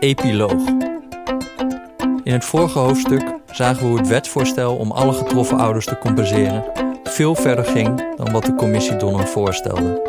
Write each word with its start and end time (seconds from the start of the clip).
Epiloog. 0.00 0.68
In 2.22 2.32
het 2.32 2.44
vorige 2.44 2.78
hoofdstuk 2.78 3.38
zagen 3.50 3.82
we 3.82 3.88
hoe 3.88 3.98
het 3.98 4.08
wetsvoorstel 4.08 4.76
om 4.76 4.90
alle 4.90 5.12
getroffen 5.12 5.58
ouders 5.58 5.86
te 5.86 5.98
compenseren 5.98 6.86
veel 7.16 7.34
verder 7.34 7.64
ging 7.64 8.16
dan 8.16 8.32
wat 8.32 8.44
de 8.44 8.54
commissie 8.54 8.96
Donner 8.96 9.26
voorstelde. 9.26 10.02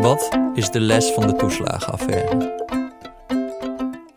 Wat 0.00 0.38
is 0.54 0.70
de 0.70 0.80
les 0.80 1.10
van 1.10 1.26
de 1.26 1.36
toeslagenaffaire? 1.36 2.58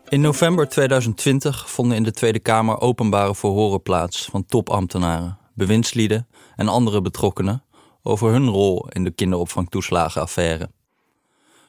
In 0.08 0.20
november 0.20 0.68
2020 0.68 1.70
vonden 1.70 1.96
in 1.96 2.02
de 2.02 2.10
Tweede 2.10 2.38
Kamer 2.38 2.80
openbare 2.80 3.34
verhoren 3.34 3.82
plaats 3.82 4.28
van 4.30 4.46
topambtenaren, 4.46 5.38
bewindslieden 5.54 6.28
en 6.56 6.68
andere 6.68 7.00
betrokkenen 7.00 7.63
over 8.06 8.30
hun 8.30 8.48
rol 8.48 8.88
in 8.88 9.04
de 9.04 9.10
kinderopvangtoeslagenaffaire. 9.10 10.70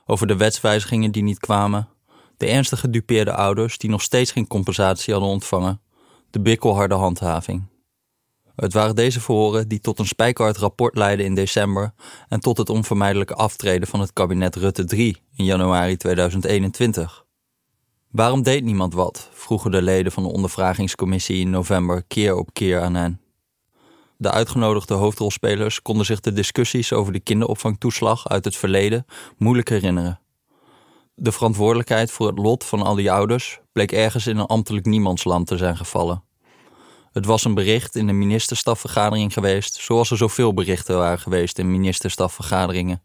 Over 0.05 0.27
de 0.27 0.35
wetswijzigingen 0.35 1.11
die 1.11 1.23
niet 1.23 1.39
kwamen, 1.39 1.89
de 2.37 2.47
ernstig 2.47 2.79
gedupeerde 2.79 3.33
ouders 3.33 3.77
die 3.77 3.89
nog 3.89 4.01
steeds 4.01 4.31
geen 4.31 4.47
compensatie 4.47 5.13
hadden 5.13 5.31
ontvangen, 5.31 5.81
de 6.29 6.39
bikkelharde 6.39 6.95
handhaving. 6.95 7.63
Het 8.55 8.73
waren 8.73 8.95
deze 8.95 9.21
verhoren 9.21 9.67
die 9.67 9.79
tot 9.79 9.99
een 9.99 10.05
spijkerhard 10.05 10.57
rapport 10.57 10.95
leidden 10.95 11.25
in 11.25 11.35
december 11.35 11.93
en 12.27 12.39
tot 12.39 12.57
het 12.57 12.69
onvermijdelijke 12.69 13.33
aftreden 13.33 13.87
van 13.87 13.99
het 13.99 14.13
kabinet 14.13 14.55
Rutte 14.55 14.85
3 14.85 15.21
in 15.35 15.45
januari 15.45 15.97
2021. 15.97 17.25
Waarom 18.11 18.43
deed 18.43 18.63
niemand 18.63 18.93
wat? 18.93 19.29
vroegen 19.33 19.71
de 19.71 19.81
leden 19.81 20.11
van 20.11 20.23
de 20.23 20.29
ondervragingscommissie 20.29 21.39
in 21.39 21.49
november 21.49 22.03
keer 22.07 22.35
op 22.35 22.49
keer 22.53 22.81
aan 22.81 22.95
hen. 22.95 23.24
De 24.17 24.31
uitgenodigde 24.31 24.93
hoofdrolspelers 24.93 25.81
konden 25.81 26.05
zich 26.05 26.19
de 26.19 26.33
discussies 26.33 26.93
over 26.93 27.13
de 27.13 27.19
kinderopvangtoeslag 27.19 28.27
uit 28.27 28.45
het 28.45 28.55
verleden 28.55 29.05
moeilijk 29.37 29.69
herinneren. 29.69 30.19
De 31.15 31.31
verantwoordelijkheid 31.31 32.11
voor 32.11 32.27
het 32.27 32.37
lot 32.37 32.63
van 32.63 32.81
al 32.81 32.95
die 32.95 33.11
ouders 33.11 33.59
bleek 33.71 33.91
ergens 33.91 34.27
in 34.27 34.37
een 34.37 34.45
ambtelijk 34.45 34.85
niemandsland 34.85 35.47
te 35.47 35.57
zijn 35.57 35.77
gevallen. 35.77 36.23
Het 37.11 37.25
was 37.25 37.43
een 37.43 37.53
bericht 37.53 37.95
in 37.95 38.07
een 38.07 38.17
ministerstafvergadering 38.17 39.33
geweest, 39.33 39.73
zoals 39.73 40.11
er 40.11 40.17
zoveel 40.17 40.53
berichten 40.53 40.97
waren 40.97 41.19
geweest 41.19 41.59
in 41.59 41.71
ministerstafvergaderingen. 41.71 43.03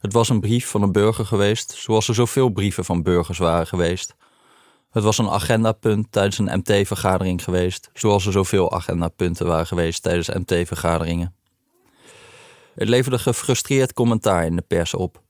Het 0.00 0.12
was 0.12 0.28
een 0.28 0.40
brief 0.40 0.68
van 0.68 0.82
een 0.82 0.92
burger 0.92 1.26
geweest, 1.26 1.72
zoals 1.76 2.08
er 2.08 2.14
zoveel 2.14 2.48
brieven 2.48 2.84
van 2.84 3.02
burgers 3.02 3.38
waren 3.38 3.66
geweest. 3.66 4.14
Het 4.90 5.02
was 5.02 5.18
een 5.18 5.28
agendapunt 5.28 6.12
tijdens 6.12 6.38
een 6.38 6.58
MT-vergadering 6.58 7.44
geweest, 7.44 7.90
zoals 7.92 8.26
er 8.26 8.32
zoveel 8.32 8.72
agendapunten 8.72 9.46
waren 9.46 9.66
geweest 9.66 10.02
tijdens 10.02 10.28
MT-vergaderingen. 10.28 11.34
Het 12.74 12.88
leverde 12.88 13.18
gefrustreerd 13.18 13.92
commentaar 13.92 14.46
in 14.46 14.56
de 14.56 14.62
pers 14.62 14.94
op. 14.94 15.22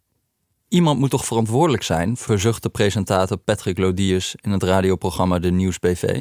Iemand 0.69 0.99
moet 0.99 1.11
toch 1.11 1.25
verantwoordelijk 1.25 1.83
zijn, 1.83 2.17
verzuchtte 2.17 2.71
presentator 2.71 3.37
Patrick 3.37 3.79
Lodius 3.79 4.35
in 4.41 4.51
het 4.51 4.63
radioprogramma 4.63 5.39
De 5.39 5.51
Nieuws 5.51 5.79
BV. 5.79 6.21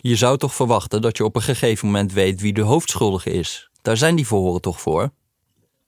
Je 0.00 0.16
zou 0.16 0.38
toch 0.38 0.54
verwachten 0.54 1.02
dat 1.02 1.16
je 1.16 1.24
op 1.24 1.36
een 1.36 1.42
gegeven 1.42 1.86
moment 1.86 2.12
weet 2.12 2.40
wie 2.40 2.52
de 2.52 2.62
hoofdschuldige 2.62 3.30
is. 3.30 3.70
Daar 3.82 3.96
zijn 3.96 4.16
die 4.16 4.26
verhoren 4.26 4.60
toch 4.60 4.80
voor? 4.80 5.10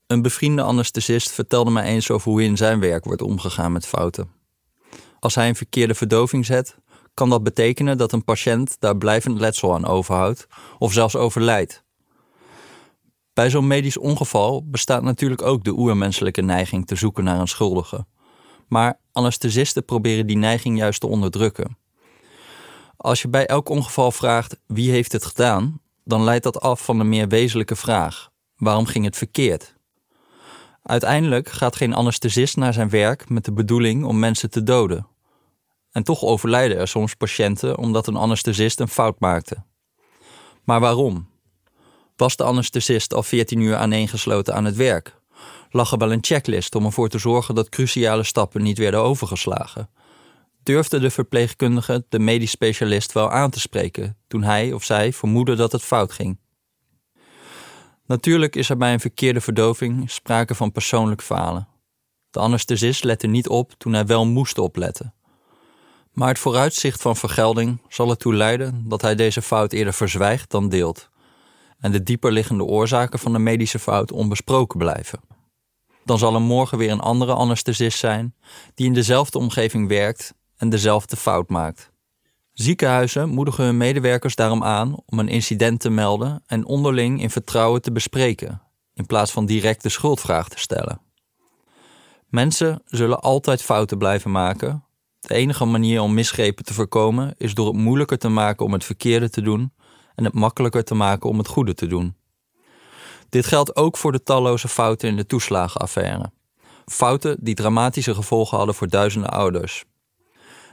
Een 0.07 0.23
bevriende 0.23 0.63
anesthesist 0.63 1.31
vertelde 1.31 1.71
mij 1.71 1.85
eens 1.85 2.11
over 2.11 2.31
hoe 2.31 2.43
in 2.43 2.57
zijn 2.57 2.81
werk 2.81 3.05
wordt 3.05 3.23
omgegaan 3.23 3.73
met 3.73 3.87
fouten. 3.87 4.38
Als 5.21 5.35
hij 5.35 5.49
een 5.49 5.57
verkeerde 5.57 5.95
verdoving 5.95 6.47
zet, 6.47 6.77
kan 7.15 7.31
dat 7.31 7.43
betekenen 7.43 7.99
dat 7.99 8.13
een 8.13 8.25
patiënt 8.25 8.77
daar 8.79 8.97
blijvend 8.97 9.39
letsel 9.41 9.75
aan 9.75 9.87
overhoudt 9.87 10.47
of 10.79 10.93
zelfs 10.93 11.17
overlijdt. 11.17 11.85
Bij 13.33 13.51
zo'n 13.51 13.67
medisch 13.67 13.99
ongeval 13.99 14.69
bestaat 14.69 15.03
natuurlijk 15.03 15.43
ook 15.43 15.65
de 15.65 15.73
oermenselijke 15.73 16.43
neiging 16.43 16.87
te 16.87 16.95
zoeken 16.95 17.25
naar 17.25 17.41
een 17.41 17.49
schuldige. 17.49 18.07
Maar 18.69 19.01
anesthesisten 19.13 19.85
proberen 19.85 20.27
die 20.27 20.37
neiging 20.37 20.79
juist 20.79 21.01
te 21.01 21.07
onderdrukken. 21.07 21.79
Als 22.97 23.23
je 23.23 23.29
bij 23.29 23.47
elk 23.47 23.69
ongeval 23.69 24.13
vraagt 24.13 24.61
wie 24.67 24.91
heeft 24.91 25.13
het 25.13 25.25
gedaan, 25.25 25.81
dan 26.05 26.25
leidt 26.25 26.45
dat 26.45 26.61
af 26.61 26.85
van 26.85 27.01
een 27.01 27.09
meer 27.09 27.29
wezenlijke 27.29 27.77
vraag: 27.77 28.31
waarom 28.57 28.87
ging 28.87 29.05
het 29.05 29.17
verkeerd? 29.17 29.78
Uiteindelijk 30.89 31.49
gaat 31.49 31.77
geen 31.77 31.95
anesthesist 31.95 32.57
naar 32.57 32.73
zijn 32.73 32.89
werk 32.89 33.29
met 33.29 33.45
de 33.45 33.53
bedoeling 33.53 34.05
om 34.05 34.19
mensen 34.19 34.51
te 34.51 34.63
doden. 34.63 35.07
En 35.91 36.03
toch 36.03 36.23
overlijden 36.23 36.79
er 36.79 36.89
soms 36.89 37.15
patiënten 37.15 37.79
omdat 37.79 38.07
een 38.07 38.17
anesthesist 38.17 38.81
een 38.81 38.89
fout 38.89 39.21
maakte. 39.21 39.57
Maar 40.65 40.81
waarom? 40.81 41.29
Was 42.17 42.37
de 42.37 42.45
anesthesist 42.45 43.15
al 43.15 43.23
14 43.23 43.61
uur 43.61 43.77
aaneengesloten 43.77 44.55
aan 44.55 44.65
het 44.65 44.77
werk? 44.77 45.17
Lag 45.71 45.93
er 45.93 45.99
wel 45.99 46.13
een 46.13 46.25
checklist 46.25 46.75
om 46.75 46.85
ervoor 46.85 47.09
te 47.09 47.19
zorgen 47.19 47.55
dat 47.55 47.69
cruciale 47.69 48.23
stappen 48.23 48.63
niet 48.63 48.79
werden 48.79 49.01
overgeslagen? 49.01 49.91
Durfde 50.63 50.99
de 50.99 51.11
verpleegkundige 51.11 52.05
de 52.09 52.19
medisch 52.19 52.51
specialist 52.51 53.13
wel 53.13 53.31
aan 53.31 53.51
te 53.51 53.61
spreken 53.61 54.17
toen 54.29 54.43
hij 54.43 54.73
of 54.73 54.85
zij 54.85 55.13
vermoedde 55.13 55.55
dat 55.55 55.73
het 55.73 55.83
fout 55.83 56.13
ging? 56.13 56.39
Natuurlijk 58.09 58.57
is 58.57 58.71
er 58.71 58.77
bij 58.77 58.93
een 58.93 59.01
verkeerde 59.01 59.41
verdoving 59.41 60.11
sprake 60.11 60.55
van 60.55 60.73
persoonlijk 60.73 61.23
falen. 61.23 61.69
De 62.31 62.39
anesthesist 62.39 63.05
lette 63.05 63.27
niet 63.27 63.49
op 63.49 63.73
toen 63.79 63.93
hij 63.93 64.07
wel 64.07 64.27
moest 64.27 64.59
opletten. 64.59 65.15
Maar 66.13 66.29
het 66.29 66.39
vooruitzicht 66.39 67.03
van 67.03 67.17
vergelding 67.17 67.81
zal 67.89 68.11
ertoe 68.11 68.35
leiden 68.35 68.85
dat 68.89 69.03
hij 69.03 69.15
deze 69.15 69.43
fout 69.43 69.73
eerder 69.73 69.93
verzwijgt 69.93 70.51
dan 70.51 70.69
deelt 70.69 71.09
en 71.79 71.93
de 71.93 72.03
dieperliggende 72.03 72.65
oorzaken 72.65 73.19
van 73.19 73.33
de 73.33 73.39
medische 73.39 73.79
fout 73.79 74.13
onbesproken 74.13 74.79
blijven. 74.79 75.21
Dan 76.05 76.19
zal 76.19 76.35
er 76.35 76.41
morgen 76.41 76.79
weer 76.79 76.91
een 76.91 77.01
andere 77.01 77.33
anesthesist 77.33 77.99
zijn 77.99 78.35
die 78.75 78.87
in 78.87 78.95
dezelfde 78.95 79.39
omgeving 79.39 79.89
werkt 79.89 80.35
en 80.57 80.69
dezelfde 80.69 81.17
fout 81.17 81.49
maakt. 81.49 81.91
Ziekenhuizen 82.59 83.29
moedigen 83.29 83.65
hun 83.65 83.77
medewerkers 83.77 84.35
daarom 84.35 84.65
aan 84.65 84.97
om 85.07 85.19
een 85.19 85.29
incident 85.29 85.81
te 85.81 85.91
melden 85.91 86.43
en 86.47 86.67
onderling 86.67 87.23
in 87.23 87.31
vertrouwen 87.31 87.83
te 87.83 87.93
bespreken, 87.93 88.63
in 88.95 89.07
plaats 89.07 89.33
van 89.33 89.47
direct 89.47 89.83
de 89.83 89.89
schuldvraag 89.89 90.49
te 90.49 90.59
stellen. 90.59 91.01
Mensen 92.27 92.83
zullen 92.85 93.21
altijd 93.21 93.63
fouten 93.63 93.99
blijven 93.99 94.31
maken. 94.31 94.85
De 95.21 95.35
enige 95.35 95.65
manier 95.65 96.01
om 96.01 96.15
misgrepen 96.15 96.65
te 96.65 96.75
voorkomen 96.75 97.35
is 97.37 97.55
door 97.55 97.67
het 97.67 97.77
moeilijker 97.77 98.19
te 98.19 98.29
maken 98.29 98.65
om 98.65 98.73
het 98.73 98.85
verkeerde 98.85 99.31
te 99.31 99.43
doen 99.43 99.73
en 100.15 100.25
het 100.25 100.35
makkelijker 100.35 100.85
te 100.85 100.95
maken 100.95 101.31
om 101.31 101.39
het 101.39 101.49
goede 101.49 101.75
te 101.75 101.87
doen. 101.87 102.17
Dit 103.29 103.47
geldt 103.47 103.77
ook 103.77 103.97
voor 103.97 104.13
de 104.13 104.23
talloze 104.23 104.69
fouten 104.69 105.09
in 105.09 105.17
de 105.17 105.27
toeslagenaffaire. 105.27 106.31
Fouten 106.87 107.37
die 107.41 107.55
dramatische 107.55 108.15
gevolgen 108.15 108.57
hadden 108.57 108.75
voor 108.75 108.89
duizenden 108.89 109.31
ouders. 109.31 109.85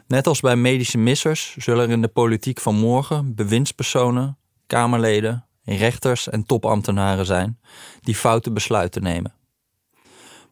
Net 0.07 0.27
als 0.27 0.39
bij 0.39 0.55
medische 0.55 0.97
missers 0.97 1.55
zullen 1.57 1.83
er 1.83 1.91
in 1.91 2.01
de 2.01 2.07
politiek 2.07 2.59
van 2.59 2.75
morgen 2.75 3.35
bewindspersonen, 3.35 4.37
Kamerleden, 4.67 5.45
rechters 5.63 6.29
en 6.29 6.45
topambtenaren 6.45 7.25
zijn 7.25 7.59
die 8.01 8.15
foute 8.15 8.51
besluiten 8.51 9.03
nemen. 9.03 9.33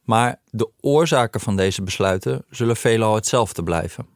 Maar 0.04 0.40
de 0.50 0.70
oorzaken 0.80 1.40
van 1.40 1.56
deze 1.56 1.84
besluiten 1.84 2.46
zullen 2.50 2.76
veelal 2.76 3.16
hetzelfde 3.16 3.64
blijven. 3.64 4.08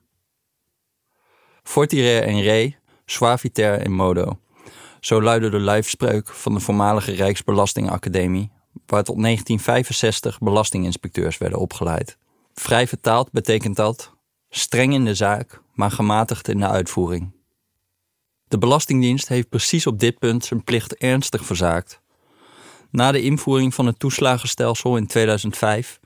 Fortire 1.64 2.20
en 2.20 2.42
re, 2.42 2.76
suaviter 3.06 3.82
in 3.82 3.94
modo. 3.94 4.40
Zo 5.00 5.22
luidde 5.22 5.50
de 5.50 5.60
lijfspreuk 5.60 6.28
van 6.28 6.54
de 6.54 6.60
voormalige 6.60 7.12
Rijksbelastingacademie, 7.12 8.52
waar 8.86 9.04
tot 9.04 9.22
1965 9.22 10.40
belastinginspecteurs 10.40 11.38
werden 11.38 11.60
opgeleid. 11.60 12.18
Vrij 12.54 12.88
vertaald 12.88 13.32
betekent 13.32 13.76
dat 13.76 14.17
streng 14.58 14.94
in 14.94 15.06
de 15.06 15.16
zaak, 15.16 15.62
maar 15.74 15.92
gematigd 15.92 16.48
in 16.48 16.60
de 16.60 16.68
uitvoering. 16.68 17.32
De 18.48 18.58
Belastingdienst 18.58 19.28
heeft 19.28 19.50
precies 19.50 19.88
op 19.88 20.00
dit 20.00 20.20
punt 20.20 20.46
zijn 20.46 20.64
plicht 20.64 20.96
ernstig 20.96 21.46
verzaakt. 21.46 22.02
Na 22.92 23.12
de 23.12 23.22
invoering 23.22 23.74
van 23.74 23.86
het 23.86 24.00
toeslagenstelsel 24.00 24.98
in 24.98 25.08
2005 25.08 26.00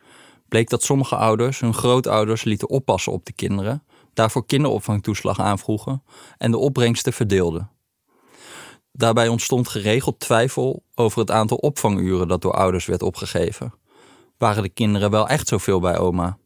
bleek 0.48 0.70
dat 0.70 0.84
sommige 0.84 1.16
ouders 1.16 1.60
hun 1.60 1.74
grootouders 1.74 2.44
lieten 2.44 2.70
oppassen 2.70 3.12
op 3.12 3.26
de 3.26 3.34
kinderen, 3.34 3.84
daarvoor 4.14 4.46
kinderopvangtoeslag 4.46 5.40
aanvroegen 5.40 6.04
en 6.38 6.52
de 6.52 6.58
opbrengsten 6.58 7.14
verdeelden. 7.14 7.70
Daarbij 8.92 9.28
ontstond 9.28 9.68
geregeld 9.68 10.20
twijfel 10.20 10.84
over 10.96 11.20
het 11.20 11.32
aantal 11.32 11.58
opvanguren 11.58 12.28
dat 12.28 12.42
door 12.42 12.54
ouders 12.54 12.86
werd 12.86 13.02
opgegeven. 13.02 13.74
Waren 14.38 14.64
de 14.64 14.70
kinderen 14.70 15.12
wel 15.12 15.28
echt 15.28 15.48
zoveel 15.48 15.80
bij 15.80 15.98
oma? 15.98 16.38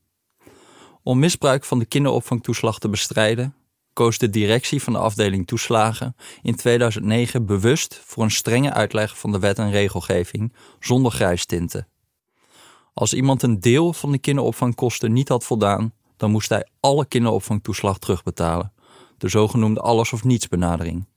Om 1.08 1.20
misbruik 1.20 1.64
van 1.64 1.80
de 1.80 1.86
kinderopvangtoeslag 1.86 2.80
te 2.80 2.90
bestrijden, 2.90 3.56
koos 3.94 4.18
de 4.18 4.30
directie 4.30 4.84
van 4.84 4.94
de 4.94 5.00
afdeling 5.00 5.48
toeslagen 5.48 6.16
in 6.42 6.56
2009 6.56 7.46
bewust 7.46 8.02
voor 8.06 8.24
een 8.24 8.32
strenge 8.32 8.74
uitleg 8.74 9.18
van 9.18 9.32
de 9.32 9.40
wet 9.40 9.60
en 9.60 9.72
regelgeving 9.72 10.54
zonder 10.80 11.12
grijstinten. 11.12 11.88
Als 12.94 13.14
iemand 13.14 13.44
een 13.44 13.60
deel 13.60 13.94
van 13.94 14.12
de 14.12 14.18
kinderopvangkosten 14.18 15.14
niet 15.14 15.30
had 15.30 15.44
voldaan, 15.44 15.94
dan 16.18 16.32
moest 16.32 16.50
hij 16.50 16.68
alle 16.80 17.06
kinderopvangtoeslag 17.06 17.98
terugbetalen, 17.98 18.74
de 19.18 19.28
zogenoemde 19.28 19.80
alles 19.80 20.14
of 20.14 20.24
niets 20.24 20.48
benadering. 20.48 21.08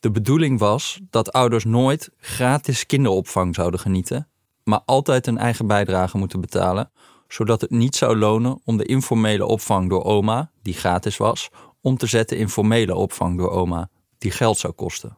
De 0.00 0.10
bedoeling 0.10 0.58
was 0.58 1.00
dat 1.10 1.32
ouders 1.32 1.64
nooit 1.64 2.10
gratis 2.16 2.86
kinderopvang 2.86 3.54
zouden 3.54 3.80
genieten, 3.80 4.28
maar 4.64 4.80
altijd 4.84 5.26
een 5.26 5.38
eigen 5.38 5.66
bijdrage 5.66 6.18
moeten 6.18 6.40
betalen, 6.40 6.90
zodat 7.34 7.60
het 7.60 7.70
niet 7.70 7.96
zou 7.96 8.16
lonen 8.16 8.60
om 8.64 8.76
de 8.76 8.84
informele 8.84 9.46
opvang 9.46 9.88
door 9.88 10.04
oma, 10.04 10.50
die 10.62 10.74
gratis 10.74 11.16
was, 11.16 11.50
om 11.80 11.96
te 11.96 12.06
zetten 12.06 12.38
in 12.38 12.48
formele 12.48 12.94
opvang 12.94 13.38
door 13.38 13.50
oma, 13.50 13.88
die 14.18 14.30
geld 14.30 14.58
zou 14.58 14.72
kosten. 14.72 15.16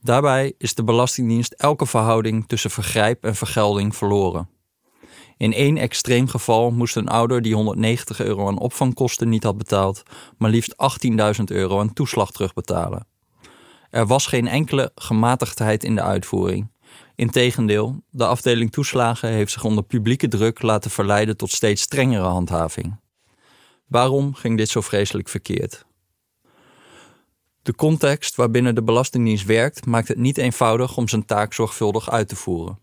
Daarbij 0.00 0.52
is 0.58 0.74
de 0.74 0.84
Belastingdienst 0.84 1.52
elke 1.52 1.86
verhouding 1.86 2.48
tussen 2.48 2.70
vergrijp 2.70 3.24
en 3.24 3.34
vergelding 3.34 3.96
verloren. 3.96 4.48
In 5.36 5.52
één 5.52 5.76
extreem 5.76 6.28
geval 6.28 6.70
moest 6.70 6.96
een 6.96 7.08
ouder 7.08 7.42
die 7.42 7.54
190 7.54 8.20
euro 8.20 8.46
aan 8.46 8.58
opvangkosten 8.58 9.28
niet 9.28 9.44
had 9.44 9.58
betaald, 9.58 10.02
maar 10.38 10.50
liefst 10.50 10.74
18.000 11.38 11.44
euro 11.44 11.80
aan 11.80 11.92
toeslag 11.92 12.30
terugbetalen. 12.30 13.06
Er 13.90 14.06
was 14.06 14.26
geen 14.26 14.48
enkele 14.48 14.92
gematigdheid 14.94 15.84
in 15.84 15.94
de 15.94 16.02
uitvoering. 16.02 16.72
Integendeel, 17.14 18.02
de 18.10 18.26
afdeling 18.26 18.72
toeslagen 18.72 19.28
heeft 19.28 19.52
zich 19.52 19.64
onder 19.64 19.84
publieke 19.84 20.28
druk 20.28 20.62
laten 20.62 20.90
verleiden 20.90 21.36
tot 21.36 21.50
steeds 21.50 21.82
strengere 21.82 22.26
handhaving. 22.26 23.00
Waarom 23.86 24.34
ging 24.34 24.56
dit 24.56 24.68
zo 24.68 24.80
vreselijk 24.80 25.28
verkeerd? 25.28 25.86
De 27.62 27.74
context 27.74 28.34
waarbinnen 28.34 28.74
de 28.74 28.82
Belastingdienst 28.82 29.44
werkt 29.44 29.86
maakt 29.86 30.08
het 30.08 30.18
niet 30.18 30.38
eenvoudig 30.38 30.96
om 30.96 31.08
zijn 31.08 31.24
taak 31.24 31.52
zorgvuldig 31.52 32.10
uit 32.10 32.28
te 32.28 32.36
voeren. 32.36 32.78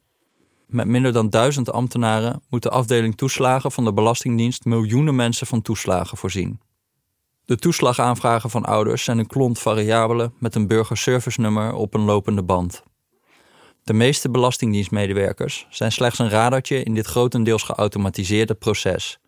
Met 0.67 0.87
minder 0.87 1.13
dan 1.13 1.29
duizend 1.29 1.71
ambtenaren 1.71 2.41
moet 2.49 2.63
de 2.63 2.69
afdeling 2.69 3.17
toeslagen 3.17 3.71
van 3.71 3.83
de 3.83 3.93
Belastingdienst 3.93 4.65
miljoenen 4.65 5.15
mensen 5.15 5.47
van 5.47 5.61
toeslagen 5.61 6.17
voorzien. 6.17 6.59
De 7.45 7.57
toeslagaanvragen 7.57 8.49
van 8.49 8.65
ouders 8.65 9.03
zijn 9.03 9.17
een 9.17 9.27
klont 9.27 9.59
variabelen 9.59 10.33
met 10.39 10.55
een 10.55 10.67
burgerservice-nummer 10.67 11.73
op 11.73 11.93
een 11.93 12.01
lopende 12.01 12.43
band. 12.43 12.83
De 13.91 13.97
meeste 13.97 14.29
belastingdienstmedewerkers 14.29 15.67
zijn 15.69 15.91
slechts 15.91 16.19
een 16.19 16.29
radertje 16.29 16.83
in 16.83 16.93
dit 16.93 17.05
grotendeels 17.05 17.63
geautomatiseerde 17.63 18.53
proces. 18.53 19.19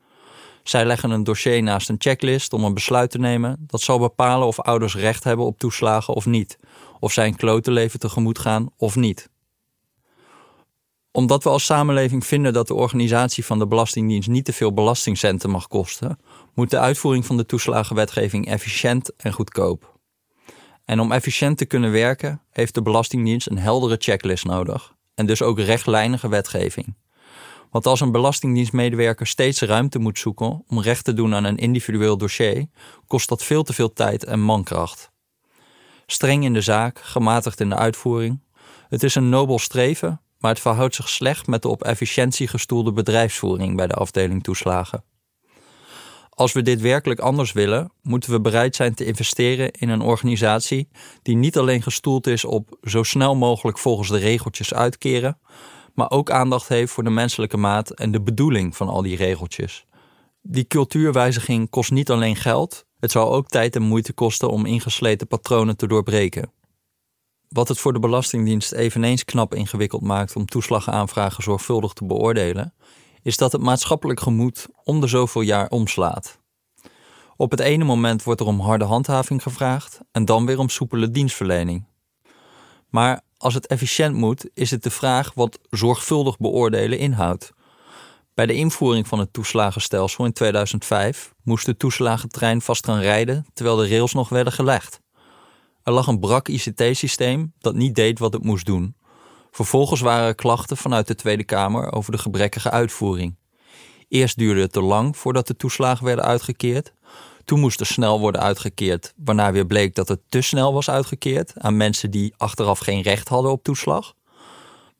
Zij 0.63 0.85
leggen 0.85 1.11
een 1.11 1.23
dossier 1.23 1.63
naast 1.63 1.89
een 1.89 1.95
checklist 1.97 2.53
om 2.53 2.63
een 2.63 2.73
besluit 2.73 3.11
te 3.11 3.17
nemen 3.17 3.57
dat 3.59 3.81
zal 3.81 3.99
bepalen 3.99 4.47
of 4.47 4.59
ouders 4.59 4.95
recht 4.95 5.23
hebben 5.23 5.45
op 5.45 5.59
toeslagen 5.59 6.13
of 6.13 6.25
niet, 6.25 6.57
of 6.99 7.11
zij 7.11 7.27
een 7.27 7.35
klotenleven 7.35 7.99
tegemoet 7.99 8.39
gaan 8.39 8.69
of 8.77 8.95
niet 8.95 9.29
omdat 11.11 11.43
we 11.43 11.49
als 11.49 11.65
samenleving 11.65 12.25
vinden 12.25 12.53
dat 12.53 12.67
de 12.67 12.73
organisatie 12.73 13.45
van 13.45 13.59
de 13.59 13.67
Belastingdienst 13.67 14.29
niet 14.29 14.45
te 14.45 14.53
veel 14.53 14.73
belastingcenten 14.73 15.49
mag 15.49 15.67
kosten, 15.67 16.19
moet 16.53 16.69
de 16.69 16.79
uitvoering 16.79 17.25
van 17.25 17.37
de 17.37 17.45
toeslagenwetgeving 17.45 18.47
efficiënt 18.47 19.15
en 19.15 19.33
goedkoop. 19.33 19.92
En 20.85 20.99
om 20.99 21.11
efficiënt 21.11 21.57
te 21.57 21.65
kunnen 21.65 21.91
werken, 21.91 22.41
heeft 22.49 22.73
de 22.73 22.81
Belastingdienst 22.81 23.49
een 23.49 23.57
heldere 23.57 23.95
checklist 23.99 24.45
nodig 24.45 24.93
en 25.15 25.25
dus 25.25 25.41
ook 25.41 25.59
rechtlijnige 25.59 26.29
wetgeving. 26.29 26.95
Want 27.71 27.85
als 27.85 27.99
een 27.99 28.11
belastingdienstmedewerker 28.11 29.27
steeds 29.27 29.61
ruimte 29.61 29.99
moet 29.99 30.19
zoeken 30.19 30.63
om 30.67 30.81
recht 30.81 31.03
te 31.03 31.13
doen 31.13 31.35
aan 31.35 31.43
een 31.43 31.57
individueel 31.57 32.17
dossier, 32.17 32.67
kost 33.07 33.29
dat 33.29 33.43
veel 33.43 33.63
te 33.63 33.73
veel 33.73 33.93
tijd 33.93 34.23
en 34.23 34.39
mankracht. 34.39 35.11
Streng 36.05 36.43
in 36.43 36.53
de 36.53 36.61
zaak, 36.61 36.99
gematigd 36.99 37.59
in 37.59 37.69
de 37.69 37.75
uitvoering. 37.75 38.43
Het 38.89 39.03
is 39.03 39.15
een 39.15 39.29
nobel 39.29 39.59
streven, 39.59 40.21
maar 40.39 40.51
het 40.51 40.59
verhoudt 40.59 40.95
zich 40.95 41.09
slecht 41.09 41.47
met 41.47 41.61
de 41.61 41.67
op 41.67 41.83
efficiëntie 41.83 42.47
gestoelde 42.47 42.91
bedrijfsvoering 42.91 43.75
bij 43.75 43.87
de 43.87 43.93
afdeling 43.93 44.43
toeslagen. 44.43 45.03
Als 46.35 46.53
we 46.53 46.61
dit 46.61 46.81
werkelijk 46.81 47.19
anders 47.19 47.51
willen, 47.51 47.91
moeten 48.01 48.31
we 48.31 48.41
bereid 48.41 48.75
zijn 48.75 48.93
te 48.93 49.05
investeren 49.05 49.71
in 49.71 49.89
een 49.89 50.01
organisatie 50.01 50.87
die 51.21 51.35
niet 51.35 51.57
alleen 51.57 51.81
gestoeld 51.81 52.27
is 52.27 52.45
op 52.45 52.77
zo 52.83 53.03
snel 53.03 53.35
mogelijk 53.35 53.77
volgens 53.77 54.09
de 54.09 54.17
regeltjes 54.17 54.73
uitkeren, 54.73 55.39
maar 55.93 56.11
ook 56.11 56.31
aandacht 56.31 56.67
heeft 56.67 56.91
voor 56.91 57.03
de 57.03 57.09
menselijke 57.09 57.57
maat 57.57 57.89
en 57.89 58.11
de 58.11 58.21
bedoeling 58.21 58.75
van 58.75 58.87
al 58.87 59.01
die 59.01 59.15
regeltjes. 59.15 59.85
Die 60.41 60.67
cultuurwijziging 60.67 61.69
kost 61.69 61.91
niet 61.91 62.09
alleen 62.09 62.35
geld, 62.35 62.85
het 62.99 63.11
zal 63.11 63.33
ook 63.33 63.47
tijd 63.47 63.75
en 63.75 63.81
moeite 63.81 64.13
kosten 64.13 64.49
om 64.49 64.65
ingesleten 64.65 65.27
patronen 65.27 65.77
te 65.77 65.87
doorbreken. 65.87 66.51
Wat 67.49 67.67
het 67.67 67.79
voor 67.79 67.93
de 67.93 67.99
Belastingdienst 67.99 68.71
eveneens 68.71 69.25
knap 69.25 69.53
ingewikkeld 69.53 70.01
maakt 70.01 70.35
om 70.35 70.45
toeslagaanvragen 70.45 71.43
zorgvuldig 71.43 71.93
te 71.93 72.05
beoordelen, 72.05 72.73
is 73.23 73.37
dat 73.37 73.51
het 73.51 73.61
maatschappelijk 73.61 74.19
gemoed 74.19 74.67
om 74.83 75.01
de 75.01 75.07
zoveel 75.07 75.41
jaar 75.41 75.69
omslaat. 75.69 76.39
Op 77.35 77.51
het 77.51 77.59
ene 77.59 77.83
moment 77.83 78.23
wordt 78.23 78.39
er 78.39 78.47
om 78.47 78.59
harde 78.59 78.85
handhaving 78.85 79.43
gevraagd 79.43 79.99
en 80.11 80.25
dan 80.25 80.45
weer 80.45 80.59
om 80.59 80.69
soepele 80.69 81.09
dienstverlening. 81.09 81.85
Maar 82.89 83.21
als 83.37 83.53
het 83.53 83.67
efficiënt 83.67 84.15
moet, 84.15 84.49
is 84.53 84.71
het 84.71 84.83
de 84.83 84.89
vraag 84.89 85.33
wat 85.33 85.59
zorgvuldig 85.69 86.37
beoordelen 86.37 86.97
inhoudt. 86.97 87.51
Bij 88.33 88.45
de 88.45 88.53
invoering 88.53 89.07
van 89.07 89.19
het 89.19 89.33
toeslagenstelsel 89.33 90.25
in 90.25 90.33
2005 90.33 91.33
moest 91.43 91.65
de 91.65 91.77
toeslagentrein 91.77 92.61
vast 92.61 92.85
gaan 92.85 92.99
rijden 92.99 93.45
terwijl 93.53 93.75
de 93.75 93.87
rails 93.87 94.13
nog 94.13 94.29
werden 94.29 94.53
gelegd. 94.53 94.99
Er 95.83 95.93
lag 95.93 96.07
een 96.07 96.19
brak 96.19 96.47
ICT-systeem 96.47 97.53
dat 97.59 97.75
niet 97.75 97.95
deed 97.95 98.19
wat 98.19 98.33
het 98.33 98.43
moest 98.43 98.65
doen. 98.65 98.95
Vervolgens 99.53 100.01
waren 100.01 100.27
er 100.27 100.35
klachten 100.35 100.77
vanuit 100.77 101.07
de 101.07 101.15
Tweede 101.15 101.43
Kamer 101.43 101.91
over 101.91 102.11
de 102.11 102.17
gebrekkige 102.17 102.71
uitvoering. 102.71 103.35
Eerst 104.07 104.37
duurde 104.37 104.61
het 104.61 104.71
te 104.71 104.81
lang 104.81 105.17
voordat 105.17 105.47
de 105.47 105.55
toeslagen 105.55 106.05
werden 106.05 106.25
uitgekeerd. 106.25 106.93
Toen 107.45 107.59
moest 107.59 107.79
er 107.79 107.85
snel 107.85 108.19
worden 108.19 108.41
uitgekeerd, 108.41 109.13
waarna 109.17 109.51
weer 109.51 109.65
bleek 109.65 109.95
dat 109.95 110.07
het 110.07 110.19
te 110.29 110.41
snel 110.41 110.73
was 110.73 110.89
uitgekeerd 110.89 111.53
aan 111.57 111.77
mensen 111.77 112.11
die 112.11 112.33
achteraf 112.37 112.79
geen 112.79 113.01
recht 113.01 113.27
hadden 113.27 113.51
op 113.51 113.63
toeslag. 113.63 114.13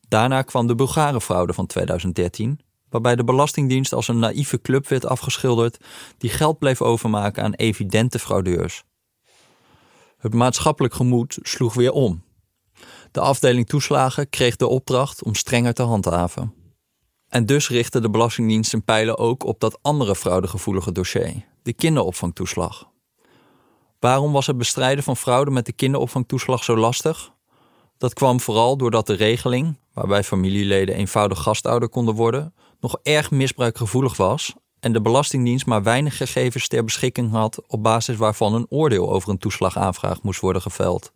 Daarna 0.07 0.41
kwam 0.41 0.67
de 0.67 0.75
Bulgarenfraude 0.75 1.53
van 1.53 1.65
2013, 1.65 2.59
waarbij 2.89 3.15
de 3.15 3.23
Belastingdienst 3.23 3.93
als 3.93 4.07
een 4.07 4.19
naïeve 4.19 4.61
club 4.61 4.87
werd 4.87 5.05
afgeschilderd 5.05 5.77
die 6.17 6.29
geld 6.29 6.59
bleef 6.59 6.81
overmaken 6.81 7.43
aan 7.43 7.53
evidente 7.53 8.19
fraudeurs. 8.19 8.83
Het 10.17 10.33
maatschappelijk 10.33 10.93
gemoed 10.93 11.37
sloeg 11.41 11.73
weer 11.73 11.91
om. 11.91 12.23
De 13.13 13.19
afdeling 13.19 13.67
toeslagen 13.67 14.29
kreeg 14.29 14.55
de 14.55 14.67
opdracht 14.67 15.23
om 15.23 15.35
strenger 15.35 15.73
te 15.73 15.83
handhaven. 15.83 16.53
En 17.27 17.45
dus 17.45 17.69
richtte 17.69 17.99
de 17.99 18.09
Belastingdienst 18.09 18.69
zijn 18.69 18.83
pijlen 18.83 19.17
ook 19.17 19.45
op 19.45 19.59
dat 19.59 19.79
andere 19.81 20.15
fraudegevoelige 20.15 20.91
dossier, 20.91 21.45
de 21.63 21.73
kinderopvangtoeslag. 21.73 22.89
Waarom 23.99 24.31
was 24.31 24.47
het 24.47 24.57
bestrijden 24.57 25.03
van 25.03 25.17
fraude 25.17 25.51
met 25.51 25.65
de 25.65 25.71
kinderopvangtoeslag 25.71 26.63
zo 26.63 26.77
lastig? 26.77 27.31
Dat 27.97 28.13
kwam 28.13 28.39
vooral 28.39 28.77
doordat 28.77 29.07
de 29.07 29.13
regeling, 29.13 29.77
waarbij 29.93 30.23
familieleden 30.23 30.95
eenvoudig 30.95 31.41
gastouder 31.41 31.89
konden 31.89 32.15
worden, 32.15 32.53
nog 32.79 32.99
erg 33.03 33.31
misbruikgevoelig 33.31 34.17
was 34.17 34.53
en 34.79 34.93
de 34.93 35.01
Belastingdienst 35.01 35.65
maar 35.65 35.83
weinig 35.83 36.17
gegevens 36.17 36.67
ter 36.67 36.83
beschikking 36.83 37.31
had 37.31 37.61
op 37.67 37.83
basis 37.83 38.15
waarvan 38.15 38.53
een 38.53 38.65
oordeel 38.69 39.11
over 39.11 39.29
een 39.29 39.37
toeslagaanvraag 39.37 40.21
moest 40.21 40.39
worden 40.39 40.61
geveld. 40.61 41.12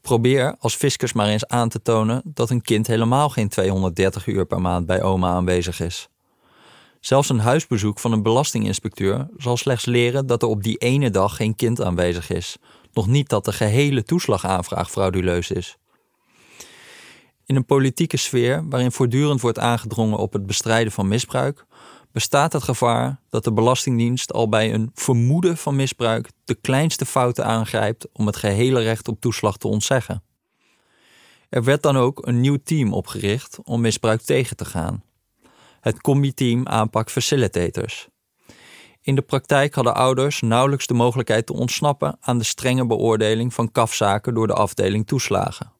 Probeer 0.00 0.56
als 0.58 0.74
fiscus 0.74 1.12
maar 1.12 1.28
eens 1.28 1.46
aan 1.46 1.68
te 1.68 1.82
tonen 1.82 2.22
dat 2.24 2.50
een 2.50 2.62
kind 2.62 2.86
helemaal 2.86 3.28
geen 3.28 3.48
230 3.48 4.26
uur 4.26 4.46
per 4.46 4.60
maand 4.60 4.86
bij 4.86 5.02
oma 5.02 5.28
aanwezig 5.28 5.80
is. 5.80 6.08
Zelfs 7.00 7.28
een 7.28 7.38
huisbezoek 7.38 7.98
van 7.98 8.12
een 8.12 8.22
belastinginspecteur 8.22 9.28
zal 9.36 9.56
slechts 9.56 9.84
leren 9.84 10.26
dat 10.26 10.42
er 10.42 10.48
op 10.48 10.62
die 10.62 10.76
ene 10.76 11.10
dag 11.10 11.36
geen 11.36 11.54
kind 11.54 11.82
aanwezig 11.82 12.30
is, 12.30 12.56
nog 12.92 13.06
niet 13.06 13.28
dat 13.28 13.44
de 13.44 13.52
gehele 13.52 14.02
toeslagaanvraag 14.02 14.90
frauduleus 14.90 15.50
is. 15.50 15.76
In 17.46 17.56
een 17.56 17.64
politieke 17.64 18.16
sfeer 18.16 18.68
waarin 18.68 18.92
voortdurend 18.92 19.40
wordt 19.40 19.58
aangedrongen 19.58 20.18
op 20.18 20.32
het 20.32 20.46
bestrijden 20.46 20.92
van 20.92 21.08
misbruik, 21.08 21.64
bestaat 22.12 22.52
het 22.52 22.62
gevaar 22.62 23.20
dat 23.28 23.44
de 23.44 23.52
Belastingdienst 23.52 24.32
al 24.32 24.48
bij 24.48 24.74
een 24.74 24.90
vermoeden 24.94 25.56
van 25.56 25.76
misbruik 25.76 26.30
de 26.44 26.54
kleinste 26.54 27.06
fouten 27.06 27.44
aangrijpt 27.44 28.08
om 28.12 28.26
het 28.26 28.36
gehele 28.36 28.80
recht 28.80 29.08
op 29.08 29.20
toeslag 29.20 29.56
te 29.56 29.68
ontzeggen. 29.68 30.22
Er 31.48 31.64
werd 31.64 31.82
dan 31.82 31.96
ook 31.96 32.26
een 32.26 32.40
nieuw 32.40 32.58
team 32.64 32.92
opgericht 32.92 33.58
om 33.64 33.80
misbruik 33.80 34.20
tegen 34.20 34.56
te 34.56 34.64
gaan. 34.64 35.02
Het 35.80 36.00
combi-team 36.00 36.66
aanpak 36.66 37.10
facilitators. 37.10 38.08
In 39.02 39.14
de 39.14 39.22
praktijk 39.22 39.74
hadden 39.74 39.94
ouders 39.94 40.40
nauwelijks 40.40 40.86
de 40.86 40.94
mogelijkheid 40.94 41.46
te 41.46 41.52
ontsnappen 41.52 42.16
aan 42.20 42.38
de 42.38 42.44
strenge 42.44 42.86
beoordeling 42.86 43.54
van 43.54 43.72
kafzaken 43.72 44.34
door 44.34 44.46
de 44.46 44.54
afdeling 44.54 45.06
toeslagen. 45.06 45.72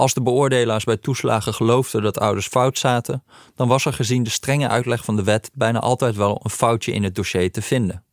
Als 0.00 0.14
de 0.14 0.22
beoordelaars 0.22 0.84
bij 0.84 0.96
toeslagen 0.96 1.54
geloofden 1.54 2.02
dat 2.02 2.18
ouders 2.18 2.46
fout 2.46 2.78
zaten, 2.78 3.24
dan 3.54 3.68
was 3.68 3.84
er 3.84 3.92
gezien 3.92 4.22
de 4.22 4.30
strenge 4.30 4.68
uitleg 4.68 5.04
van 5.04 5.16
de 5.16 5.22
wet 5.22 5.50
bijna 5.54 5.78
altijd 5.78 6.16
wel 6.16 6.40
een 6.42 6.50
foutje 6.50 6.92
in 6.92 7.02
het 7.02 7.14
dossier 7.14 7.52
te 7.52 7.62
vinden. 7.62 8.04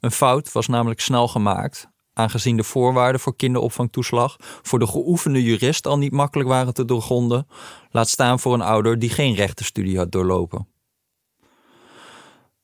Een 0.00 0.10
fout 0.10 0.52
was 0.52 0.66
namelijk 0.66 1.00
snel 1.00 1.28
gemaakt, 1.28 1.88
aangezien 2.12 2.56
de 2.56 2.62
voorwaarden 2.62 3.20
voor 3.20 3.36
kinderopvangtoeslag 3.36 4.36
voor 4.38 4.78
de 4.78 4.86
geoefende 4.86 5.42
jurist 5.42 5.86
al 5.86 5.98
niet 5.98 6.12
makkelijk 6.12 6.48
waren 6.48 6.74
te 6.74 6.84
doorgronden, 6.84 7.46
laat 7.90 8.08
staan 8.08 8.40
voor 8.40 8.54
een 8.54 8.60
ouder 8.60 8.98
die 8.98 9.10
geen 9.10 9.34
rechtenstudie 9.34 9.96
had 9.98 10.12
doorlopen. 10.12 10.68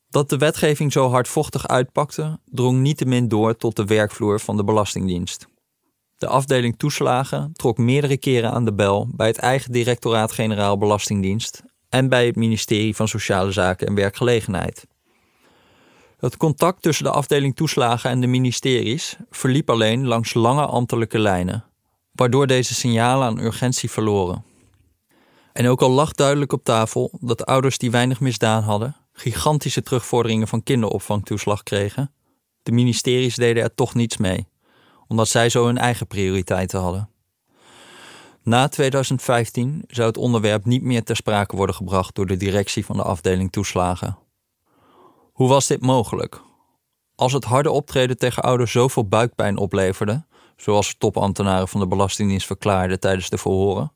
Dat 0.08 0.28
de 0.28 0.36
wetgeving 0.36 0.92
zo 0.92 1.10
hardvochtig 1.10 1.68
uitpakte, 1.68 2.38
drong 2.44 2.78
niettemin 2.78 3.28
door 3.28 3.56
tot 3.56 3.76
de 3.76 3.84
werkvloer 3.84 4.40
van 4.40 4.56
de 4.56 4.64
Belastingdienst. 4.64 5.48
De 6.20 6.26
afdeling 6.26 6.78
toeslagen 6.78 7.52
trok 7.52 7.78
meerdere 7.78 8.16
keren 8.16 8.50
aan 8.50 8.64
de 8.64 8.72
bel 8.72 9.08
bij 9.14 9.26
het 9.26 9.38
eigen 9.38 9.72
directoraat-generaal 9.72 10.78
Belastingdienst 10.78 11.62
en 11.88 12.08
bij 12.08 12.26
het 12.26 12.36
ministerie 12.36 12.96
van 12.96 13.08
Sociale 13.08 13.52
Zaken 13.52 13.86
en 13.86 13.94
Werkgelegenheid. 13.94 14.86
Het 16.18 16.36
contact 16.36 16.82
tussen 16.82 17.04
de 17.04 17.10
afdeling 17.10 17.56
toeslagen 17.56 18.10
en 18.10 18.20
de 18.20 18.26
ministeries 18.26 19.16
verliep 19.30 19.70
alleen 19.70 20.06
langs 20.06 20.34
lange 20.34 20.66
ambtelijke 20.66 21.18
lijnen, 21.18 21.64
waardoor 22.12 22.46
deze 22.46 22.74
signalen 22.74 23.26
aan 23.26 23.38
urgentie 23.38 23.90
verloren. 23.90 24.44
En 25.52 25.68
ook 25.68 25.82
al 25.82 25.90
lag 25.90 26.12
duidelijk 26.12 26.52
op 26.52 26.64
tafel 26.64 27.18
dat 27.20 27.46
ouders 27.46 27.78
die 27.78 27.90
weinig 27.90 28.20
misdaan 28.20 28.62
hadden, 28.62 28.96
gigantische 29.12 29.82
terugvorderingen 29.82 30.48
van 30.48 30.62
kinderopvangtoeslag 30.62 31.62
kregen, 31.62 32.12
de 32.62 32.72
ministeries 32.72 33.34
deden 33.34 33.62
er 33.62 33.74
toch 33.74 33.94
niets 33.94 34.16
mee, 34.16 34.49
omdat 35.10 35.28
zij 35.28 35.48
zo 35.48 35.66
hun 35.66 35.78
eigen 35.78 36.06
prioriteiten 36.06 36.80
hadden. 36.80 37.08
Na 38.42 38.68
2015 38.68 39.84
zou 39.86 40.06
het 40.06 40.16
onderwerp 40.16 40.64
niet 40.64 40.82
meer 40.82 41.04
ter 41.04 41.16
sprake 41.16 41.56
worden 41.56 41.74
gebracht 41.74 42.14
door 42.14 42.26
de 42.26 42.36
directie 42.36 42.84
van 42.84 42.96
de 42.96 43.02
afdeling 43.02 43.52
toeslagen. 43.52 44.18
Hoe 45.32 45.48
was 45.48 45.66
dit 45.66 45.80
mogelijk? 45.80 46.40
Als 47.14 47.32
het 47.32 47.44
harde 47.44 47.70
optreden 47.70 48.18
tegen 48.18 48.42
ouders 48.42 48.72
zoveel 48.72 49.08
buikpijn 49.08 49.56
opleverde, 49.56 50.24
zoals 50.56 50.94
topambtenaren 50.98 51.68
van 51.68 51.80
de 51.80 51.86
Belastingdienst 51.86 52.46
verklaarden 52.46 53.00
tijdens 53.00 53.30
de 53.30 53.38
verhoren, 53.38 53.92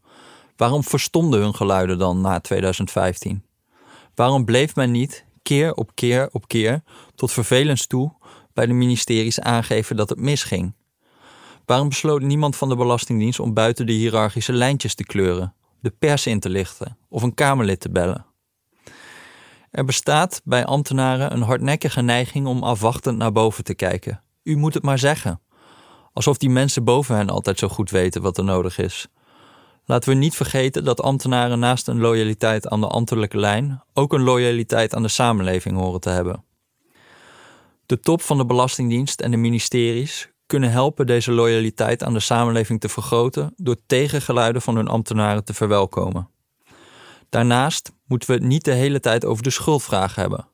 waarom 0.57 0.85
verstomden 0.85 1.41
hun 1.41 1.55
geluiden 1.55 1.99
dan 1.99 2.21
na 2.21 2.41
2015? 2.41 3.45
Waarom 4.15 4.45
bleef 4.45 4.75
men 4.75 4.91
niet 4.91 5.25
keer 5.43 5.75
op 5.75 5.91
keer 5.95 6.29
op 6.33 6.49
keer 6.49 6.83
tot 7.15 7.33
vervelens 7.33 7.87
toe 7.87 8.13
bij 8.53 8.67
de 8.67 8.73
ministeries 8.73 9.41
aangeven 9.41 9.97
dat 9.97 10.09
het 10.09 10.19
misging? 10.19 10.75
Waarom 11.65 11.89
besloot 11.89 12.23
niemand 12.23 12.57
van 12.57 12.69
de 12.69 12.77
Belastingdienst 12.77 13.41
om 13.41 13.55
buiten 13.55 13.87
de 13.87 13.93
hiërarchische 13.93 14.53
lijntjes 14.53 14.95
te 14.95 15.05
kleuren, 15.05 15.55
de 15.81 15.91
pers 15.91 16.27
in 16.27 16.41
te 16.41 16.49
lichten 16.49 16.99
of 17.09 17.23
een 17.23 17.35
Kamerlid 17.35 17.81
te 17.81 17.91
bellen? 17.91 18.27
Er 19.71 19.85
bestaat 19.85 20.41
bij 20.45 20.65
ambtenaren 20.65 21.33
een 21.33 21.43
hardnekkige 21.43 22.01
neiging 22.01 22.47
om 22.47 22.63
afwachtend 22.63 23.19
naar 23.19 23.33
boven 23.33 23.65
te 23.65 23.75
kijken. 23.75 24.23
U 24.43 24.57
moet 24.57 24.75
het 24.75 24.83
maar 24.83 24.99
zeggen. 24.99 25.41
Alsof 26.13 26.39
die 26.39 26.51
mensen 26.51 26.85
boven 26.85 27.17
hen 27.17 27.31
altijd 27.31 27.59
zo 27.59 27.69
goed 27.69 27.91
weten 27.91 28.23
wat 28.23 28.39
er 28.39 28.45
nodig 28.45 28.79
is. 28.79 29.09
Laten 29.85 30.09
we 30.09 30.15
niet 30.15 30.37
vergeten 30.37 30.85
dat 30.85 31.01
ambtenaren 31.01 31.59
naast 31.59 31.89
een 31.89 32.01
loyaliteit 32.01 32.69
aan 32.69 32.81
de 32.81 32.87
ambtelijke 32.89 33.39
lijn 33.39 33.83
ook 33.93 34.13
een 34.13 34.23
loyaliteit 34.23 34.95
aan 34.95 35.03
de 35.03 35.09
samenleving 35.09 35.77
horen 35.77 36.01
te 36.01 36.11
hebben. 36.11 36.45
De 37.87 38.01
top 38.01 38.23
van 38.23 38.37
de 38.37 38.47
Belastingdienst 38.47 39.21
en 39.21 39.31
de 39.31 39.37
ministeries 39.37 40.33
kunnen 40.55 40.73
helpen 40.73 41.07
deze 41.07 41.33
loyaliteit 41.33 42.03
aan 42.03 42.13
de 42.13 42.21
samenleving 42.21 42.81
te 42.81 42.89
vergroten 42.89 43.53
door 43.57 43.77
tegengeluiden 43.87 44.63
van 44.63 44.77
hun 44.77 44.89
ambtenaren 44.89 45.45
te 45.45 45.55
verwelkomen. 45.55 46.29
Daarnaast 47.29 47.93
moeten 48.07 48.29
we 48.29 48.35
het 48.35 48.45
niet 48.45 48.65
de 48.65 48.73
hele 48.73 49.01
tijd 49.01 49.25
over 49.25 49.43
de 49.43 49.51
schuldvraag 49.51 50.15
hebben. 50.15 50.49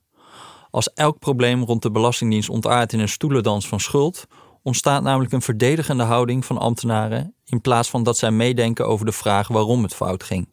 Als 0.70 0.92
elk 0.92 1.18
probleem 1.18 1.64
rond 1.64 1.82
de 1.82 1.90
Belastingdienst 1.90 2.48
ontaart 2.48 2.92
in 2.92 3.00
een 3.00 3.08
stoelendans 3.08 3.68
van 3.68 3.80
schuld, 3.80 4.26
ontstaat 4.62 5.02
namelijk 5.02 5.32
een 5.32 5.42
verdedigende 5.42 6.02
houding 6.02 6.44
van 6.44 6.58
ambtenaren 6.58 7.34
in 7.44 7.60
plaats 7.60 7.90
van 7.90 8.02
dat 8.02 8.18
zij 8.18 8.30
meedenken 8.30 8.86
over 8.86 9.06
de 9.06 9.12
vraag 9.12 9.48
waarom 9.48 9.82
het 9.82 9.94
fout 9.94 10.22
ging. 10.22 10.48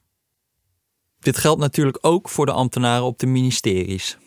Dit 1.20 1.38
geldt 1.38 1.60
natuurlijk 1.60 1.98
ook 2.02 2.30
voor 2.30 2.46
de 2.46 2.52
ambtenaren 2.52 3.06
op 3.06 3.20
de 3.20 3.28
ministeries. 3.28 4.18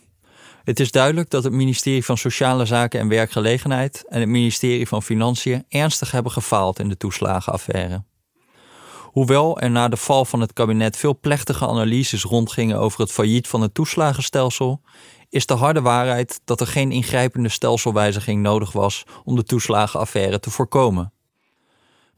Het 0.71 0.81
is 0.81 0.91
duidelijk 0.91 1.31
dat 1.31 1.45
het 1.45 1.53
ministerie 1.53 2.05
van 2.05 2.19
Sociale 2.19 2.65
Zaken 2.65 3.01
en 3.01 3.09
Werkgelegenheid 3.09 4.05
en 4.09 4.21
het 4.21 4.29
ministerie 4.29 4.89
van 4.89 5.03
Financiën 5.03 5.65
ernstig 5.69 6.11
hebben 6.11 6.33
gefaald 6.33 6.79
in 6.79 6.89
de 6.89 6.97
toeslagenaffaire. 6.97 8.05
Hoewel 9.03 9.61
er 9.61 9.71
na 9.71 9.89
de 9.89 9.97
val 9.97 10.25
van 10.25 10.41
het 10.41 10.53
kabinet 10.53 10.97
veel 10.97 11.19
plechtige 11.21 11.67
analyses 11.67 12.23
rondgingen 12.23 12.79
over 12.79 13.01
het 13.01 13.13
failliet 13.13 13.49
van 13.49 13.61
het 13.61 13.75
toeslagenstelsel, 13.75 14.81
is 15.29 15.47
de 15.47 15.55
harde 15.55 15.81
waarheid 15.81 16.41
dat 16.45 16.61
er 16.61 16.67
geen 16.67 16.93
ingrijpende 16.93 17.49
stelselwijziging 17.49 18.43
nodig 18.43 18.73
was 18.73 19.05
om 19.25 19.37
de 19.37 19.45
toeslagenaffaire 19.45 20.41
te 20.41 20.51
voorkomen. 20.51 21.13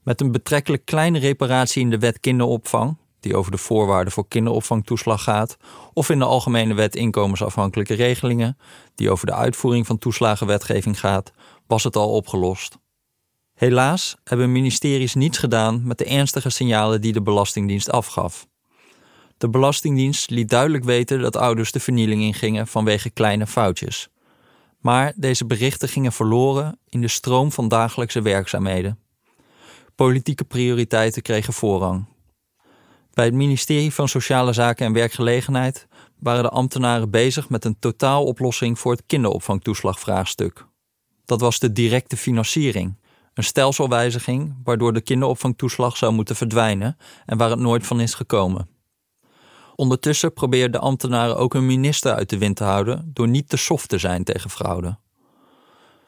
Met 0.02 0.20
een 0.20 0.32
betrekkelijk 0.32 0.84
kleine 0.84 1.18
reparatie 1.18 1.82
in 1.82 1.90
de 1.90 1.98
wet 1.98 2.20
kinderopvang, 2.20 2.96
die 3.22 3.36
over 3.36 3.50
de 3.50 3.58
voorwaarden 3.58 4.12
voor 4.12 4.28
kinderopvangtoeslag 4.28 5.22
gaat, 5.22 5.56
of 5.92 6.10
in 6.10 6.18
de 6.18 6.24
Algemene 6.24 6.74
Wet 6.74 6.96
inkomensafhankelijke 6.96 7.94
regelingen, 7.94 8.58
die 8.94 9.10
over 9.10 9.26
de 9.26 9.34
uitvoering 9.34 9.86
van 9.86 9.98
toeslagenwetgeving 9.98 11.00
gaat, 11.00 11.32
was 11.66 11.84
het 11.84 11.96
al 11.96 12.10
opgelost. 12.10 12.78
Helaas 13.54 14.16
hebben 14.24 14.52
ministeries 14.52 15.14
niets 15.14 15.38
gedaan 15.38 15.86
met 15.86 15.98
de 15.98 16.04
ernstige 16.04 16.50
signalen 16.50 17.00
die 17.00 17.12
de 17.12 17.22
Belastingdienst 17.22 17.90
afgaf. 17.90 18.46
De 19.38 19.48
Belastingdienst 19.48 20.30
liet 20.30 20.48
duidelijk 20.48 20.84
weten 20.84 21.20
dat 21.20 21.36
ouders 21.36 21.72
de 21.72 21.80
vernieling 21.80 22.22
ingingen 22.22 22.66
vanwege 22.66 23.10
kleine 23.10 23.46
foutjes. 23.46 24.08
Maar 24.78 25.12
deze 25.16 25.46
berichten 25.46 25.88
gingen 25.88 26.12
verloren 26.12 26.78
in 26.88 27.00
de 27.00 27.08
stroom 27.08 27.52
van 27.52 27.68
dagelijkse 27.68 28.22
werkzaamheden. 28.22 28.98
Politieke 29.94 30.44
prioriteiten 30.44 31.22
kregen 31.22 31.52
voorrang. 31.52 32.04
Bij 33.14 33.24
het 33.24 33.34
ministerie 33.34 33.92
van 33.92 34.08
Sociale 34.08 34.52
Zaken 34.52 34.86
en 34.86 34.92
Werkgelegenheid 34.92 35.86
waren 36.18 36.42
de 36.42 36.48
ambtenaren 36.48 37.10
bezig 37.10 37.48
met 37.48 37.64
een 37.64 37.78
totaaloplossing 37.78 38.78
voor 38.78 38.92
het 38.92 39.02
kinderopvangtoeslagvraagstuk. 39.06 40.66
Dat 41.24 41.40
was 41.40 41.58
de 41.58 41.72
directe 41.72 42.16
financiering, 42.16 43.00
een 43.34 43.44
stelselwijziging 43.44 44.56
waardoor 44.64 44.92
de 44.92 45.00
kinderopvangtoeslag 45.00 45.96
zou 45.96 46.12
moeten 46.12 46.36
verdwijnen 46.36 46.96
en 47.26 47.38
waar 47.38 47.50
het 47.50 47.58
nooit 47.58 47.86
van 47.86 48.00
is 48.00 48.14
gekomen. 48.14 48.68
Ondertussen 49.76 50.32
probeerden 50.32 50.72
de 50.72 50.86
ambtenaren 50.86 51.36
ook 51.36 51.52
hun 51.52 51.66
minister 51.66 52.14
uit 52.14 52.30
de 52.30 52.38
wind 52.38 52.56
te 52.56 52.64
houden 52.64 53.10
door 53.12 53.28
niet 53.28 53.48
te 53.48 53.56
soft 53.56 53.88
te 53.88 53.98
zijn 53.98 54.24
tegen 54.24 54.50
fraude. 54.50 54.98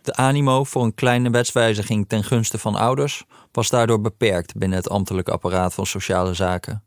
De 0.02 0.14
animo 0.14 0.64
voor 0.64 0.84
een 0.84 0.94
kleine 0.94 1.30
wetswijziging 1.30 2.08
ten 2.08 2.24
gunste 2.24 2.58
van 2.58 2.74
ouders 2.74 3.24
was 3.52 3.70
daardoor 3.70 4.00
beperkt 4.00 4.56
binnen 4.56 4.78
het 4.78 4.88
ambtelijk 4.88 5.28
apparaat 5.28 5.74
van 5.74 5.86
sociale 5.86 6.34
zaken. 6.34 6.83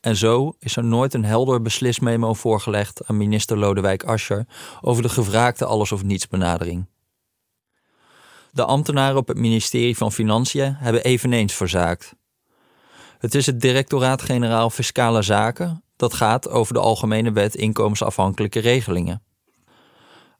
En 0.00 0.16
zo 0.16 0.52
is 0.58 0.76
er 0.76 0.84
nooit 0.84 1.14
een 1.14 1.24
helder 1.24 1.62
beslismemo 1.62 2.34
voorgelegd 2.34 3.06
aan 3.06 3.16
minister 3.16 3.58
Lodewijk 3.58 4.04
Asscher 4.04 4.46
over 4.80 5.02
de 5.02 5.08
gevraagde 5.08 5.64
alles 5.64 5.92
of 5.92 6.02
niets 6.02 6.28
benadering. 6.28 6.86
De 8.52 8.64
ambtenaren 8.64 9.16
op 9.16 9.28
het 9.28 9.36
ministerie 9.36 9.96
van 9.96 10.12
Financiën 10.12 10.74
hebben 10.74 11.02
eveneens 11.02 11.54
verzaakt. 11.54 12.14
Het 13.18 13.34
is 13.34 13.46
het 13.46 13.60
Directoraat-Generaal 13.60 14.70
Fiscale 14.70 15.22
Zaken 15.22 15.84
dat 15.96 16.14
gaat 16.14 16.48
over 16.48 16.74
de 16.74 16.80
Algemene 16.80 17.32
Wet 17.32 17.54
Inkomensafhankelijke 17.54 18.60
Regelingen. 18.60 19.22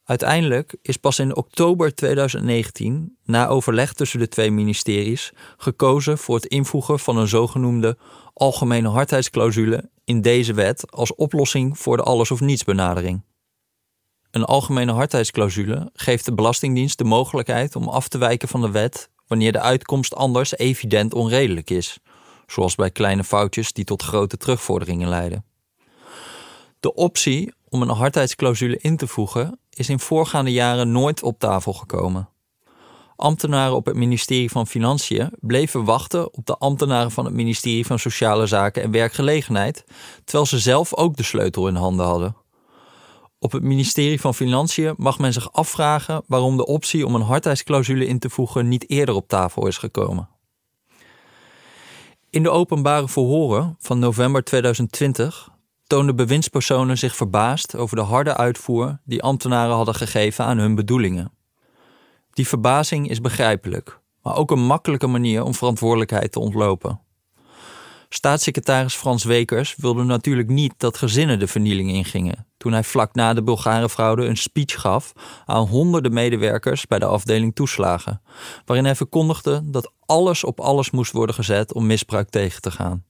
Uiteindelijk 0.04 0.76
is 0.82 0.96
pas 0.96 1.18
in 1.18 1.36
oktober 1.36 1.94
2019, 1.94 3.16
na 3.24 3.48
overleg 3.48 3.92
tussen 3.92 4.18
de 4.18 4.28
twee 4.28 4.50
ministeries, 4.50 5.32
gekozen 5.56 6.18
voor 6.18 6.34
het 6.34 6.46
invoegen 6.46 6.98
van 6.98 7.16
een 7.16 7.28
zogenoemde 7.28 7.98
algemene 8.40 8.88
hardheidsclausule 8.88 9.90
in 10.04 10.20
deze 10.20 10.54
wet 10.54 10.90
als 10.90 11.14
oplossing 11.14 11.78
voor 11.78 11.96
de 11.96 12.02
alles 12.02 12.30
of 12.30 12.40
niets 12.40 12.64
benadering. 12.64 13.22
Een 14.30 14.44
algemene 14.44 14.92
hardheidsclausule 14.92 15.90
geeft 15.94 16.24
de 16.24 16.34
Belastingdienst 16.34 16.98
de 16.98 17.04
mogelijkheid 17.04 17.76
om 17.76 17.88
af 17.88 18.08
te 18.08 18.18
wijken 18.18 18.48
van 18.48 18.60
de 18.60 18.70
wet 18.70 19.10
wanneer 19.26 19.52
de 19.52 19.60
uitkomst 19.60 20.14
anders 20.14 20.56
evident 20.56 21.14
onredelijk 21.14 21.70
is, 21.70 21.98
zoals 22.46 22.74
bij 22.74 22.90
kleine 22.90 23.24
foutjes 23.24 23.72
die 23.72 23.84
tot 23.84 24.02
grote 24.02 24.36
terugvorderingen 24.36 25.08
leiden. 25.08 25.44
De 26.80 26.94
optie 26.94 27.54
om 27.68 27.82
een 27.82 27.88
hardheidsclausule 27.88 28.78
in 28.78 28.96
te 28.96 29.06
voegen 29.06 29.58
is 29.70 29.88
in 29.88 30.00
voorgaande 30.00 30.52
jaren 30.52 30.92
nooit 30.92 31.22
op 31.22 31.38
tafel 31.38 31.72
gekomen. 31.72 32.28
Ambtenaren 33.20 33.76
op 33.76 33.86
het 33.86 33.96
ministerie 33.96 34.50
van 34.50 34.66
Financiën 34.66 35.32
bleven 35.40 35.84
wachten 35.84 36.34
op 36.34 36.46
de 36.46 36.56
ambtenaren 36.56 37.10
van 37.10 37.24
het 37.24 37.34
ministerie 37.34 37.86
van 37.86 37.98
Sociale 37.98 38.46
Zaken 38.46 38.82
en 38.82 38.90
Werkgelegenheid, 38.90 39.84
terwijl 40.24 40.46
ze 40.46 40.58
zelf 40.58 40.94
ook 40.94 41.16
de 41.16 41.22
sleutel 41.22 41.68
in 41.68 41.74
handen 41.74 42.06
hadden. 42.06 42.36
Op 43.38 43.52
het 43.52 43.62
ministerie 43.62 44.20
van 44.20 44.34
Financiën 44.34 44.94
mag 44.96 45.18
men 45.18 45.32
zich 45.32 45.52
afvragen 45.52 46.22
waarom 46.26 46.56
de 46.56 46.66
optie 46.66 47.06
om 47.06 47.14
een 47.14 47.22
hardheidsclausule 47.22 48.06
in 48.06 48.18
te 48.18 48.30
voegen 48.30 48.68
niet 48.68 48.90
eerder 48.90 49.14
op 49.14 49.28
tafel 49.28 49.66
is 49.66 49.78
gekomen. 49.78 50.28
In 52.30 52.42
de 52.42 52.50
openbare 52.50 53.08
verhoren 53.08 53.76
van 53.78 53.98
november 53.98 54.44
2020 54.44 55.48
toonden 55.86 56.16
bewindspersonen 56.16 56.98
zich 56.98 57.16
verbaasd 57.16 57.76
over 57.76 57.96
de 57.96 58.02
harde 58.02 58.36
uitvoer 58.36 58.98
die 59.04 59.22
ambtenaren 59.22 59.74
hadden 59.74 59.94
gegeven 59.94 60.44
aan 60.44 60.58
hun 60.58 60.74
bedoelingen. 60.74 61.38
Die 62.40 62.48
verbazing 62.48 63.08
is 63.10 63.20
begrijpelijk, 63.20 64.00
maar 64.22 64.36
ook 64.36 64.50
een 64.50 64.64
makkelijke 64.64 65.06
manier 65.06 65.42
om 65.42 65.54
verantwoordelijkheid 65.54 66.32
te 66.32 66.40
ontlopen. 66.40 67.00
Staatssecretaris 68.08 68.94
Frans 68.94 69.24
Wekers 69.24 69.74
wilde 69.76 70.02
natuurlijk 70.02 70.48
niet 70.48 70.74
dat 70.76 70.96
gezinnen 70.96 71.38
de 71.38 71.46
vernieling 71.46 71.90
ingingen. 71.90 72.46
Toen 72.56 72.72
hij 72.72 72.84
vlak 72.84 73.14
na 73.14 73.34
de 73.34 73.42
Bulgarenfraude 73.42 74.24
een 74.24 74.36
speech 74.36 74.80
gaf 74.80 75.12
aan 75.46 75.66
honderden 75.66 76.12
medewerkers 76.12 76.86
bij 76.86 76.98
de 76.98 77.04
afdeling 77.04 77.54
toeslagen, 77.54 78.22
waarin 78.64 78.84
hij 78.84 78.96
verkondigde 78.96 79.60
dat 79.64 79.92
alles 80.06 80.44
op 80.44 80.60
alles 80.60 80.90
moest 80.90 81.12
worden 81.12 81.34
gezet 81.34 81.72
om 81.72 81.86
misbruik 81.86 82.28
tegen 82.28 82.60
te 82.60 82.70
gaan. 82.70 83.04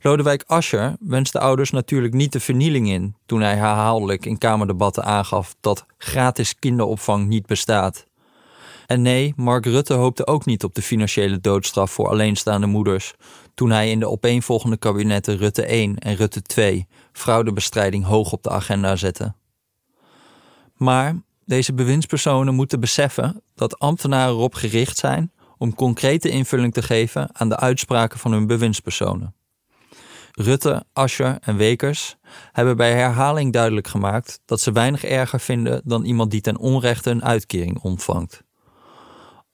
Lodewijk 0.00 0.44
Asscher 0.46 0.96
wenste 1.00 1.40
ouders 1.40 1.70
natuurlijk 1.70 2.14
niet 2.14 2.32
de 2.32 2.40
vernieling 2.40 2.88
in 2.88 3.16
toen 3.26 3.40
hij 3.40 3.54
herhaaldelijk 3.54 4.26
in 4.26 4.38
Kamerdebatten 4.38 5.04
aangaf 5.04 5.54
dat 5.60 5.86
gratis 5.98 6.58
kinderopvang 6.58 7.26
niet 7.26 7.46
bestaat. 7.46 8.06
En 8.86 9.02
nee, 9.02 9.32
Mark 9.36 9.66
Rutte 9.66 9.94
hoopte 9.94 10.26
ook 10.26 10.44
niet 10.44 10.64
op 10.64 10.74
de 10.74 10.82
financiële 10.82 11.40
doodstraf 11.40 11.90
voor 11.90 12.08
alleenstaande 12.08 12.66
moeders 12.66 13.14
toen 13.54 13.70
hij 13.70 13.90
in 13.90 14.00
de 14.00 14.08
opeenvolgende 14.08 14.76
kabinetten 14.76 15.36
Rutte 15.36 15.64
1 15.64 15.98
en 15.98 16.14
Rutte 16.14 16.42
2 16.42 16.86
fraudebestrijding 17.12 18.04
hoog 18.04 18.32
op 18.32 18.42
de 18.42 18.50
agenda 18.50 18.96
zette. 18.96 19.34
Maar 20.74 21.22
deze 21.44 21.74
bewindspersonen 21.74 22.54
moeten 22.54 22.80
beseffen 22.80 23.42
dat 23.54 23.78
ambtenaren 23.78 24.34
erop 24.34 24.54
gericht 24.54 24.98
zijn 24.98 25.32
om 25.58 25.74
concrete 25.74 26.28
invulling 26.28 26.72
te 26.72 26.82
geven 26.82 27.28
aan 27.32 27.48
de 27.48 27.56
uitspraken 27.56 28.18
van 28.18 28.32
hun 28.32 28.46
bewindspersonen. 28.46 29.34
Rutte, 30.40 30.84
Ascher 30.92 31.38
en 31.40 31.56
Wekers 31.56 32.16
hebben 32.52 32.76
bij 32.76 32.92
herhaling 32.92 33.52
duidelijk 33.52 33.88
gemaakt 33.88 34.40
dat 34.44 34.60
ze 34.60 34.72
weinig 34.72 35.04
erger 35.04 35.40
vinden 35.40 35.80
dan 35.84 36.04
iemand 36.04 36.30
die 36.30 36.40
ten 36.40 36.58
onrechte 36.58 37.10
een 37.10 37.24
uitkering 37.24 37.78
ontvangt. 37.82 38.42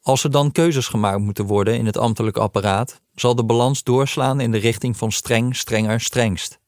Als 0.01 0.25
er 0.25 0.31
dan 0.31 0.53
keuzes 0.53 0.87
gemaakt 0.87 1.21
moeten 1.21 1.47
worden 1.47 1.79
in 1.79 1.87
het 1.87 1.97
ambtelijk 1.97 2.37
apparaat, 2.37 3.01
zal 3.15 3.35
de 3.35 3.45
balans 3.45 3.83
doorslaan 3.83 4.41
in 4.41 4.51
de 4.51 4.59
richting 4.59 4.97
van 4.97 5.13
streng, 5.13 5.57
strenger, 5.57 6.01
strengst. 6.01 6.59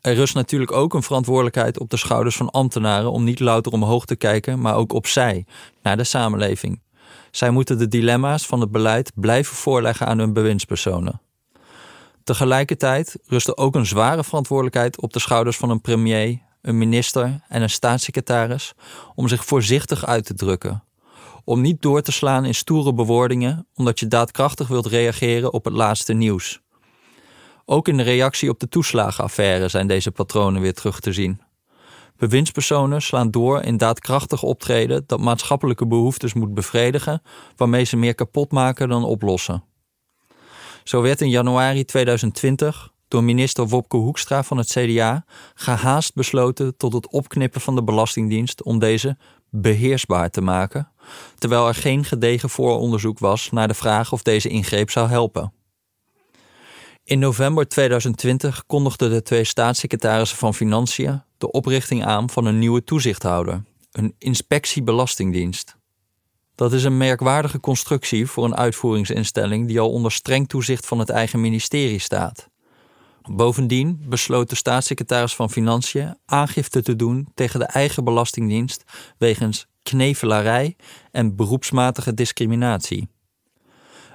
Er 0.00 0.14
rust 0.14 0.34
natuurlijk 0.34 0.72
ook 0.72 0.94
een 0.94 1.02
verantwoordelijkheid 1.02 1.78
op 1.78 1.90
de 1.90 1.96
schouders 1.96 2.36
van 2.36 2.50
ambtenaren 2.50 3.12
om 3.12 3.24
niet 3.24 3.40
louter 3.40 3.72
omhoog 3.72 4.04
te 4.04 4.16
kijken, 4.16 4.60
maar 4.60 4.76
ook 4.76 4.92
opzij, 4.92 5.46
naar 5.82 5.96
de 5.96 6.04
samenleving. 6.04 6.82
Zij 7.30 7.50
moeten 7.50 7.78
de 7.78 7.88
dilemma's 7.88 8.46
van 8.46 8.60
het 8.60 8.70
beleid 8.70 9.12
blijven 9.14 9.56
voorleggen 9.56 10.06
aan 10.06 10.18
hun 10.18 10.32
bewindspersonen. 10.32 11.20
Tegelijkertijd 12.28 13.16
rust 13.26 13.48
er 13.48 13.56
ook 13.56 13.74
een 13.74 13.86
zware 13.86 14.24
verantwoordelijkheid 14.24 15.00
op 15.00 15.12
de 15.12 15.18
schouders 15.18 15.56
van 15.56 15.70
een 15.70 15.80
premier, 15.80 16.38
een 16.62 16.78
minister 16.78 17.40
en 17.48 17.62
een 17.62 17.70
staatssecretaris 17.70 18.72
om 19.14 19.28
zich 19.28 19.44
voorzichtig 19.44 20.06
uit 20.06 20.24
te 20.24 20.34
drukken. 20.34 20.84
Om 21.44 21.60
niet 21.60 21.82
door 21.82 22.02
te 22.02 22.12
slaan 22.12 22.44
in 22.44 22.54
stoere 22.54 22.94
bewoordingen, 22.94 23.66
omdat 23.74 24.00
je 24.00 24.06
daadkrachtig 24.06 24.68
wilt 24.68 24.86
reageren 24.86 25.52
op 25.52 25.64
het 25.64 25.74
laatste 25.74 26.12
nieuws. 26.12 26.60
Ook 27.64 27.88
in 27.88 27.96
de 27.96 28.02
reactie 28.02 28.50
op 28.50 28.60
de 28.60 28.68
toeslagenaffaire 28.68 29.68
zijn 29.68 29.86
deze 29.86 30.10
patronen 30.10 30.60
weer 30.62 30.74
terug 30.74 31.00
te 31.00 31.12
zien. 31.12 31.40
Bewindspersonen 32.16 33.02
slaan 33.02 33.30
door 33.30 33.62
in 33.62 33.76
daadkrachtig 33.76 34.42
optreden 34.42 35.04
dat 35.06 35.20
maatschappelijke 35.20 35.86
behoeftes 35.86 36.34
moet 36.34 36.54
bevredigen, 36.54 37.22
waarmee 37.56 37.84
ze 37.84 37.96
meer 37.96 38.14
kapot 38.14 38.52
maken 38.52 38.88
dan 38.88 39.04
oplossen. 39.04 39.67
Zo 40.88 41.02
werd 41.02 41.20
in 41.20 41.30
januari 41.30 41.84
2020 41.84 42.92
door 43.08 43.24
minister 43.24 43.68
Wopke 43.68 43.96
Hoekstra 43.96 44.42
van 44.42 44.56
het 44.56 44.68
CDA 44.68 45.24
gehaast 45.54 46.14
besloten 46.14 46.76
tot 46.76 46.92
het 46.92 47.10
opknippen 47.10 47.60
van 47.60 47.74
de 47.74 47.82
Belastingdienst 47.82 48.62
om 48.62 48.78
deze 48.78 49.16
beheersbaar 49.50 50.30
te 50.30 50.40
maken, 50.40 50.88
terwijl 51.38 51.68
er 51.68 51.74
geen 51.74 52.04
gedegen 52.04 52.50
vooronderzoek 52.50 53.18
was 53.18 53.50
naar 53.50 53.68
de 53.68 53.74
vraag 53.74 54.12
of 54.12 54.22
deze 54.22 54.48
ingreep 54.48 54.90
zou 54.90 55.08
helpen. 55.08 55.52
In 57.04 57.18
november 57.18 57.68
2020 57.68 58.66
kondigden 58.66 59.10
de 59.10 59.22
twee 59.22 59.44
staatssecretarissen 59.44 60.38
van 60.38 60.54
Financiën 60.54 61.22
de 61.38 61.50
oprichting 61.50 62.04
aan 62.04 62.30
van 62.30 62.44
een 62.44 62.58
nieuwe 62.58 62.84
toezichthouder, 62.84 63.62
een 63.92 64.14
inspectiebelastingdienst. 64.18 65.77
Dat 66.58 66.72
is 66.72 66.84
een 66.84 66.96
merkwaardige 66.96 67.60
constructie 67.60 68.26
voor 68.26 68.44
een 68.44 68.56
uitvoeringsinstelling 68.56 69.66
die 69.66 69.80
al 69.80 69.90
onder 69.90 70.12
streng 70.12 70.48
toezicht 70.48 70.86
van 70.86 70.98
het 70.98 71.10
eigen 71.10 71.40
ministerie 71.40 71.98
staat. 71.98 72.48
Bovendien 73.30 74.04
besloot 74.08 74.48
de 74.48 74.56
staatssecretaris 74.56 75.34
van 75.34 75.50
Financiën 75.50 76.16
aangifte 76.26 76.82
te 76.82 76.96
doen 76.96 77.28
tegen 77.34 77.60
de 77.60 77.66
eigen 77.66 78.04
belastingdienst 78.04 78.84
wegens 79.18 79.66
knevelarij 79.82 80.76
en 81.10 81.36
beroepsmatige 81.36 82.14
discriminatie. 82.14 83.08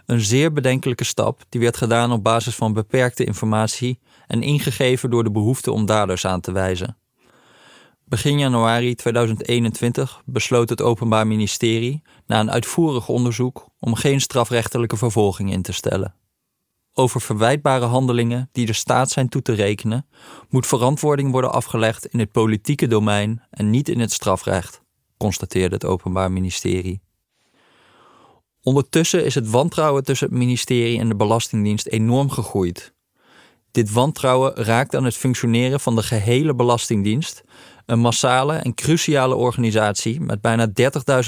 Een 0.06 0.21
zeer 0.21 0.53
bedenkelijke 0.53 1.03
stap 1.03 1.43
die 1.49 1.62
werd 1.62 1.77
gedaan 1.77 2.12
op 2.12 2.23
basis 2.23 2.56
van 2.56 2.73
beperkte 2.73 3.23
informatie 3.23 3.99
en 4.27 4.41
ingegeven 4.41 5.10
door 5.10 5.23
de 5.23 5.32
behoefte 5.32 5.71
om 5.71 5.86
daders 5.86 6.25
aan 6.25 6.41
te 6.41 6.51
wijzen. 6.51 6.97
Begin 8.13 8.39
januari 8.39 8.95
2021 8.95 10.21
besloot 10.26 10.69
het 10.69 10.82
Openbaar 10.82 11.28
Ministerie 11.28 12.02
na 12.28 12.39
een 12.39 12.52
uitvoerig 12.52 13.08
onderzoek 13.08 13.67
om 13.80 13.95
geen 13.95 14.21
strafrechtelijke 14.21 14.97
vervolging 14.97 15.52
in 15.52 15.62
te 15.62 15.73
stellen. 15.73 16.15
Over 16.93 17.21
verwijtbare 17.21 17.86
handelingen 17.86 18.49
die 18.52 18.65
de 18.65 18.73
staat 18.73 19.10
zijn 19.10 19.30
toe 19.30 19.41
te 19.41 19.54
rekenen, 19.54 20.08
moet 20.49 20.67
verantwoording 20.67 21.32
worden 21.32 21.52
afgelegd 21.52 22.06
in 22.06 22.19
het 22.19 22.32
politieke 22.32 22.88
domein 22.88 23.43
en 23.49 23.69
niet 23.69 23.89
in 23.89 23.99
het 23.99 24.12
strafrecht, 24.12 24.82
constateerde 25.17 25.76
het 25.76 25.86
Openbaar 25.86 26.32
Ministerie. 26.32 27.02
Ondertussen 28.62 29.26
is 29.26 29.36
het 29.36 29.49
wantrouwen 29.49 30.04
tussen 30.04 30.28
het 30.28 30.38
ministerie 30.38 30.99
en 30.99 31.10
de 31.10 31.15
Belastingdienst 31.15 31.88
enorm 31.88 32.30
gegroeid. 32.30 32.93
Dit 33.73 33.91
wantrouwen 33.91 34.56
raakt 34.56 34.95
aan 34.95 35.04
het 35.04 35.15
functioneren 35.15 35.80
van 35.80 35.95
de 35.95 36.04
gehele 36.04 36.56
Belastingdienst, 36.56 37.43
een 37.86 38.00
massale 38.00 38.54
en 38.54 38.74
cruciale 38.74 39.36
organisatie 39.36 40.22
met 40.22 40.41
bijna 40.41 40.67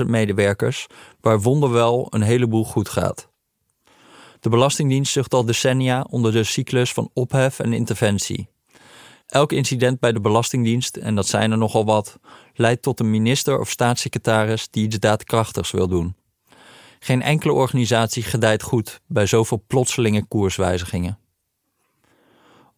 30.000 0.02 0.06
medewerkers, 0.06 0.88
waar 1.22 1.42
wonderwel 1.42 2.08
een 2.10 2.22
heleboel 2.22 2.64
goed 2.64 2.90
gaat. 2.90 3.30
De 4.40 4.50
Belastingdienst 4.50 5.12
zucht 5.12 5.34
al 5.34 5.46
decennia 5.46 6.06
onder 6.10 6.32
de 6.32 6.44
cyclus 6.44 6.94
van 6.94 7.10
ophef 7.14 7.60
en 7.60 7.74
interventie. 7.74 8.48
Elk 9.26 9.52
incident 9.52 10.00
bij 10.00 10.12
de 10.12 10.20
Belastingdienst, 10.20 10.96
en 10.96 11.16
dat 11.16 11.28
zijn 11.28 11.52
er 11.52 11.58
nogal 11.58 11.86
wat, 11.86 12.20
leidt 12.54 12.82
tot 12.82 13.00
een 13.00 13.10
minister 13.10 13.60
of 13.60 13.70
staatssecretaris 13.70 14.70
die 14.70 14.86
iets 14.86 15.00
daadkrachtigs 15.00 15.72
wil 15.72 15.88
doen. 15.88 16.16
Geen 17.00 17.22
enkele 17.22 17.54
organisatie 17.54 18.24
gedijt 18.24 18.64
goed 18.64 19.02
bij 19.08 19.26
zoveel 19.26 19.64
plotselinge 19.68 20.26
koerswijzigingen. 20.28 21.20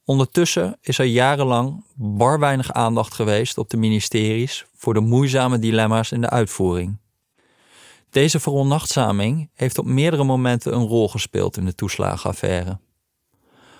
Ondertussen 0.07 0.77
is 0.81 0.97
er 0.97 1.05
jarenlang 1.05 1.83
bar 1.95 2.39
weinig 2.39 2.73
aandacht 2.73 3.13
geweest 3.13 3.57
op 3.57 3.69
de 3.69 3.77
ministeries 3.77 4.65
voor 4.75 4.93
de 4.93 4.99
moeizame 4.99 5.59
dilemma's 5.59 6.11
in 6.11 6.21
de 6.21 6.29
uitvoering. 6.29 6.97
Deze 8.09 8.39
veronachtzaming 8.39 9.49
heeft 9.53 9.77
op 9.77 9.85
meerdere 9.85 10.23
momenten 10.23 10.73
een 10.73 10.87
rol 10.87 11.09
gespeeld 11.09 11.57
in 11.57 11.65
de 11.65 11.75
toeslagenaffaire. 11.75 12.79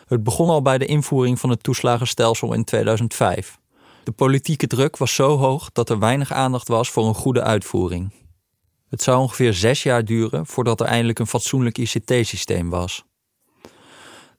Het 0.08 0.24
begon 0.24 0.50
al 0.50 0.62
bij 0.62 0.78
de 0.78 0.86
invoering 0.86 1.40
van 1.40 1.50
het 1.50 1.64
toeslagenstelsel 1.64 2.54
in 2.54 2.64
2005. 2.64 3.60
De 4.04 4.12
politieke 4.12 4.68
druk 4.68 4.98
was 4.98 5.16
zo 5.16 5.38
hoog 5.38 5.72
dat 5.72 5.90
er 5.90 6.00
weinig 6.00 6.32
aandacht 6.32 6.68
was 6.68 6.90
voor 6.90 7.06
een 7.06 7.16
goede 7.16 7.44
uitvoering. 7.44 8.12
Het 8.90 9.02
zou 9.02 9.20
ongeveer 9.20 9.54
zes 9.54 9.84
jaar 9.84 10.06
duren 10.06 10.46
voordat 10.46 10.80
er 10.80 10.88
eindelijk 10.88 11.20
een 11.20 11.28
fatsoenlijk 11.28 11.78
ICT-systeem 11.78 12.70
was. 12.70 13.07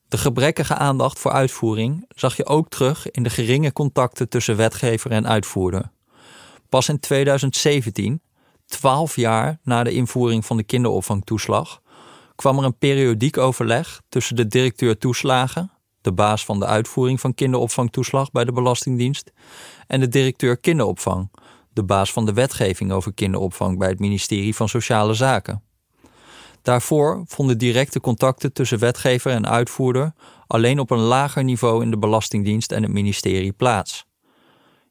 De 0.09 0.19
gebrekkige 0.19 0.75
aandacht 0.75 1.19
voor 1.19 1.31
uitvoering 1.31 2.05
zag 2.09 2.37
je 2.37 2.47
ook 2.47 2.69
terug 2.69 3.11
in 3.11 3.23
de 3.23 3.31
geringe 3.31 3.73
contacten 3.73 4.29
tussen 4.29 4.57
wetgever 4.57 5.11
en 5.11 5.27
uitvoerder. 5.27 5.91
Pas 6.69 6.89
in 6.89 7.01
2017, 7.01 8.21
twaalf 8.67 9.17
jaar 9.17 9.59
na 9.63 9.83
de 9.83 9.93
invoering 9.93 10.47
van 10.47 10.57
de 10.57 10.63
kinderopvangtoeslag, 10.63 11.81
kwam 12.37 12.59
er 12.59 12.65
een 12.65 12.79
periodiek 12.79 13.39
overleg 13.39 14.01
tussen 14.09 14.37
de 14.37 14.47
directeur 14.47 14.99
toeslagen, 14.99 15.71
de 16.01 16.13
baas 16.13 16.45
van 16.45 16.59
de 16.59 16.67
uitvoering 16.67 17.21
van 17.21 17.35
kinderopvangtoeslag 17.35 18.31
bij 18.31 18.45
de 18.45 18.53
Belastingdienst, 18.53 19.33
en 19.87 20.01
de 20.01 20.09
directeur 20.09 20.57
kinderopvang, 20.57 21.31
de 21.73 21.83
baas 21.83 22.13
van 22.13 22.27
de 22.27 22.33
wetgeving 22.33 22.93
over 22.93 23.15
kinderopvang 23.15 23.79
bij 23.79 23.89
het 23.89 23.99
ministerie 23.99 24.55
van 24.55 24.69
Sociale 24.69 25.15
Zaken. 25.15 25.63
Daarvoor 26.63 27.23
vonden 27.27 27.59
directe 27.59 28.01
contacten 28.01 28.53
tussen 28.53 28.79
wetgever 28.79 29.31
en 29.31 29.49
uitvoerder 29.49 30.13
alleen 30.47 30.79
op 30.79 30.91
een 30.91 30.99
lager 30.99 31.45
niveau 31.45 31.83
in 31.83 31.91
de 31.91 31.99
Belastingdienst 31.99 32.73
en 32.73 32.83
het 32.83 32.93
ministerie 32.93 33.53
plaats. 33.53 34.07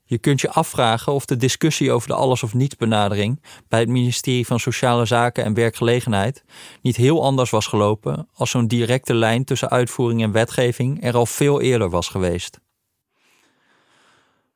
Je 0.03 0.17
kunt 0.17 0.41
je 0.41 0.51
afvragen 0.51 1.13
of 1.13 1.25
de 1.25 1.37
discussie 1.37 1.91
over 1.91 2.07
de 2.07 2.13
alles 2.13 2.43
of 2.43 2.53
niets 2.53 2.75
benadering 2.75 3.41
bij 3.67 3.79
het 3.79 3.89
ministerie 3.89 4.45
van 4.45 4.59
Sociale 4.59 5.05
Zaken 5.05 5.43
en 5.43 5.53
Werkgelegenheid 5.53 6.43
niet 6.81 6.95
heel 6.95 7.23
anders 7.23 7.49
was 7.49 7.67
gelopen 7.67 8.27
als 8.33 8.49
zo'n 8.49 8.67
directe 8.67 9.13
lijn 9.13 9.43
tussen 9.43 9.69
uitvoering 9.69 10.21
en 10.21 10.31
wetgeving 10.31 11.03
er 11.03 11.15
al 11.15 11.25
veel 11.25 11.61
eerder 11.61 11.89
was 11.89 12.07
geweest. 12.07 12.59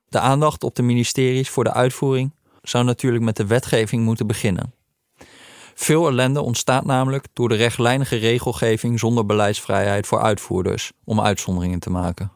De 0.10 0.19
aandacht 0.19 0.63
op 0.63 0.76
de 0.76 0.82
ministeries 0.82 1.50
voor 1.50 1.63
de 1.63 1.74
uitvoering 1.74 2.34
zou 2.62 2.84
natuurlijk 2.84 3.24
met 3.24 3.36
de 3.36 3.45
wetgeving 3.45 4.04
moeten 4.04 4.28
beginnen. 4.28 4.74
Veel 5.81 6.07
ellende 6.07 6.41
ontstaat 6.41 6.85
namelijk 6.85 7.25
door 7.33 7.49
de 7.49 7.55
rechtlijnige 7.55 8.15
regelgeving 8.15 8.99
zonder 8.99 9.25
beleidsvrijheid 9.25 10.07
voor 10.07 10.21
uitvoerders 10.21 10.91
om 11.03 11.21
uitzonderingen 11.21 11.79
te 11.79 11.89
maken. 11.89 12.31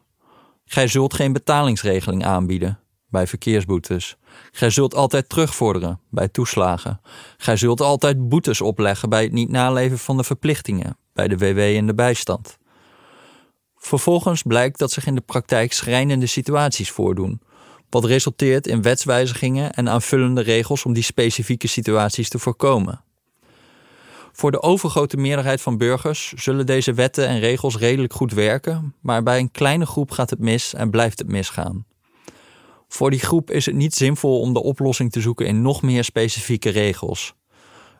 Gij 0.64 0.88
zult 0.88 1.14
geen 1.14 1.32
betalingsregeling 1.32 2.24
aanbieden 2.24 2.78
bij 3.08 3.26
verkeersboetes. 3.26 4.16
Gij 4.52 4.70
zult 4.70 4.94
altijd 4.94 5.28
terugvorderen 5.28 6.00
bij 6.10 6.28
toeslagen. 6.28 7.00
Gij 7.36 7.56
zult 7.56 7.80
altijd 7.80 8.28
boetes 8.28 8.60
opleggen 8.60 9.08
bij 9.08 9.22
het 9.22 9.32
niet 9.32 9.50
naleven 9.50 9.98
van 9.98 10.16
de 10.16 10.24
verplichtingen 10.24 10.96
bij 11.12 11.28
de 11.28 11.36
WW 11.36 11.58
en 11.58 11.86
de 11.86 11.94
bijstand. 11.94 12.58
Vervolgens 13.76 14.42
blijkt 14.42 14.78
dat 14.78 14.92
zich 14.92 15.06
in 15.06 15.14
de 15.14 15.20
praktijk 15.20 15.72
schrijnende 15.72 16.26
situaties 16.26 16.90
voordoen, 16.90 17.40
wat 17.90 18.04
resulteert 18.04 18.66
in 18.66 18.82
wetswijzigingen 18.82 19.72
en 19.72 19.88
aanvullende 19.88 20.42
regels 20.42 20.84
om 20.84 20.92
die 20.92 21.02
specifieke 21.02 21.68
situaties 21.68 22.28
te 22.28 22.38
voorkomen. 22.38 23.04
Voor 24.36 24.50
de 24.50 24.62
overgrote 24.62 25.16
meerderheid 25.16 25.60
van 25.60 25.78
burgers 25.78 26.32
zullen 26.32 26.66
deze 26.66 26.92
wetten 26.92 27.28
en 27.28 27.38
regels 27.38 27.76
redelijk 27.76 28.12
goed 28.12 28.32
werken, 28.32 28.94
maar 29.00 29.22
bij 29.22 29.38
een 29.38 29.50
kleine 29.50 29.86
groep 29.86 30.10
gaat 30.10 30.30
het 30.30 30.38
mis 30.38 30.74
en 30.74 30.90
blijft 30.90 31.18
het 31.18 31.28
misgaan. 31.28 31.86
Voor 32.88 33.10
die 33.10 33.20
groep 33.20 33.50
is 33.50 33.66
het 33.66 33.74
niet 33.74 33.94
zinvol 33.94 34.40
om 34.40 34.52
de 34.52 34.62
oplossing 34.62 35.12
te 35.12 35.20
zoeken 35.20 35.46
in 35.46 35.62
nog 35.62 35.82
meer 35.82 36.04
specifieke 36.04 36.68
regels. 36.68 37.34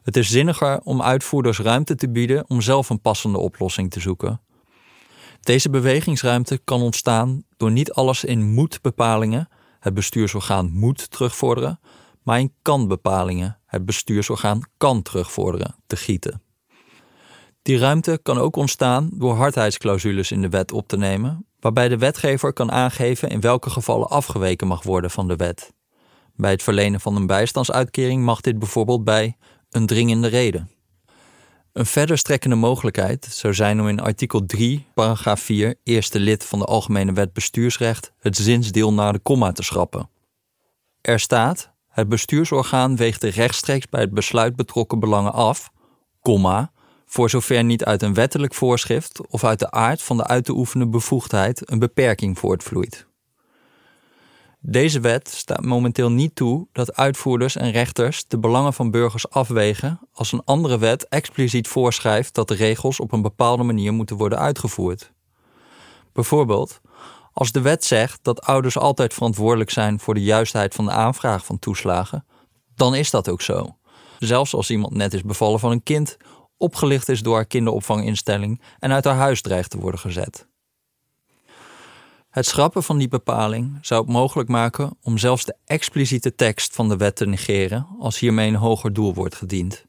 Het 0.03 0.17
is 0.17 0.31
zinniger 0.31 0.81
om 0.81 1.03
uitvoerders 1.03 1.59
ruimte 1.59 1.95
te 1.95 2.11
bieden 2.11 2.45
om 2.49 2.61
zelf 2.61 2.91
een 2.91 3.01
passende 3.01 3.39
oplossing 3.39 3.91
te 3.91 4.01
zoeken. 4.01 4.41
Deze 5.41 5.71
bewegingsruimte 5.71 6.61
kan 6.65 6.83
ontstaan 6.83 7.43
door 7.57 7.71
niet 7.71 7.93
alles 7.93 8.25
in 8.25 8.53
moet-bepalingen, 8.53 9.49
het 9.81 9.95
bestuursorgaan 9.95 10.71
moet 10.73 11.11
terugvorderen, 11.11 11.81
maar 12.23 12.41
in 12.41 12.53
kan-bepalingen, 12.63 13.59
het 13.77 13.87
bestuursorgaan 13.87 14.61
kan 14.77 15.03
terugvorderen, 15.03 15.75
te 15.87 15.97
gieten. 15.97 16.43
Die 17.63 17.79
ruimte 17.79 18.21
kan 18.23 18.39
ook 18.39 18.57
ontstaan 18.57 19.11
door 19.13 19.35
hardheidsclausules 19.35 20.31
in 20.31 20.41
de 20.41 20.49
wet 20.49 20.73
op 20.73 20.89
te 20.89 20.97
nemen, 20.97 21.47
waarbij 21.61 21.89
de 21.89 21.99
wetgever 21.99 22.53
kan 22.53 22.73
aangeven 22.73 23.29
in 23.29 23.41
welke 23.41 23.71
gevallen 23.71 24.09
afgeweken 24.09 24.67
mag 24.67 24.83
worden 24.83 25.11
van 25.11 25.29
de 25.29 25.37
wet. 25.37 25.73
Bij 26.35 26.51
het 26.51 26.63
verlenen 26.63 27.01
van 27.01 27.17
een 27.17 27.27
bijstandsuitkering 27.27 28.23
mag 28.23 28.41
dit 28.41 28.59
bijvoorbeeld 28.59 29.05
bij 29.05 29.37
een 29.71 29.87
dringende 29.87 30.29
reden. 30.29 30.71
Een 31.73 31.87
verder 31.87 32.19
strekkende 32.19 32.57
mogelijkheid 32.57 33.25
zou 33.25 33.55
zijn 33.55 33.81
om 33.81 33.89
in 33.89 34.01
artikel 34.01 34.47
3, 34.47 34.87
paragraaf 34.95 35.41
4, 35.41 35.75
eerste 35.83 36.21
lid 36.21 36.45
van 36.45 36.59
de 36.59 36.65
Algemene 36.65 37.13
Wet 37.13 37.33
Bestuursrecht 37.33 38.13
het 38.19 38.37
zinsdeel 38.37 38.93
naar 38.93 39.13
de 39.13 39.19
komma 39.19 39.53
te 39.53 39.63
schrappen. 39.63 40.11
Er 41.01 41.21
staat: 41.21 41.73
het 41.97 42.09
bestuursorgaan 42.09 42.97
weegt 42.97 43.21
de 43.21 43.29
rechtstreeks 43.29 43.89
bij 43.89 44.01
het 44.01 44.11
besluit 44.11 44.57
betrokken 44.57 45.01
belangen 45.01 45.33
af, 45.33 45.71
voor 47.07 47.31
zover 47.31 47.65
niet 47.65 47.85
uit 47.85 48.03
een 48.03 48.15
wettelijk 48.15 48.55
voorschrift 48.55 49.27
of 49.27 49.45
uit 49.45 49.59
de 49.59 49.71
aard 49.71 50.03
van 50.03 50.17
de 50.17 50.27
uit 50.27 50.45
te 50.45 50.53
oefenen 50.53 50.91
bevoegdheid 50.91 51.71
een 51.71 51.79
beperking 51.79 52.39
voortvloeit. 52.39 53.07
Deze 54.61 55.01
wet 55.01 55.29
staat 55.29 55.65
momenteel 55.65 56.11
niet 56.11 56.35
toe 56.35 56.67
dat 56.73 56.97
uitvoerders 56.97 57.57
en 57.57 57.71
rechters 57.71 58.27
de 58.27 58.39
belangen 58.39 58.73
van 58.73 58.91
burgers 58.91 59.31
afwegen 59.31 60.01
als 60.13 60.33
een 60.33 60.45
andere 60.45 60.79
wet 60.79 61.09
expliciet 61.09 61.69
voorschrijft 61.69 62.35
dat 62.35 62.49
de 62.49 62.55
regels 62.55 63.01
op 63.01 63.13
een 63.13 63.23
bepaalde 63.23 63.63
manier 63.63 63.93
moeten 63.93 64.17
worden 64.17 64.39
uitgevoerd. 64.39 65.13
Bijvoorbeeld, 66.13 66.81
als 67.39 67.53
de 67.53 67.61
wet 67.61 67.85
zegt 67.85 68.19
dat 68.23 68.41
ouders 68.41 68.79
altijd 68.79 69.15
verantwoordelijk 69.15 69.71
zijn 69.71 70.01
voor 70.01 70.15
de 70.15 70.23
juistheid 70.23 70.75
van 70.75 70.85
de 70.85 70.91
aanvraag 70.91 71.45
van 71.45 71.59
toeslagen, 71.59 72.27
dan 72.75 72.95
is 72.95 73.11
dat 73.11 73.29
ook 73.29 73.43
zo. 73.43 73.77
Zelfs 74.19 74.55
als 74.55 74.71
iemand 74.71 74.95
net 74.95 75.15
is 75.15 75.23
bevallen 75.23 75.61
van 75.61 75.71
een 75.71 75.83
kind, 75.83 76.17
opgelicht 76.57 77.09
is 77.09 77.23
door 77.23 77.35
haar 77.35 77.47
kinderopvanginstelling 77.47 78.63
en 78.79 78.93
uit 78.93 79.05
haar 79.05 79.15
huis 79.15 79.41
dreigt 79.41 79.71
te 79.71 79.79
worden 79.79 80.01
gezet. 80.01 80.49
Het 82.31 82.47
schrappen 82.47 82.83
van 82.83 82.99
die 82.99 83.09
bepaling 83.09 83.79
zou 83.81 84.03
het 84.03 84.13
mogelijk 84.13 84.49
maken 84.49 84.97
om 85.03 85.19
zelfs 85.19 85.45
de 85.45 85.57
expliciete 85.65 86.35
tekst 86.35 86.75
van 86.75 86.89
de 86.89 86.97
wet 86.97 87.17
te 87.17 87.27
negeren 87.27 87.87
als 87.99 88.19
hiermee 88.19 88.49
een 88.49 88.55
hoger 88.55 88.93
doel 88.93 89.15
wordt 89.15 89.35
gediend. 89.35 89.85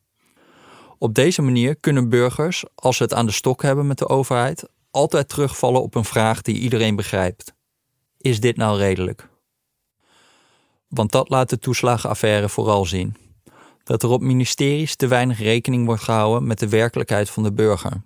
Op 0.97 1.13
deze 1.13 1.41
manier 1.41 1.75
kunnen 1.75 2.09
burgers, 2.09 2.65
als 2.75 2.97
ze 2.97 3.03
het 3.03 3.13
aan 3.13 3.25
de 3.25 3.31
stok 3.31 3.61
hebben 3.61 3.87
met 3.87 3.97
de 3.97 4.09
overheid, 4.09 4.69
altijd 4.91 5.29
terugvallen 5.29 5.81
op 5.81 5.95
een 5.95 6.05
vraag 6.05 6.41
die 6.41 6.59
iedereen 6.59 6.95
begrijpt. 6.95 7.53
Is 8.17 8.39
dit 8.39 8.57
nou 8.57 8.77
redelijk? 8.77 9.29
Want 10.87 11.11
dat 11.11 11.29
laat 11.29 11.49
de 11.49 11.59
toeslagenaffaire 11.59 12.49
vooral 12.49 12.85
zien. 12.85 13.15
Dat 13.83 14.03
er 14.03 14.09
op 14.09 14.21
ministeries 14.21 14.95
te 14.95 15.07
weinig 15.07 15.39
rekening 15.39 15.85
wordt 15.85 16.03
gehouden 16.03 16.47
met 16.47 16.59
de 16.59 16.69
werkelijkheid 16.69 17.29
van 17.29 17.43
de 17.43 17.53
burger. 17.53 18.01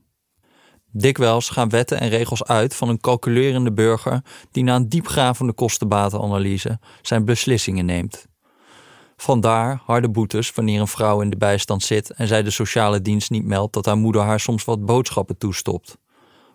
Dikwijls 0.92 1.50
gaan 1.50 1.70
wetten 1.70 2.00
en 2.00 2.10
regels 2.10 2.44
uit 2.44 2.76
van 2.76 2.90
een 2.90 3.00
calculerende 3.00 3.72
burger 3.72 4.24
die 4.52 4.64
na 4.64 4.76
een 4.76 4.90
diepgravende 4.90 5.54
kostenbatenanalyse 5.54 6.80
zijn 7.02 7.26
beslissingen 7.26 7.86
neemt. 7.86 8.26
Vandaar 9.18 9.82
harde 9.86 10.10
boetes 10.10 10.52
wanneer 10.52 10.80
een 10.80 10.88
vrouw 10.88 11.22
in 11.22 11.30
de 11.30 11.38
bijstand 11.38 11.84
zit 11.84 12.10
en 12.10 12.28
zij 12.28 12.44
de 12.44 12.50
sociale 12.50 13.02
dienst 13.02 13.30
niet 13.30 13.46
meldt 13.46 13.74
dat 13.74 13.86
haar 13.86 13.98
moeder 13.98 14.22
haar 14.22 14.40
soms 14.40 14.66
wat 14.66 14.86
boodschappen 14.86 15.38
toestopt. 15.38 15.98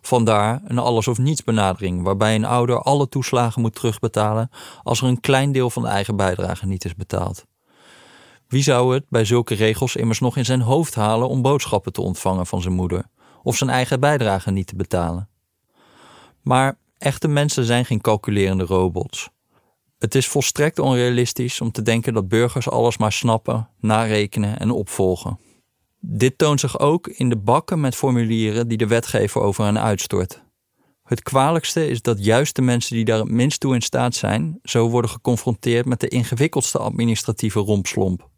Vandaar 0.06 0.60
een 0.64 0.78
alles 0.78 1.08
of 1.08 1.18
niets 1.18 1.44
benadering 1.44 2.02
waarbij 2.02 2.34
een 2.34 2.44
ouder 2.44 2.82
alle 2.82 3.08
toeslagen 3.08 3.60
moet 3.60 3.74
terugbetalen 3.74 4.50
als 4.82 5.00
er 5.00 5.06
een 5.06 5.20
klein 5.20 5.52
deel 5.52 5.70
van 5.70 5.82
de 5.82 5.88
eigen 5.88 6.16
bijdrage 6.16 6.66
niet 6.66 6.84
is 6.84 6.94
betaald. 6.94 7.44
Wie 8.48 8.62
zou 8.62 8.94
het 8.94 9.04
bij 9.08 9.24
zulke 9.24 9.54
regels 9.54 9.96
immers 9.96 10.20
nog 10.20 10.36
in 10.36 10.44
zijn 10.44 10.60
hoofd 10.60 10.94
halen 10.94 11.28
om 11.28 11.42
boodschappen 11.42 11.92
te 11.92 12.00
ontvangen 12.02 12.46
van 12.46 12.62
zijn 12.62 12.74
moeder? 12.74 13.04
of 13.46 13.56
zijn 13.56 13.70
eigen 13.70 14.00
bijdrage 14.00 14.50
niet 14.50 14.66
te 14.66 14.76
betalen. 14.76 15.28
Maar 16.42 16.78
echte 16.98 17.28
mensen 17.28 17.64
zijn 17.64 17.84
geen 17.84 18.00
calculerende 18.00 18.64
robots. 18.64 19.28
Het 19.98 20.14
is 20.14 20.28
volstrekt 20.28 20.78
onrealistisch 20.78 21.60
om 21.60 21.70
te 21.70 21.82
denken 21.82 22.14
dat 22.14 22.28
burgers 22.28 22.68
alles 22.68 22.98
maar 22.98 23.12
snappen, 23.12 23.68
narekenen 23.80 24.58
en 24.58 24.70
opvolgen. 24.70 25.38
Dit 26.08 26.38
toont 26.38 26.60
zich 26.60 26.78
ook 26.78 27.08
in 27.08 27.28
de 27.28 27.36
bakken 27.36 27.80
met 27.80 27.96
formulieren 27.96 28.68
die 28.68 28.78
de 28.78 28.86
wetgever 28.86 29.40
over 29.40 29.64
hen 29.64 29.80
uitstort. 29.80 30.42
Het 31.02 31.22
kwalijkste 31.22 31.88
is 31.88 32.02
dat 32.02 32.24
juist 32.24 32.56
de 32.56 32.62
mensen 32.62 32.96
die 32.96 33.04
daar 33.04 33.18
het 33.18 33.30
minst 33.30 33.60
toe 33.60 33.74
in 33.74 33.82
staat 33.82 34.14
zijn, 34.14 34.58
zo 34.62 34.88
worden 34.88 35.10
geconfronteerd 35.10 35.86
met 35.86 36.00
de 36.00 36.08
ingewikkeldste 36.08 36.78
administratieve 36.78 37.58
rompslomp. 37.58 38.28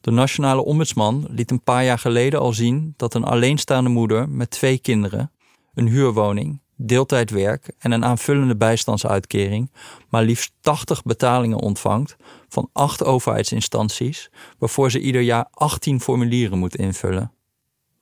De 0.00 0.10
nationale 0.10 0.64
ombudsman 0.64 1.26
liet 1.30 1.50
een 1.50 1.62
paar 1.62 1.84
jaar 1.84 1.98
geleden 1.98 2.40
al 2.40 2.52
zien 2.52 2.94
dat 2.96 3.14
een 3.14 3.24
alleenstaande 3.24 3.90
moeder 3.90 4.28
met 4.28 4.50
twee 4.50 4.78
kinderen, 4.78 5.32
een 5.74 5.88
huurwoning, 5.88 6.60
deeltijdwerk 6.76 7.72
en 7.78 7.90
een 7.92 8.04
aanvullende 8.04 8.56
bijstandsuitkering 8.56 9.70
maar 10.08 10.22
liefst 10.22 10.52
80 10.60 11.02
betalingen 11.02 11.60
ontvangt 11.60 12.16
van 12.56 12.70
acht 12.72 13.04
overheidsinstanties, 13.04 14.30
waarvoor 14.58 14.90
ze 14.90 15.00
ieder 15.00 15.20
jaar 15.20 15.46
18 15.50 16.00
formulieren 16.00 16.58
moet 16.58 16.76
invullen. 16.76 17.32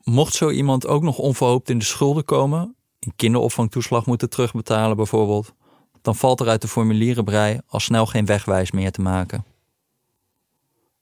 Mocht 0.02 0.34
zo 0.34 0.50
iemand 0.50 0.86
ook 0.86 1.02
nog 1.02 1.18
onverhoopt 1.18 1.70
in 1.70 1.78
de 1.78 1.84
schulden 1.84 2.24
komen, 2.24 2.76
een 3.00 3.12
kinderopvangtoeslag 3.16 4.06
moeten 4.06 4.30
terugbetalen 4.30 4.96
bijvoorbeeld, 4.96 5.54
dan 6.02 6.16
valt 6.16 6.40
er 6.40 6.48
uit 6.48 6.62
de 6.62 6.68
formulierenbrei 6.68 7.60
al 7.66 7.80
snel 7.80 8.06
geen 8.06 8.26
wegwijs 8.26 8.70
meer 8.70 8.92
te 8.92 9.00
maken. 9.00 9.44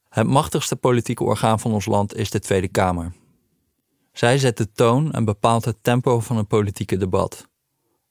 Het 0.08 0.26
machtigste 0.26 0.76
politieke 0.76 1.24
orgaan 1.24 1.60
van 1.60 1.72
ons 1.72 1.86
land 1.86 2.14
is 2.14 2.30
de 2.30 2.40
Tweede 2.40 2.68
Kamer. 2.68 3.12
Zij 4.12 4.38
zet 4.38 4.56
de 4.56 4.72
toon 4.72 5.12
en 5.12 5.24
bepaalt 5.24 5.64
het 5.64 5.76
tempo 5.82 6.20
van 6.20 6.36
het 6.36 6.48
politieke 6.48 6.96
debat. 6.96 7.48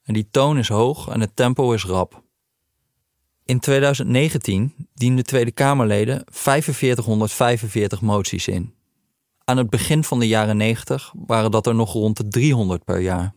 En 0.04 0.14
die 0.14 0.28
toon 0.32 0.58
is 0.58 0.68
hoog 0.68 1.08
en 1.08 1.20
het 1.20 1.36
tempo 1.36 1.72
is 1.72 1.86
rap. 1.86 2.24
In 3.52 3.60
2019 3.60 4.74
dienden 4.94 5.26
Tweede 5.26 5.52
Kamerleden 5.52 6.24
4545 6.26 8.02
moties 8.02 8.48
in. 8.48 8.74
Aan 9.44 9.58
het 9.58 9.70
begin 9.70 10.04
van 10.04 10.20
de 10.20 10.28
jaren 10.28 10.58
90 10.58 11.14
waren 11.26 11.52
dat 11.52 11.68
er 11.68 11.76
nog 11.76 11.94
rond 11.94 12.18
de 12.18 12.28
300 12.28 12.84
per 12.84 13.00
jaar. 13.00 13.34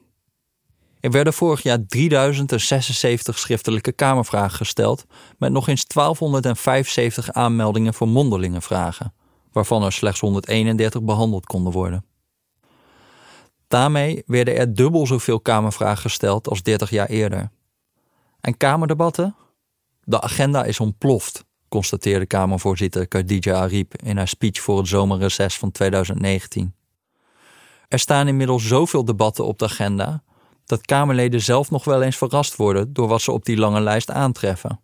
Er 1.01 1.11
werden 1.11 1.33
vorig 1.33 1.63
jaar 1.63 1.87
3076 1.87 3.39
schriftelijke 3.39 3.93
Kamervragen 3.93 4.57
gesteld, 4.57 5.05
met 5.39 5.53
nog 5.53 5.69
eens 5.69 5.87
1275 5.87 7.33
aanmeldingen 7.33 7.95
voor 7.95 8.09
mondelinge 8.09 8.61
vragen, 8.61 9.15
waarvan 9.53 9.83
er 9.83 9.93
slechts 9.93 10.21
131 10.21 11.03
behandeld 11.03 11.47
konden 11.47 11.73
worden. 11.73 12.05
Daarmee 13.69 14.23
werden 14.27 14.57
er 14.57 14.75
dubbel 14.75 15.07
zoveel 15.07 15.41
Kamervragen 15.41 16.03
gesteld 16.03 16.49
als 16.49 16.63
30 16.63 16.91
jaar 16.91 17.09
eerder. 17.09 17.51
En 18.41 18.57
Kamerdebatten? 18.57 19.35
De 20.05 20.21
agenda 20.21 20.65
is 20.65 20.81
ontploft, 20.81 21.45
constateerde 21.69 22.27
Kamervoorzitter 22.27 23.09
Khadija 23.09 23.55
Ariep 23.55 24.03
in 24.03 24.17
haar 24.17 24.29
speech 24.29 24.61
voor 24.61 24.79
het 24.79 24.89
zomerreces 24.89 25.59
van 25.59 25.71
2019. 25.71 26.75
Er 27.89 27.99
staan 27.99 28.29
inmiddels 28.29 28.67
zoveel 28.67 29.05
debatten 29.05 29.47
op 29.47 29.59
de 29.59 29.65
agenda 29.65 30.23
dat 30.67 30.87
Kamerleden 30.87 31.41
zelf 31.41 31.71
nog 31.71 31.85
wel 31.85 32.03
eens 32.03 32.17
verrast 32.17 32.57
worden 32.57 32.93
door 32.93 33.09
wat 33.09 33.23
ze 33.23 33.33
op 33.33 33.45
die 33.45 33.57
lange 33.57 33.81
lijst 33.81 34.11
aantreffen. 34.11 34.81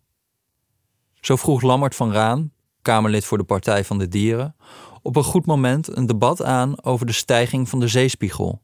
Zo 1.21 1.37
vroeg 1.37 1.63
Lammert 1.63 1.95
van 1.95 2.13
Raan, 2.13 2.53
Kamerlid 2.83 3.25
voor 3.25 3.39
de 3.39 3.45
Partij 3.45 3.85
van 3.85 3.99
de 3.99 4.09
Dieren, 4.09 4.57
op 5.03 5.17
een 5.17 5.25
goed 5.25 5.47
moment 5.47 5.97
een 5.97 6.07
debat 6.07 6.43
aan 6.43 6.85
over 6.85 7.07
de 7.07 7.13
stijging 7.13 7.69
van 7.69 7.81
de 7.81 7.89
zeespiegel. 7.89 8.63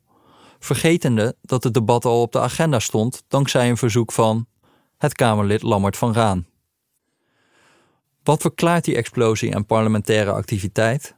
Vergetende 0.58 1.36
dat 1.42 1.64
het 1.64 1.74
debat 1.74 2.04
al 2.04 2.20
op 2.20 2.32
de 2.32 2.40
agenda 2.40 2.78
stond 2.78 3.24
dankzij 3.28 3.68
een 3.68 3.76
verzoek 3.76 4.12
van 4.12 4.46
het 4.96 5.14
Kamerlid 5.14 5.62
Lammert 5.62 5.96
van 5.96 6.12
Raan. 6.12 6.46
Wat 8.22 8.40
verklaart 8.40 8.84
die 8.84 8.96
explosie 8.96 9.54
aan 9.54 9.66
parlementaire 9.66 10.32
activiteit? 10.32 11.16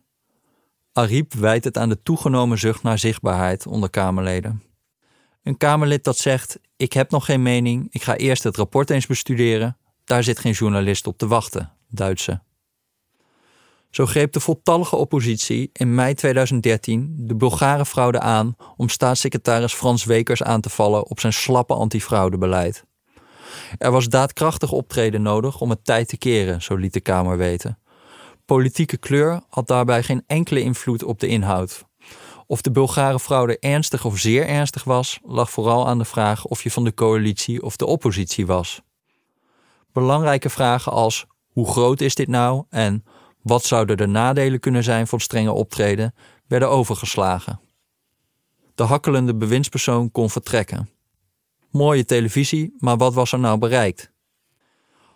Ariep 0.93 1.35
wijt 1.35 1.65
het 1.65 1.79
aan 1.79 1.89
de 1.89 2.03
toegenomen 2.03 2.59
zucht 2.59 2.83
naar 2.83 2.99
zichtbaarheid 2.99 3.67
onder 3.67 3.91
Kamerleden. 3.91 4.63
Een 5.43 5.57
Kamerlid 5.57 6.05
dat 6.05 6.19
zegt: 6.19 6.59
Ik 6.77 6.93
heb 6.93 7.11
nog 7.11 7.25
geen 7.25 7.43
mening, 7.43 7.87
ik 7.91 8.03
ga 8.03 8.17
eerst 8.17 8.43
het 8.43 8.57
rapport 8.57 8.91
eens 8.91 9.07
bestuderen, 9.07 9.77
daar 10.05 10.23
zit 10.23 10.39
geen 10.39 10.53
journalist 10.53 11.07
op 11.07 11.19
te 11.19 11.27
wachten, 11.27 11.73
Duitse. 11.89 12.41
Zo 13.91 14.07
greep 14.07 14.33
de 14.33 14.41
voltallige 14.41 14.97
oppositie 14.97 15.71
in 15.73 15.95
mei 15.95 16.15
2013 16.15 17.15
de 17.19 17.35
Bulgare 17.35 17.85
fraude 17.85 18.21
aan 18.21 18.57
om 18.77 18.89
staatssecretaris 18.89 19.75
Frans 19.75 20.05
Wekers 20.05 20.43
aan 20.43 20.61
te 20.61 20.71
vallen 20.71 21.07
op 21.07 21.21
zijn 21.21 21.33
slappe 21.33 21.75
antifraudebeleid. 21.75 22.85
Er 23.79 23.91
was 23.91 24.09
daadkrachtig 24.09 24.73
optreden 24.73 25.23
nodig 25.23 25.61
om 25.61 25.71
het 25.71 25.85
tijd 25.85 26.09
te 26.09 26.17
keren, 26.17 26.63
zo 26.63 26.75
liet 26.75 26.93
de 26.93 27.01
Kamer 27.01 27.37
weten. 27.37 27.79
Politieke 28.45 28.97
kleur 28.97 29.41
had 29.49 29.67
daarbij 29.67 30.03
geen 30.03 30.23
enkele 30.27 30.61
invloed 30.61 31.03
op 31.03 31.21
de 31.21 31.27
inhoud. 31.27 31.85
Of 32.47 32.63
de 32.63 32.71
Bulgare 32.71 33.21
fraude 33.21 33.59
ernstig 33.59 34.05
of 34.05 34.19
zeer 34.19 34.47
ernstig 34.47 34.85
was, 34.85 35.19
lag 35.23 35.51
vooral 35.51 35.89
aan 35.89 35.99
de 35.99 36.05
vraag 36.05 36.45
of 36.45 36.63
je 36.63 36.71
van 36.71 36.85
de 36.85 36.95
coalitie 36.95 37.63
of 37.63 37.77
de 37.77 37.87
oppositie 37.87 38.47
was. 38.47 38.81
Belangrijke 39.93 40.51
vragen 40.51 40.93
als 40.93 41.27
hoe 41.49 41.71
groot 41.71 42.01
is 42.01 42.15
dit 42.15 42.29
nou 42.29 42.65
en 42.71 43.05
wat 43.43 43.65
zouden 43.65 43.97
de 43.97 44.07
nadelen 44.07 44.61
kunnen 44.61 44.85
zijn 44.85 45.07
van 45.07 45.21
strenge 45.21 45.53
optreden 45.53 46.15
werden 46.47 46.71
overgeslagen. 46.71 47.61
De 48.75 48.83
hakkelende 48.83 49.35
bewindspersoon 49.35 50.11
kon 50.11 50.31
vertrekken. 50.31 50.89
Mooie 51.71 52.05
televisie, 52.05 52.75
maar 52.79 52.97
wat 52.97 53.15
was 53.15 53.33
er 53.33 53.39
nou 53.39 53.59
bereikt? 53.59 54.13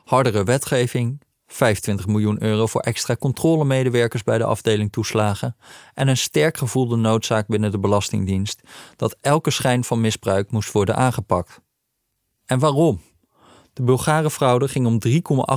Hardere 0.05 0.45
wetgeving, 0.45 1.21
25 1.47 2.07
miljoen 2.07 2.43
euro 2.43 2.67
voor 2.67 2.81
extra 2.81 3.17
controlemedewerkers 3.17 4.23
bij 4.23 4.39
de 4.39 4.45
afdeling 4.45 4.93
toeslagen 4.93 5.57
en 5.95 6.09
een 6.09 6.17
sterk 6.17 6.57
gevoelde 6.57 6.97
noodzaak 6.97 7.47
binnen 7.47 7.71
de 7.71 7.79
Belastingdienst 7.79 8.61
dat 8.97 9.17
elke 9.21 9.51
schijn 9.51 9.85
van 9.85 10.01
misbruik 10.01 10.51
moest 10.51 10.73
worden 10.73 10.97
aangepakt. 10.97 11.61
En 12.47 12.59
waarom? 12.59 13.01
De 13.73 13.83
Bulgare 13.83 14.31
fraude 14.31 14.69
ging 14.69 14.87
om 14.87 14.99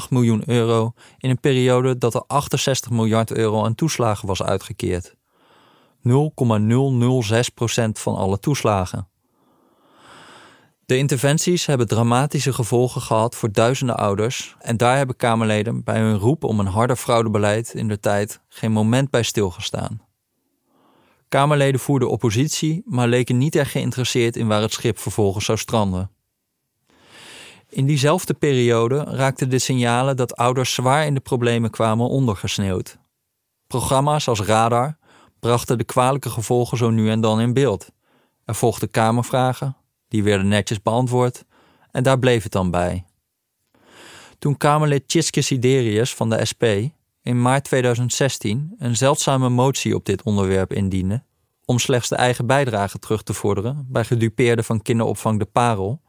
3,8 0.04 0.10
miljoen 0.10 0.44
euro 0.46 0.94
in 1.18 1.30
een 1.30 1.40
periode 1.40 1.98
dat 1.98 2.14
er 2.14 2.24
68 2.28 2.92
miljard 2.92 3.32
euro 3.32 3.64
aan 3.64 3.76
toeslagen 3.76 4.28
was 4.28 4.44
uitgekeerd. 4.44 5.16
0,006% 6.10 6.12
van 7.92 8.16
alle 8.16 8.40
toeslagen. 8.40 9.08
De 10.86 10.98
interventies 10.98 11.66
hebben 11.66 11.88
dramatische 11.88 12.54
gevolgen 12.54 13.02
gehad 13.02 13.36
voor 13.36 13.52
duizenden 13.52 13.98
ouders 13.98 14.56
en 14.60 14.78
daar 14.78 14.98
hebben 14.98 15.16
Kamerleden 15.16 15.84
bij 15.84 16.00
hun 16.00 16.18
roep 16.18 16.44
om 16.44 16.60
een 16.60 16.66
harder 16.66 16.96
fraudebeleid 16.96 17.74
in 17.74 17.88
de 17.88 18.00
tijd 18.00 18.42
geen 18.48 18.72
moment 18.72 19.10
bij 19.10 19.24
stilgestaan. 19.24 20.02
Kamerleden 21.30 21.80
voerden 21.80 22.10
oppositie, 22.10 22.84
maar 22.86 23.08
leken 23.08 23.38
niet 23.38 23.56
erg 23.56 23.72
geïnteresseerd 23.72 24.36
in 24.36 24.48
waar 24.48 24.62
het 24.62 24.74
schip 24.74 24.98
vervolgens 24.98 25.46
zou 25.46 25.58
stranden. 25.58 26.12
In 27.70 27.86
diezelfde 27.86 28.34
periode 28.34 29.04
raakten 29.04 29.50
de 29.50 29.60
signalen 29.60 30.18
dat 30.18 30.36
ouders 30.36 30.74
zwaar 30.74 31.06
in 31.06 31.14
de 31.14 31.20
problemen 31.20 31.70
kwamen 31.70 32.10
ondergesneeuwd. 32.10 32.98
Programma's 33.68 34.28
als 34.28 34.42
Radar 34.42 34.98
brachten 35.40 35.78
de 35.78 35.84
kwalijke 35.84 36.30
gevolgen 36.30 36.78
zo 36.78 36.90
nu 36.90 37.10
en 37.10 37.22
dan 37.22 37.42
in 37.42 37.54
beeld. 37.54 37.90
Er 38.46 38.56
volgden 38.56 38.92
kamervragen, 38.92 39.78
die 40.08 40.24
werden 40.24 40.48
netjes 40.48 40.82
beantwoord 40.82 41.46
en 41.92 42.04
daar 42.04 42.20
bleef 42.20 42.44
het 42.44 42.52
dan 42.52 42.72
bij. 42.72 43.06
Toen 44.40 44.58
Kamerlid 44.58 45.08
Tjitske 45.08 45.42
Siderius 45.42 46.16
van 46.16 46.30
de 46.30 46.46
SP 46.52 46.64
in 47.22 47.42
maart 47.42 47.64
2016 47.64 48.76
een 48.78 48.96
zeldzame 48.96 49.50
motie 49.50 49.96
op 49.96 50.06
dit 50.06 50.24
onderwerp 50.24 50.74
indiende 50.74 51.24
om 51.66 51.80
slechts 51.80 52.10
de 52.10 52.16
eigen 52.16 52.46
bijdrage 52.46 53.00
terug 53.00 53.24
te 53.24 53.34
vorderen 53.34 53.86
bij 53.90 54.04
gedupeerden 54.04 54.66
van 54.66 54.82
kinderopvang 54.82 55.40
De 55.40 55.46
Parel, 55.46 56.02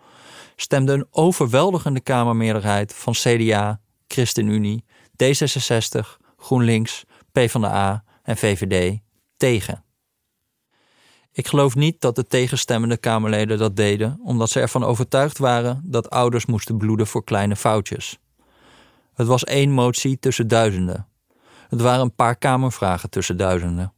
stemde 0.56 0.92
een 0.92 1.06
overweldigende 1.10 2.00
Kamermeerderheid 2.00 2.94
van 2.94 3.12
CDA, 3.12 3.80
ChristenUnie, 4.08 4.84
D66, 5.24 6.00
GroenLinks, 6.36 7.04
PvdA 7.32 8.04
en 8.22 8.36
VVD 8.36 8.98
tegen. 9.36 9.84
Ik 11.36 11.46
geloof 11.46 11.74
niet 11.74 12.00
dat 12.00 12.14
de 12.14 12.26
tegenstemmende 12.26 12.96
Kamerleden 12.96 13.58
dat 13.58 13.76
deden 13.76 14.20
omdat 14.24 14.50
ze 14.50 14.60
ervan 14.60 14.84
overtuigd 14.84 15.38
waren 15.38 15.80
dat 15.84 16.10
ouders 16.10 16.46
moesten 16.46 16.76
bloeden 16.76 17.06
voor 17.06 17.24
kleine 17.24 17.56
foutjes. 17.56 18.18
Het 19.14 19.26
was 19.26 19.44
één 19.44 19.70
motie 19.70 20.18
tussen 20.18 20.48
duizenden. 20.48 21.06
Het 21.68 21.80
waren 21.80 22.00
een 22.00 22.14
paar 22.14 22.36
Kamervragen 22.36 23.10
tussen 23.10 23.36
duizenden. 23.36 23.92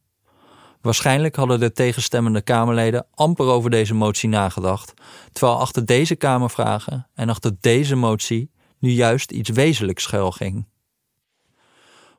Waarschijnlijk 0.81 1.37
hadden 1.37 1.61
de 1.61 1.73
tegenstemmende 1.73 2.41
Kamerleden 2.41 3.07
amper 3.15 3.47
over 3.47 3.71
deze 3.71 3.95
motie 3.95 4.29
nagedacht, 4.29 4.95
terwijl 5.33 5.59
achter 5.59 5.87
deze 5.87 6.15
Kamervragen 6.15 7.07
en 7.15 7.29
achter 7.29 7.57
deze 7.61 7.97
motie 7.97 8.51
nu 8.79 8.91
juist 8.91 9.31
iets 9.31 9.51
wezenlijks 9.51 10.03
schuil 10.03 10.31
ging. 10.31 10.67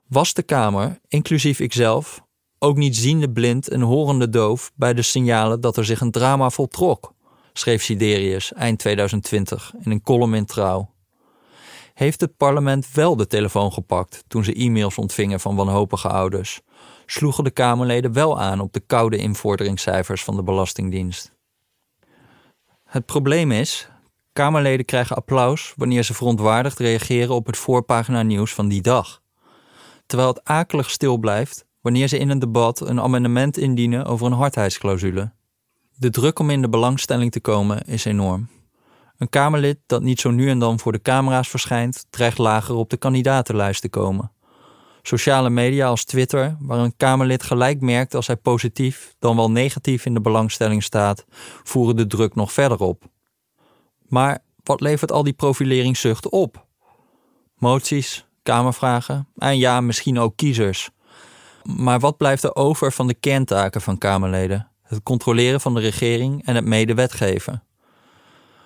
Was 0.08 0.34
de 0.34 0.44
Kamer, 0.44 1.00
inclusief 1.08 1.60
ikzelf, 1.60 2.28
ook 2.60 2.78
niet 2.78 2.96
ziende 2.98 3.32
blind 3.32 3.68
en 3.68 3.82
horende 3.82 4.30
doof 4.30 4.72
bij 4.76 4.94
de 4.94 5.02
signalen 5.02 5.62
dat 5.62 5.78
er 5.78 5.86
zich 5.86 6.02
een 6.02 6.12
drama 6.12 6.50
voltrok, 6.50 7.14
schreef 7.54 7.84
Siderius 7.84 8.54
eind 8.54 8.80
2020 8.80 9.74
in 9.80 9.92
een 9.92 10.02
column 10.02 10.34
in 10.34 10.46
Trouw. 10.46 10.94
Heeft 11.94 12.22
het 12.22 12.38
parlement 12.38 12.92
wel 12.92 13.16
de 13.16 13.28
telefoon 13.28 13.74
gepakt 13.74 14.24
toen 14.28 14.44
ze 14.44 14.54
e-mails 14.54 14.98
ontvingen 14.98 15.40
van 15.40 15.56
wanhopige 15.56 16.08
ouders? 16.08 16.62
Sloegen 17.06 17.44
de 17.44 17.52
Kamerleden 17.52 18.14
wel 18.14 18.40
aan 18.40 18.60
op 18.60 18.74
de 18.74 18.80
koude 18.80 19.18
invorderingscijfers 19.18 20.24
van 20.24 20.36
de 20.36 20.44
Belastingdienst? 20.44 21.34
Het 22.84 23.06
probleem 23.06 23.52
is, 23.52 23.90
Kamerleden 24.34 24.86
krijgen 24.86 25.16
applaus 25.16 25.74
wanneer 25.76 26.04
ze 26.04 26.14
verontwaardigd 26.14 26.80
reageren 26.80 27.36
op 27.36 27.46
het 27.46 27.58
voorpagina 27.58 28.22
nieuws 28.22 28.54
van 28.54 28.68
die 28.68 28.82
dag. 28.82 29.22
Terwijl 30.06 30.30
het 30.30 30.44
akelig 30.44 30.90
stil 30.90 31.18
blijft 31.18 31.66
wanneer 31.82 32.08
ze 32.08 32.18
in 32.18 32.30
een 32.30 32.40
debat 32.40 32.88
een 32.88 33.02
amendement 33.02 33.58
indienen 33.58 34.06
over 34.06 34.26
een 34.26 34.34
hardheidsclausule. 34.34 35.32
De 35.96 36.10
druk 36.10 36.40
om 36.40 36.50
in 36.50 36.62
de 36.62 36.70
belangstelling 36.70 37.32
te 37.32 37.40
komen 37.40 37.82
is 37.86 38.06
enorm. 38.06 38.48
Een 39.18 39.30
Kamerlid 39.30 39.78
dat 39.86 40.02
niet 40.02 40.20
zo 40.20 40.32
nu 40.32 40.50
en 40.50 40.60
dan 40.60 40.80
voor 40.80 40.92
de 40.92 41.02
camera's 41.02 41.50
verschijnt, 41.50 42.06
dreigt 42.10 42.38
lager 42.38 42.76
op 42.76 42.90
de 42.90 42.98
kandidatenlijst 42.98 43.82
te 43.82 43.90
komen. 43.90 44.32
Sociale 45.02 45.50
media 45.50 45.88
als 45.88 46.04
Twitter, 46.04 46.58
waar 46.60 46.80
een 46.80 46.98
Kamerlid 46.98 47.44
gelijk 47.44 47.82
merkt 47.82 48.16
als 48.16 48.28
hij 48.28 48.36
positief 48.36 49.16
dan 49.20 49.36
wel 49.36 49.52
negatief 49.52 50.06
in 50.06 50.14
de 50.14 50.22
belangstelling 50.22 50.84
staat, 50.84 51.26
voeren 51.64 51.96
de 51.96 52.08
druk 52.08 52.36
nog 52.36 52.54
verder 52.54 52.80
op. 52.80 53.04
Maar 54.08 54.44
wat 54.64 54.82
levert 54.82 55.12
al 55.12 55.24
die 55.24 55.34
profileringszucht 55.34 56.30
op? 56.30 56.66
Moties, 57.58 58.28
Kamervragen 58.44 59.28
en 59.38 59.58
ja, 59.58 59.82
misschien 59.82 60.20
ook 60.20 60.36
kiezers. 60.36 60.90
Maar 61.64 62.00
wat 62.00 62.18
blijft 62.18 62.44
er 62.44 62.56
over 62.56 62.92
van 62.92 63.08
de 63.08 63.14
kerntaken 63.14 63.82
van 63.82 63.98
Kamerleden? 63.98 64.68
Het 64.84 65.04
controleren 65.04 65.62
van 65.62 65.74
de 65.74 65.80
regering 65.80 66.46
en 66.46 66.56
het 66.56 66.66
medewetgeven. 66.66 67.64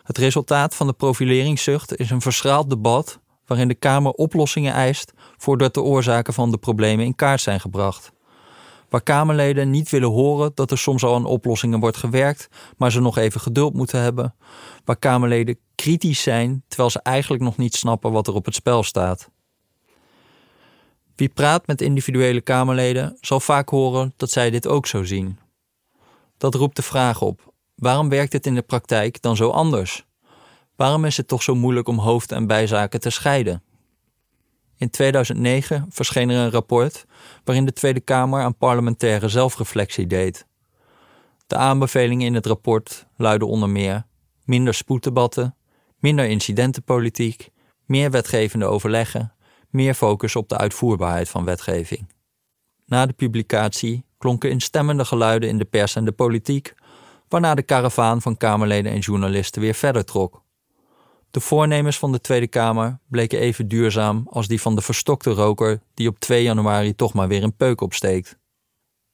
Het 0.04 0.18
resultaat 0.18 0.76
van 0.76 0.88
de 0.88 0.94
profileringszucht 0.94 1.98
is 1.98 2.10
een 2.10 2.22
verschraald 2.22 2.70
debat 2.70 3.20
waarin 3.46 3.68
de 3.68 3.76
Kamer 3.76 4.12
oplossingen 4.12 4.74
eist 4.74 5.14
voordat 5.38 5.74
de 5.74 5.82
oorzaken 5.82 6.34
van 6.34 6.52
de 6.52 6.58
problemen 6.58 7.06
in 7.06 7.16
kaart 7.16 7.42
zijn 7.42 7.60
gebracht. 7.60 8.12
Waar 8.90 9.04
Kamerleden 9.04 9.70
niet 9.70 9.90
willen 9.90 10.10
horen 10.10 10.52
dat 10.56 10.72
er 10.72 10.78
soms 10.78 11.04
al 11.04 11.16
aan 11.16 11.26
oplossingen 11.26 11.80
wordt 11.80 11.98
gewerkt, 11.98 12.48
maar 12.78 12.92
ze 12.92 13.02
nog 13.02 13.18
even 13.18 13.42
geduld 13.42 13.74
moeten 13.74 14.02
hebben. 14.02 14.36
Waar 14.86 14.98
Kamerleden 14.98 15.58
kritisch 15.76 16.22
zijn 16.22 16.64
terwijl 16.68 16.90
ze 16.90 17.00
eigenlijk 17.02 17.44
nog 17.44 17.58
niet 17.58 17.76
snappen 17.76 18.12
wat 18.12 18.28
er 18.28 18.34
op 18.34 18.46
het 18.46 18.56
spel 18.56 18.84
staat. 18.84 19.30
Wie 21.16 21.30
praat 21.30 21.68
met 21.68 21.82
individuele 21.82 22.42
Kamerleden 22.42 23.18
zal 23.22 23.40
vaak 23.40 23.70
horen 23.70 24.14
dat 24.18 24.32
zij 24.32 24.50
dit 24.50 24.68
ook 24.68 24.88
zo 24.88 25.04
zien. 25.04 25.40
Dat 26.38 26.56
roept 26.56 26.76
de 26.76 26.82
vraag 26.82 27.22
op: 27.22 27.54
waarom 27.76 28.10
werkt 28.10 28.34
het 28.34 28.46
in 28.46 28.56
de 28.56 28.62
praktijk 28.62 29.22
dan 29.22 29.36
zo 29.36 29.50
anders? 29.50 30.06
Waarom 30.76 31.06
is 31.06 31.18
het 31.18 31.28
toch 31.28 31.44
zo 31.44 31.56
moeilijk 31.56 31.88
om 31.88 32.00
hoofd- 32.00 32.32
en 32.32 32.48
bijzaken 32.48 33.00
te 33.00 33.10
scheiden? 33.10 33.64
In 34.78 34.90
2009 34.90 35.86
verscheen 35.90 36.30
er 36.30 36.38
een 36.38 36.52
rapport 36.52 37.06
waarin 37.44 37.66
de 37.66 37.74
Tweede 37.74 38.00
Kamer 38.00 38.42
aan 38.42 38.58
parlementaire 38.58 39.28
zelfreflectie 39.28 40.08
deed. 40.08 40.46
De 41.48 41.56
aanbevelingen 41.56 42.28
in 42.28 42.34
het 42.34 42.46
rapport 42.46 43.06
luiden 43.18 43.48
onder 43.48 43.70
meer 43.70 44.06
minder 44.46 44.74
spoeddebatten, 44.74 45.56
minder 45.98 46.26
incidentenpolitiek, 46.26 47.50
meer 47.86 48.12
wetgevende 48.12 48.66
overleggen, 48.66 49.33
meer 49.74 49.94
focus 49.94 50.36
op 50.36 50.50
de 50.50 50.58
uitvoerbaarheid 50.58 51.30
van 51.30 51.46
wetgeving. 51.46 52.08
Na 52.86 53.06
de 53.06 53.14
publicatie 53.14 54.06
klonken 54.18 54.50
instemmende 54.50 55.06
geluiden 55.06 55.50
in 55.50 55.58
de 55.58 55.66
pers 55.66 55.96
en 55.96 56.06
de 56.06 56.12
politiek, 56.12 56.74
waarna 57.28 57.56
de 57.56 57.64
karavaan 57.64 58.22
van 58.22 58.38
Kamerleden 58.38 58.92
en 58.92 59.00
journalisten 59.00 59.62
weer 59.62 59.74
verder 59.74 60.06
trok. 60.06 60.44
De 61.32 61.40
voornemens 61.40 62.00
van 62.00 62.12
de 62.12 62.22
Tweede 62.22 62.48
Kamer 62.48 63.00
bleken 63.08 63.40
even 63.40 63.68
duurzaam 63.68 64.28
als 64.30 64.48
die 64.48 64.62
van 64.62 64.76
de 64.76 64.82
verstokte 64.82 65.30
roker 65.30 65.82
die 65.94 66.08
op 66.08 66.20
2 66.20 66.44
januari 66.44 66.96
toch 66.96 67.14
maar 67.14 67.28
weer 67.28 67.44
een 67.44 67.56
peuk 67.56 67.82
opsteekt. 67.82 68.38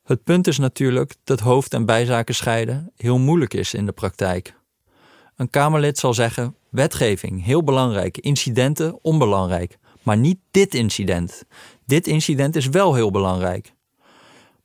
Het 0.03 0.23
punt 0.23 0.47
is 0.47 0.57
natuurlijk 0.57 1.15
dat 1.23 1.39
hoofd- 1.39 1.73
en 1.73 1.85
bijzaken 1.85 2.35
scheiden 2.35 2.91
heel 2.95 3.17
moeilijk 3.17 3.53
is 3.53 3.73
in 3.73 3.85
de 3.85 3.91
praktijk. 3.91 4.57
Een 5.35 5.49
Kamerlid 5.49 5.97
zal 5.97 6.13
zeggen: 6.13 6.55
wetgeving, 6.69 7.43
heel 7.43 7.63
belangrijk, 7.63 8.17
incidenten, 8.17 9.03
onbelangrijk. 9.03 9.77
Maar 10.03 10.17
niet 10.17 10.39
dit 10.51 10.73
incident. 10.73 11.43
Dit 11.85 12.07
incident 12.07 12.55
is 12.55 12.67
wel 12.67 12.93
heel 12.93 13.11
belangrijk. 13.11 13.73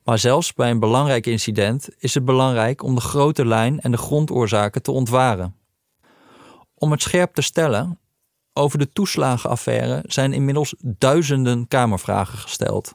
Maar 0.05 0.19
zelfs 0.19 0.53
bij 0.53 0.71
een 0.71 0.81
belangrijk 0.81 1.27
incident 1.27 1.89
is 1.99 2.15
het 2.15 2.25
belangrijk 2.25 2.83
om 2.83 2.95
de 2.95 3.01
grote 3.01 3.47
lijn 3.47 3.81
en 3.81 3.91
de 3.91 3.97
grondoorzaken 3.97 4.83
te 4.83 4.91
ontwaren. 4.91 5.57
Om 6.75 6.91
het 6.91 7.03
scherp 7.03 7.35
te 7.35 7.43
stellen, 7.43 7.99
over 8.53 8.79
de 8.79 8.89
toeslagenaffaire 8.89 10.05
zijn 10.07 10.33
inmiddels 10.33 10.75
duizenden 10.79 11.69
Kamervragen 11.69 12.39
gesteld. 12.39 12.95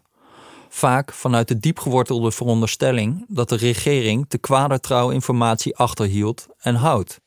Vaak 0.69 1.13
vanuit 1.13 1.47
de 1.47 1.59
diepgewortelde 1.59 2.31
veronderstelling 2.31 3.25
dat 3.27 3.49
de 3.49 3.55
regering 3.55 4.25
te 4.27 4.37
kwadertrouw 4.37 5.09
informatie 5.09 5.75
achterhield 5.75 6.47
en 6.57 6.75
houdt. 6.75 7.19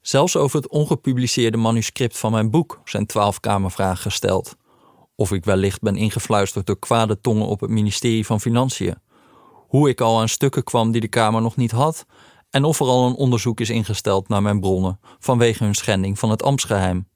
Zelfs 0.00 0.36
over 0.36 0.56
het 0.56 0.68
ongepubliceerde 0.68 1.56
manuscript 1.56 2.18
van 2.18 2.32
mijn 2.32 2.50
boek 2.50 2.80
zijn 2.84 3.06
twaalf 3.06 3.40
Kamervragen 3.40 4.02
gesteld. 4.02 4.56
Of 5.16 5.32
ik 5.32 5.44
wellicht 5.44 5.80
ben 5.80 5.96
ingefluisterd 5.96 6.66
door 6.66 6.78
kwade 6.78 7.20
tongen 7.20 7.46
op 7.46 7.60
het 7.60 7.70
ministerie 7.70 8.26
van 8.26 8.40
Financiën. 8.40 8.94
Hoe 9.68 9.88
ik 9.88 10.00
al 10.00 10.20
aan 10.20 10.28
stukken 10.28 10.64
kwam 10.64 10.90
die 10.90 11.00
de 11.00 11.08
Kamer 11.08 11.42
nog 11.42 11.56
niet 11.56 11.70
had. 11.70 12.06
En 12.50 12.64
of 12.64 12.80
er 12.80 12.86
al 12.86 13.06
een 13.06 13.14
onderzoek 13.14 13.60
is 13.60 13.70
ingesteld 13.70 14.28
naar 14.28 14.42
mijn 14.42 14.60
bronnen 14.60 15.00
vanwege 15.18 15.64
hun 15.64 15.74
schending 15.74 16.18
van 16.18 16.30
het 16.30 16.42
ambtsgeheim. 16.42 17.08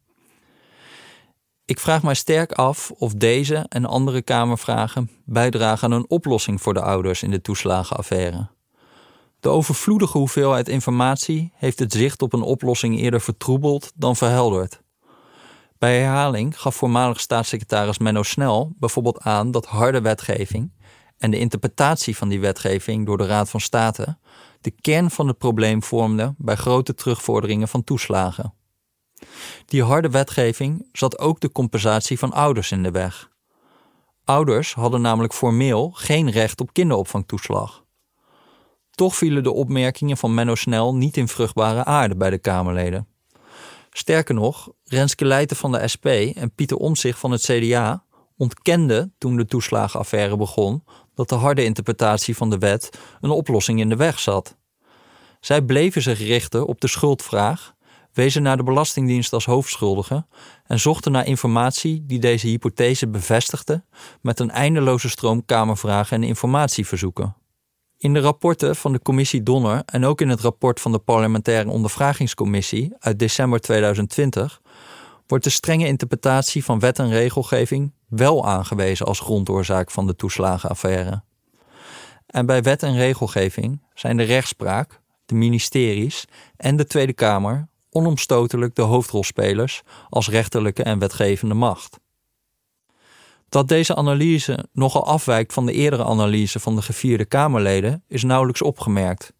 Ik 1.65 1.81
vraag 1.81 2.03
mij 2.03 2.15
sterk 2.15 2.53
af 2.53 2.91
of 2.91 3.15
deze 3.15 3.67
en 3.69 3.87
andere 3.87 4.23
Kamervragen 4.23 5.11
bijdragen 5.25 5.93
aan 5.93 5.99
een 5.99 6.11
oplossing 6.11 6.63
voor 6.63 6.75
de 6.75 6.83
ouders 6.83 7.23
in 7.23 7.31
de 7.31 7.41
toeslagenaffaire. 7.41 8.49
De 9.43 9.49
overvloedige 9.49 10.19
hoeveelheid 10.19 10.69
informatie 10.69 11.53
heeft 11.55 11.79
het 11.79 11.93
zicht 11.93 12.23
op 12.23 12.33
een 12.33 12.43
oplossing 12.43 12.99
eerder 12.99 13.21
vertroebeld 13.21 13.93
dan 13.95 14.17
verhelderd. 14.17 14.83
Bij 15.79 15.99
herhaling 15.99 16.61
gaf 16.61 16.75
voormalig 16.75 17.21
staatssecretaris 17.21 17.99
Menno 17.99 18.23
Snel 18.23 18.73
bijvoorbeeld 18.79 19.21
aan 19.21 19.51
dat 19.51 19.67
harde 19.67 20.01
wetgeving 20.01 20.73
en 21.19 21.31
de 21.31 21.39
interpretatie 21.39 22.17
van 22.17 22.29
die 22.29 22.41
wetgeving 22.41 23.07
door 23.07 23.19
de 23.19 23.27
Raad 23.27 23.51
van 23.51 23.61
State 23.61 24.19
de 24.61 24.71
kern 24.71 25.11
van 25.11 25.29
het 25.29 25.39
probleem 25.39 25.83
vormde 25.83 26.35
bij 26.39 26.57
grote 26.57 26.95
terugvorderingen 26.95 27.69
van 27.69 27.85
toeslagen. 27.85 28.55
Die 29.67 29.83
harde 29.83 30.09
wetgeving 30.09 30.89
zat 30.93 31.19
ook 31.19 31.41
de 31.41 31.53
compensatie 31.53 32.19
van 32.19 32.33
ouders 32.33 32.71
in 32.71 32.83
de 32.83 32.91
weg. 32.91 33.31
Ouders 34.25 34.75
hadden 34.75 35.01
namelijk 35.01 35.35
formeel 35.35 35.91
geen 35.91 36.31
recht 36.31 36.61
op 36.61 36.73
kinderopvangtoeslag. 36.73 37.83
Toch 38.95 39.17
vielen 39.17 39.43
de 39.43 39.53
opmerkingen 39.53 40.17
van 40.17 40.35
Menno 40.35 40.55
Snel 40.55 40.95
niet 40.95 41.17
in 41.17 41.29
vruchtbare 41.29 41.85
aarde 41.85 42.17
bij 42.17 42.31
de 42.31 42.39
Kamerleden. 42.39 43.07
Sterker 43.91 44.35
nog, 44.35 44.71
Renske 44.85 45.25
Leijten 45.25 45.57
van 45.57 45.73
de 45.73 45.89
SP 45.93 46.07
en 46.35 46.55
Pieter 46.55 46.77
Omtzigt 46.77 47.19
van 47.19 47.31
het 47.31 47.43
CDA 47.43 48.05
ontkenden 48.37 49.15
toen 49.19 49.37
de 49.37 49.47
toeslagenaffaire 49.47 50.37
begon 50.37 50.85
dat 51.15 51.29
de 51.29 51.35
harde 51.35 51.65
interpretatie 51.65 52.37
van 52.37 52.51
de 52.51 52.59
wet 52.59 52.99
een 53.21 53.31
oplossing 53.31 53.81
in 53.81 53.89
de 53.89 53.97
weg 53.97 54.19
zat. 54.19 54.57
Zij 55.41 55.63
bleven 55.63 56.03
zich 56.03 56.19
richten 56.19 56.67
op 56.67 56.81
de 56.81 56.89
schuldvraag, 56.89 57.75
wezen 58.13 58.43
naar 58.43 58.57
de 58.57 58.63
Belastingdienst 58.63 59.33
als 59.33 59.45
hoofdschuldige 59.45 60.27
en 60.67 60.81
zochten 60.81 61.13
naar 61.13 61.27
informatie 61.27 62.07
die 62.07 62.19
deze 62.19 62.47
hypothese 62.47 63.09
bevestigde 63.09 63.85
met 64.21 64.41
een 64.41 64.51
eindeloze 64.51 65.09
stroom 65.09 65.45
kamervragen 65.45 66.17
en 66.17 66.29
informatieverzoeken. 66.29 67.42
In 68.03 68.13
de 68.13 68.21
rapporten 68.21 68.77
van 68.77 68.93
de 68.93 68.99
commissie 68.99 69.43
Donner 69.43 69.83
en 69.87 70.05
ook 70.05 70.21
in 70.21 70.29
het 70.29 70.41
rapport 70.41 70.81
van 70.81 70.93
de 70.93 70.99
parlementaire 70.99 71.71
ondervragingscommissie 71.71 72.93
uit 72.99 73.19
december 73.19 73.61
2020 73.61 74.61
wordt 75.27 75.45
de 75.45 75.51
strenge 75.51 75.87
interpretatie 75.87 76.65
van 76.65 76.79
wet 76.79 76.99
en 76.99 77.11
regelgeving 77.11 77.93
wel 78.09 78.47
aangewezen 78.47 79.07
als 79.07 79.21
grondoorzaak 79.21 79.91
van 79.91 80.07
de 80.07 80.17
toeslagenaffaire. 80.17 81.23
En 82.27 82.47
bij 82.47 82.63
wet 82.63 82.83
en 82.83 82.97
regelgeving 82.97 83.83
zijn 83.95 84.17
de 84.17 84.23
rechtspraak, 84.23 85.01
de 85.27 85.35
ministeries 85.35 86.25
en 86.57 86.77
de 86.77 86.87
Tweede 86.87 87.13
Kamer 87.13 87.69
onomstotelijk 87.91 88.75
de 88.75 88.83
hoofdrolspelers 88.83 89.83
als 90.09 90.29
rechterlijke 90.29 90.83
en 90.83 90.99
wetgevende 90.99 91.55
macht. 91.55 91.99
Dat 93.53 93.69
deze 93.69 93.95
analyse 93.95 94.69
nogal 94.73 95.07
afwijkt 95.07 95.53
van 95.53 95.67
de 95.67 95.73
eerdere 95.73 96.05
analyse 96.05 96.61
van 96.61 96.77
de 96.77 96.83
gevierde 96.83 97.25
Kamerleden 97.25 98.05
is 98.09 98.23
nauwelijks 98.23 98.63
opgemerkt. 98.63 99.33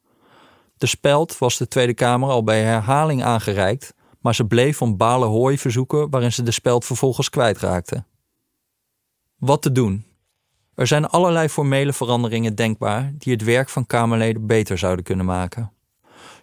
De 0.77 0.87
speld 0.87 1.39
was 1.39 1.57
de 1.57 1.69
Tweede 1.69 1.95
Kamer 1.95 2.29
al 2.29 2.45
bij 2.45 2.63
herhaling 2.63 3.23
aangereikt, 3.23 3.95
maar 4.21 4.35
ze 4.35 4.45
bleef 4.45 4.83
om 4.83 4.97
balen 4.97 5.29
hooi 5.29 5.59
verzoeken 5.59 6.11
waarin 6.11 6.33
ze 6.33 6.43
de 6.43 6.51
speld 6.51 6.85
vervolgens 6.85 7.31
kwijtraakte. 7.31 8.05
Wat 9.39 9.63
te 9.63 9.73
doen? 9.73 10.05
Er 10.75 10.87
zijn 10.87 11.07
allerlei 11.07 11.49
formele 11.49 11.93
veranderingen 11.93 12.55
denkbaar 12.55 13.13
die 13.19 13.33
het 13.33 13.43
werk 13.43 13.69
van 13.69 13.87
Kamerleden 13.87 14.47
beter 14.47 14.79
zouden 14.79 15.05
kunnen 15.05 15.27
maken. 15.27 15.73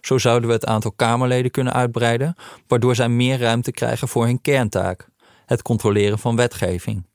Zo 0.00 0.18
zouden 0.18 0.48
we 0.48 0.54
het 0.54 0.66
aantal 0.66 0.92
Kamerleden 0.92 1.50
kunnen 1.50 1.72
uitbreiden, 1.72 2.34
waardoor 2.66 2.94
zij 2.94 3.08
meer 3.08 3.38
ruimte 3.38 3.70
krijgen 3.72 4.08
voor 4.08 4.24
hun 4.24 4.40
kerntaak: 4.40 5.08
het 5.46 5.62
controleren 5.62 6.18
van 6.18 6.36
wetgeving. 6.36 7.08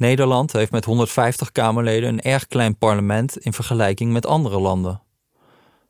Nederland 0.00 0.52
heeft 0.52 0.70
met 0.70 0.84
150 0.84 1.52
Kamerleden 1.52 2.08
een 2.08 2.20
erg 2.20 2.46
klein 2.46 2.76
parlement 2.76 3.38
in 3.38 3.52
vergelijking 3.52 4.12
met 4.12 4.26
andere 4.26 4.60
landen. 4.60 5.02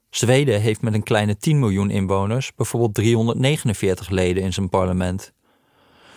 Zweden 0.09 0.61
heeft 0.61 0.83
met 0.83 0.95
een 0.95 1.03
kleine 1.03 1.37
10 1.37 1.59
miljoen 1.59 1.91
inwoners 1.91 2.55
bijvoorbeeld 2.55 2.95
349 2.95 4.09
leden 4.09 4.43
in 4.43 4.53
zijn 4.53 4.69
parlement. 4.69 5.33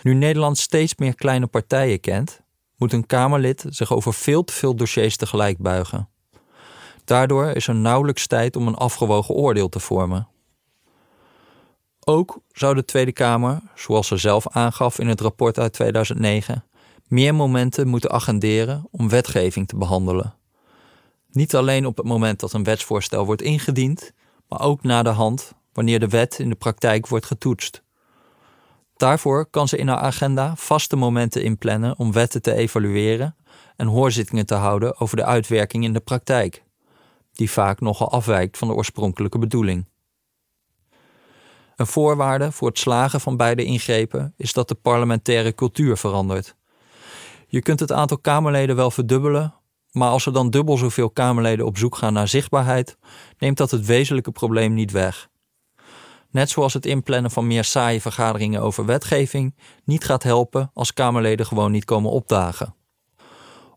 Nu 0.02 0.14
Nederland 0.14 0.58
steeds 0.58 0.94
meer 0.96 1.14
kleine 1.14 1.46
partijen 1.46 2.00
kent, 2.00 2.40
moet 2.76 2.92
een 2.92 3.06
Kamerlid 3.06 3.64
zich 3.68 3.92
over 3.92 4.14
veel 4.14 4.44
te 4.44 4.52
veel 4.52 4.74
dossiers 4.74 5.16
tegelijk 5.16 5.58
buigen. 5.58 6.08
Daardoor 7.04 7.46
is 7.46 7.66
er 7.66 7.74
nauwelijks 7.74 8.26
tijd 8.26 8.56
om 8.56 8.66
een 8.66 8.74
afgewogen 8.74 9.34
oordeel 9.34 9.68
te 9.68 9.80
vormen. 9.80 10.28
Ook 12.04 12.38
zou 12.52 12.74
de 12.74 12.84
Tweede 12.84 13.12
Kamer, 13.12 13.60
zoals 13.74 14.06
ze 14.06 14.16
zelf 14.16 14.48
aangaf 14.48 14.98
in 14.98 15.08
het 15.08 15.20
rapport 15.20 15.58
uit 15.58 15.72
2009, 15.72 16.64
meer 17.14 17.34
momenten 17.34 17.88
moeten 17.88 18.10
agenderen 18.10 18.88
om 18.90 19.08
wetgeving 19.08 19.68
te 19.68 19.76
behandelen. 19.76 20.34
Niet 21.30 21.54
alleen 21.54 21.86
op 21.86 21.96
het 21.96 22.06
moment 22.06 22.40
dat 22.40 22.52
een 22.52 22.64
wetsvoorstel 22.64 23.26
wordt 23.26 23.42
ingediend, 23.42 24.12
maar 24.48 24.60
ook 24.60 24.82
na 24.82 25.02
de 25.02 25.08
hand 25.08 25.52
wanneer 25.72 26.00
de 26.00 26.08
wet 26.08 26.38
in 26.38 26.48
de 26.48 26.54
praktijk 26.54 27.06
wordt 27.06 27.26
getoetst. 27.26 27.82
Daarvoor 28.96 29.46
kan 29.46 29.68
ze 29.68 29.76
in 29.76 29.88
haar 29.88 29.98
agenda 29.98 30.56
vaste 30.56 30.96
momenten 30.96 31.42
inplannen 31.42 31.98
om 31.98 32.12
wetten 32.12 32.42
te 32.42 32.54
evalueren 32.54 33.36
en 33.76 33.86
hoorzittingen 33.86 34.46
te 34.46 34.54
houden 34.54 35.00
over 35.00 35.16
de 35.16 35.24
uitwerking 35.24 35.84
in 35.84 35.92
de 35.92 36.00
praktijk, 36.00 36.64
die 37.32 37.50
vaak 37.50 37.80
nogal 37.80 38.10
afwijkt 38.10 38.58
van 38.58 38.68
de 38.68 38.74
oorspronkelijke 38.74 39.38
bedoeling. 39.38 39.88
Een 41.76 41.86
voorwaarde 41.86 42.52
voor 42.52 42.68
het 42.68 42.78
slagen 42.78 43.20
van 43.20 43.36
beide 43.36 43.64
ingrepen 43.64 44.34
is 44.36 44.52
dat 44.52 44.68
de 44.68 44.74
parlementaire 44.74 45.54
cultuur 45.54 45.96
verandert. 45.96 46.56
Je 47.46 47.62
kunt 47.62 47.80
het 47.80 47.92
aantal 47.92 48.18
Kamerleden 48.18 48.76
wel 48.76 48.90
verdubbelen, 48.90 49.54
maar 49.90 50.10
als 50.10 50.26
er 50.26 50.32
dan 50.32 50.50
dubbel 50.50 50.76
zoveel 50.76 51.10
Kamerleden 51.10 51.66
op 51.66 51.78
zoek 51.78 51.96
gaan 51.96 52.12
naar 52.12 52.28
zichtbaarheid, 52.28 52.98
neemt 53.38 53.56
dat 53.56 53.70
het 53.70 53.86
wezenlijke 53.86 54.30
probleem 54.30 54.74
niet 54.74 54.90
weg. 54.90 55.28
Net 56.30 56.50
zoals 56.50 56.74
het 56.74 56.86
inplannen 56.86 57.30
van 57.30 57.46
meer 57.46 57.64
saaie 57.64 58.00
vergaderingen 58.00 58.62
over 58.62 58.84
wetgeving 58.84 59.54
niet 59.84 60.04
gaat 60.04 60.22
helpen 60.22 60.70
als 60.74 60.92
Kamerleden 60.92 61.46
gewoon 61.46 61.72
niet 61.72 61.84
komen 61.84 62.10
opdagen. 62.10 62.74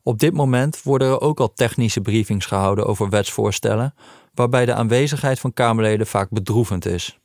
Op 0.04 0.20
dit 0.20 0.34
moment 0.34 0.84
worden 0.84 1.08
er 1.08 1.22
ook 1.22 1.40
al 1.40 1.54
technische 1.54 2.02
briefings 2.02 2.46
gehouden 2.46 2.86
over 2.86 3.10
wetsvoorstellen, 3.10 3.94
waarbij 4.34 4.66
de 4.66 4.74
aanwezigheid 4.74 5.40
van 5.40 5.54
Kamerleden 5.54 6.08
vaak 6.08 6.30
bedroevend 6.30 6.86
is. 6.86 7.20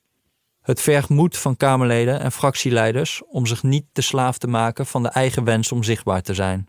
Het 0.62 0.80
vergt 0.80 1.08
moed 1.08 1.38
van 1.38 1.56
Kamerleden 1.56 2.20
en 2.20 2.32
fractieleiders 2.32 3.22
om 3.26 3.46
zich 3.46 3.62
niet 3.62 3.84
te 3.92 4.02
slaaf 4.02 4.38
te 4.38 4.46
maken 4.46 4.86
van 4.86 5.02
de 5.02 5.08
eigen 5.08 5.44
wens 5.44 5.72
om 5.72 5.82
zichtbaar 5.82 6.22
te 6.22 6.34
zijn. 6.34 6.68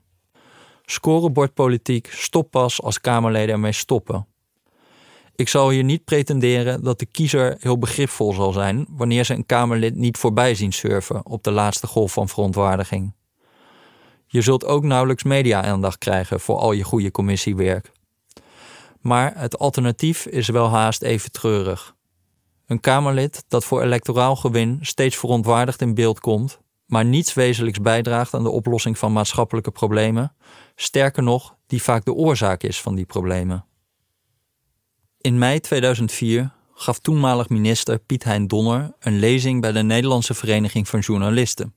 Scorebordpolitiek 0.86 2.10
stopt 2.12 2.50
pas 2.50 2.82
als 2.82 3.02
Kamerleden 3.02 3.54
ermee 3.54 3.72
stoppen. 3.72 4.28
Ik 5.36 5.50
zal 5.50 5.70
hier 5.70 5.84
niet 5.84 6.04
pretenderen 6.04 6.84
dat 6.84 7.00
de 7.00 7.06
kiezer 7.06 7.58
heel 7.60 7.78
begripvol 7.78 8.34
zal 8.34 8.52
zijn 8.52 8.86
wanneer 8.90 9.24
ze 9.24 9.34
een 9.34 9.46
Kamerlid 9.46 9.96
niet 9.96 10.18
voorbij 10.18 10.56
zien 10.56 10.74
surfen 10.74 11.26
op 11.26 11.44
de 11.44 11.52
laatste 11.52 11.88
golf 11.88 12.14
van 12.14 12.28
verontwaardiging. 12.28 13.14
Je 14.26 14.42
zult 14.42 14.66
ook 14.66 14.84
nauwelijks 14.84 15.24
media-aandacht 15.24 15.98
krijgen 15.98 16.40
voor 16.40 16.58
al 16.58 16.72
je 16.72 16.84
goede 16.84 17.12
commissiewerk. 17.12 17.92
Maar 19.00 19.34
het 19.36 19.60
alternatief 19.60 20.26
is 20.26 20.48
wel 20.48 20.70
haast 20.70 21.02
even 21.02 21.32
treurig. 21.32 21.96
Een 22.66 22.80
Kamerlid 22.80 23.44
dat 23.48 23.66
voor 23.66 23.82
electoraal 23.82 24.36
gewin 24.36 24.78
steeds 24.82 25.18
verontwaardigd 25.18 25.82
in 25.82 25.94
beeld 25.94 26.20
komt, 26.20 26.60
maar 26.86 27.06
niets 27.06 27.34
wezenlijks 27.34 27.82
bijdraagt 27.82 28.34
aan 28.34 28.44
de 28.44 28.50
oplossing 28.50 28.98
van 28.98 29.14
maatschappelijke 29.14 29.72
problemen, 29.72 30.36
sterker 30.76 31.24
nog, 31.24 31.56
die 31.68 31.84
vaak 31.84 32.06
de 32.06 32.14
oorzaak 32.14 32.64
is 32.64 32.82
van 32.82 32.96
die 32.96 33.06
problemen. 33.06 33.66
In 35.18 35.38
mei 35.38 35.60
2004 35.60 36.52
gaf 36.74 37.00
toenmalig 37.00 37.50
minister 37.50 38.00
Piet 38.00 38.24
Hein 38.24 38.48
Donner 38.48 38.94
een 39.00 39.20
lezing 39.20 39.62
bij 39.62 39.72
de 39.72 39.84
Nederlandse 39.84 40.34
Vereniging 40.34 40.88
van 40.88 41.00
Journalisten. 41.00 41.74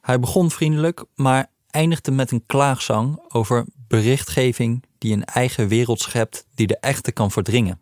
Hij 0.00 0.20
begon 0.20 0.50
vriendelijk, 0.50 1.04
maar 1.14 1.50
eindigde 1.70 2.10
met 2.10 2.30
een 2.30 2.46
klaagzang 2.46 3.24
over 3.28 3.64
berichtgeving 3.88 4.84
die 4.98 5.12
een 5.12 5.24
eigen 5.24 5.68
wereld 5.68 6.00
schept 6.00 6.46
die 6.54 6.66
de 6.66 6.78
echte 6.78 7.12
kan 7.12 7.30
verdringen. 7.30 7.80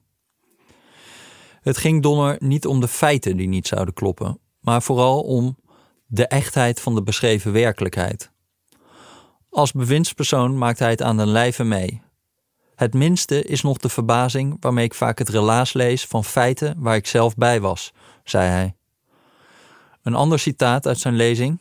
Het 1.60 1.76
ging 1.76 2.02
Donner 2.02 2.36
niet 2.38 2.66
om 2.66 2.80
de 2.80 2.88
feiten 2.88 3.36
die 3.36 3.48
niet 3.48 3.66
zouden 3.66 3.94
kloppen, 3.94 4.40
maar 4.60 4.82
vooral 4.82 5.22
om 5.22 5.56
de 6.06 6.26
echtheid 6.26 6.80
van 6.80 6.94
de 6.94 7.02
beschreven 7.02 7.52
werkelijkheid. 7.52 8.30
Als 9.50 9.72
bewindspersoon 9.72 10.58
maakt 10.58 10.78
hij 10.78 10.90
het 10.90 11.02
aan 11.02 11.16
den 11.16 11.28
lijve 11.28 11.64
mee. 11.64 12.02
Het 12.74 12.94
minste 12.94 13.42
is 13.42 13.62
nog 13.62 13.78
de 13.78 13.88
verbazing 13.88 14.56
waarmee 14.60 14.84
ik 14.84 14.94
vaak 14.94 15.18
het 15.18 15.28
relaas 15.28 15.72
lees 15.72 16.06
van 16.06 16.24
feiten 16.24 16.74
waar 16.78 16.96
ik 16.96 17.06
zelf 17.06 17.34
bij 17.34 17.60
was, 17.60 17.92
zei 18.24 18.48
hij. 18.48 18.74
Een 20.02 20.14
ander 20.14 20.38
citaat 20.38 20.86
uit 20.86 20.98
zijn 20.98 21.16
lezing. 21.16 21.58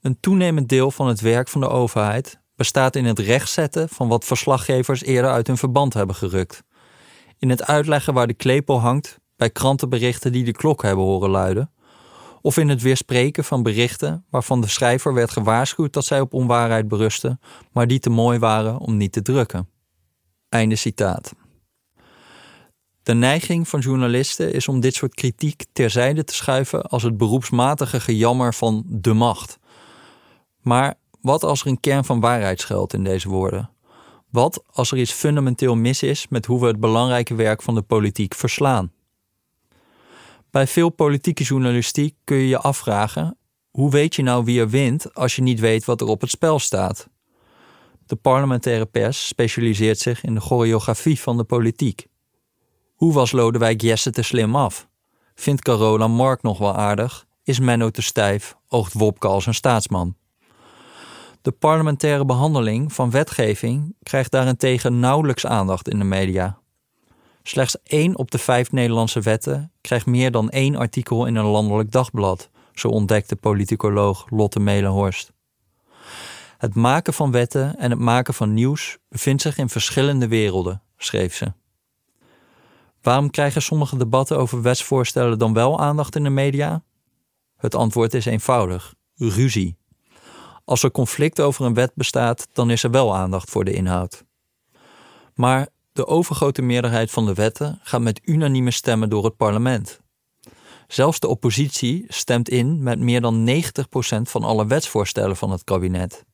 Een 0.00 0.20
toenemend 0.20 0.68
deel 0.68 0.90
van 0.90 1.06
het 1.06 1.20
werk 1.20 1.48
van 1.48 1.60
de 1.60 1.68
overheid 1.68 2.40
bestaat 2.56 2.96
in 2.96 3.04
het 3.04 3.18
rechtzetten 3.18 3.88
van 3.88 4.08
wat 4.08 4.24
verslaggevers 4.24 5.02
eerder 5.02 5.30
uit 5.30 5.46
hun 5.46 5.56
verband 5.56 5.94
hebben 5.94 6.16
gerukt. 6.16 6.62
In 7.38 7.50
het 7.50 7.66
uitleggen 7.66 8.14
waar 8.14 8.26
de 8.26 8.34
klepel 8.34 8.80
hangt 8.80 9.18
bij 9.36 9.50
krantenberichten 9.50 10.32
die 10.32 10.44
de 10.44 10.52
klok 10.52 10.82
hebben 10.82 11.04
horen 11.04 11.30
luiden, 11.30 11.70
of 12.40 12.56
in 12.56 12.68
het 12.68 12.82
weerspreken 12.82 13.44
van 13.44 13.62
berichten 13.62 14.24
waarvan 14.30 14.60
de 14.60 14.68
schrijver 14.68 15.14
werd 15.14 15.30
gewaarschuwd 15.30 15.92
dat 15.92 16.04
zij 16.04 16.20
op 16.20 16.34
onwaarheid 16.34 16.88
berusten, 16.88 17.40
maar 17.72 17.86
die 17.86 17.98
te 17.98 18.10
mooi 18.10 18.38
waren 18.38 18.78
om 18.78 18.96
niet 18.96 19.12
te 19.12 19.22
drukken. 19.22 19.68
Einde 20.48 20.76
citaat. 20.76 21.34
De 23.02 23.14
neiging 23.14 23.68
van 23.68 23.80
journalisten 23.80 24.52
is 24.52 24.68
om 24.68 24.80
dit 24.80 24.94
soort 24.94 25.14
kritiek 25.14 25.64
terzijde 25.72 26.24
te 26.24 26.34
schuiven 26.34 26.82
als 26.82 27.02
het 27.02 27.16
beroepsmatige 27.16 28.00
gejammer 28.00 28.54
van 28.54 28.84
de 28.86 29.12
macht. 29.12 29.58
Maar 30.60 30.94
wat 31.20 31.44
als 31.44 31.60
er 31.60 31.66
een 31.66 31.80
kern 31.80 32.04
van 32.04 32.20
waarheid 32.20 32.60
schuilt 32.60 32.92
in 32.92 33.04
deze 33.04 33.28
woorden? 33.28 33.70
Wat 34.36 34.64
als 34.72 34.92
er 34.92 34.98
iets 34.98 35.12
fundamenteel 35.12 35.76
mis 35.76 36.02
is 36.02 36.28
met 36.28 36.46
hoe 36.46 36.60
we 36.60 36.66
het 36.66 36.80
belangrijke 36.80 37.34
werk 37.34 37.62
van 37.62 37.74
de 37.74 37.82
politiek 37.82 38.34
verslaan? 38.34 38.92
Bij 40.50 40.66
veel 40.66 40.90
politieke 40.90 41.42
journalistiek 41.42 42.14
kun 42.24 42.36
je 42.36 42.48
je 42.48 42.58
afvragen: 42.58 43.38
hoe 43.70 43.90
weet 43.90 44.14
je 44.14 44.22
nou 44.22 44.44
wie 44.44 44.60
er 44.60 44.68
wint 44.68 45.14
als 45.14 45.36
je 45.36 45.42
niet 45.42 45.60
weet 45.60 45.84
wat 45.84 46.00
er 46.00 46.06
op 46.06 46.20
het 46.20 46.30
spel 46.30 46.58
staat? 46.58 47.08
De 48.06 48.16
parlementaire 48.16 48.86
pers 48.86 49.26
specialiseert 49.26 49.98
zich 49.98 50.24
in 50.24 50.34
de 50.34 50.40
choreografie 50.40 51.20
van 51.20 51.36
de 51.36 51.44
politiek. 51.44 52.06
Hoe 52.94 53.12
was 53.12 53.32
Lodewijk 53.32 53.80
Jesse 53.80 54.10
te 54.10 54.22
slim 54.22 54.56
af? 54.56 54.88
Vindt 55.34 55.62
Carola 55.62 56.08
Mark 56.08 56.42
nog 56.42 56.58
wel 56.58 56.74
aardig? 56.76 57.26
Is 57.42 57.58
Menno 57.58 57.90
te 57.90 58.02
stijf? 58.02 58.56
Oogt 58.68 58.92
Wopke 58.92 59.26
als 59.26 59.46
een 59.46 59.54
staatsman? 59.54 60.16
De 61.46 61.52
parlementaire 61.52 62.24
behandeling 62.24 62.92
van 62.92 63.10
wetgeving 63.10 63.94
krijgt 64.02 64.30
daarentegen 64.30 65.00
nauwelijks 65.00 65.46
aandacht 65.46 65.88
in 65.88 65.98
de 65.98 66.04
media. 66.04 66.58
Slechts 67.42 67.82
één 67.82 68.16
op 68.16 68.30
de 68.30 68.38
vijf 68.38 68.72
Nederlandse 68.72 69.20
wetten 69.20 69.72
krijgt 69.80 70.06
meer 70.06 70.30
dan 70.30 70.50
één 70.50 70.76
artikel 70.76 71.26
in 71.26 71.36
een 71.36 71.44
landelijk 71.44 71.90
dagblad, 71.90 72.50
zo 72.72 72.88
ontdekte 72.88 73.36
politicoloog 73.36 74.26
Lotte 74.30 74.60
Melenhorst. 74.60 75.32
Het 76.58 76.74
maken 76.74 77.14
van 77.14 77.30
wetten 77.30 77.78
en 77.78 77.90
het 77.90 77.98
maken 77.98 78.34
van 78.34 78.54
nieuws 78.54 78.98
bevindt 79.08 79.42
zich 79.42 79.58
in 79.58 79.68
verschillende 79.68 80.28
werelden, 80.28 80.82
schreef 80.96 81.34
ze. 81.34 81.52
Waarom 83.02 83.30
krijgen 83.30 83.62
sommige 83.62 83.96
debatten 83.96 84.38
over 84.38 84.62
wetsvoorstellen 84.62 85.38
dan 85.38 85.52
wel 85.52 85.80
aandacht 85.80 86.16
in 86.16 86.22
de 86.22 86.30
media? 86.30 86.82
Het 87.56 87.74
antwoord 87.74 88.14
is 88.14 88.24
eenvoudig: 88.24 88.94
ruzie. 89.14 89.76
Als 90.66 90.82
er 90.82 90.90
conflict 90.90 91.40
over 91.40 91.64
een 91.64 91.74
wet 91.74 91.92
bestaat, 91.94 92.48
dan 92.52 92.70
is 92.70 92.82
er 92.82 92.90
wel 92.90 93.16
aandacht 93.16 93.50
voor 93.50 93.64
de 93.64 93.72
inhoud. 93.72 94.24
Maar 95.34 95.68
de 95.92 96.06
overgrote 96.06 96.62
meerderheid 96.62 97.10
van 97.10 97.26
de 97.26 97.34
wetten 97.34 97.78
gaat 97.82 98.00
met 98.00 98.20
unanieme 98.24 98.70
stemmen 98.70 99.08
door 99.08 99.24
het 99.24 99.36
parlement. 99.36 100.00
Zelfs 100.86 101.20
de 101.20 101.28
oppositie 101.28 102.04
stemt 102.08 102.48
in 102.48 102.82
met 102.82 102.98
meer 102.98 103.20
dan 103.20 103.50
90% 103.50 103.52
van 104.22 104.42
alle 104.42 104.66
wetsvoorstellen 104.66 105.36
van 105.36 105.50
het 105.50 105.64
kabinet. 105.64 106.24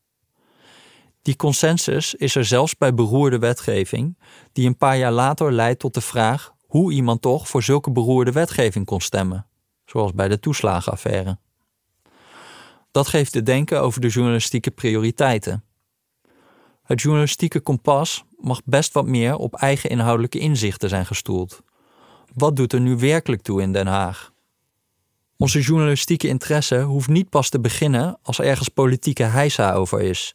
Die 1.23 1.37
consensus 1.37 2.15
is 2.15 2.35
er 2.35 2.45
zelfs 2.45 2.77
bij 2.77 2.95
beroerde 2.95 3.39
wetgeving, 3.39 4.19
die 4.53 4.67
een 4.67 4.77
paar 4.77 4.99
jaar 4.99 5.13
later 5.13 5.53
leidt 5.53 5.81
tot 5.81 5.95
de 5.95 6.01
vraag 6.01 6.53
hoe 6.67 6.93
iemand 6.93 7.23
toch 7.23 7.49
voor 7.49 7.63
zulke 7.63 7.91
beroerde 7.91 8.33
wetgeving 8.33 8.87
kon 8.87 9.01
stemmen, 9.01 9.47
zoals 9.85 10.13
bij 10.13 10.29
de 10.29 10.39
toeslagenaffaire. 10.39 11.39
Dat 12.93 13.09
geeft 13.09 13.33
te 13.33 13.43
denken 13.43 13.81
over 13.81 14.01
de 14.01 14.09
journalistieke 14.09 14.71
prioriteiten. 14.71 15.65
Het 16.83 17.01
journalistieke 17.01 17.61
kompas 17.61 18.25
mag 18.39 18.61
best 18.65 18.93
wat 18.93 19.07
meer 19.07 19.37
op 19.37 19.55
eigen 19.55 19.91
inhoudelijke 19.91 20.39
inzichten 20.39 20.89
zijn 20.89 21.07
gestoeld. 21.07 21.63
Wat 22.35 22.57
doet 22.57 22.73
er 22.73 22.81
nu 22.81 22.97
werkelijk 22.97 23.43
toe 23.43 23.63
in 23.63 23.73
Den 23.73 23.87
Haag? 23.87 24.33
Onze 25.37 25.61
journalistieke 25.61 26.29
interesse 26.29 26.81
hoeft 26.81 27.09
niet 27.09 27.29
pas 27.29 27.49
te 27.49 27.61
beginnen 27.61 28.19
als 28.23 28.41
ergens 28.41 28.69
politieke 28.69 29.23
heisa 29.23 29.73
over 29.73 30.01
is. 30.01 30.35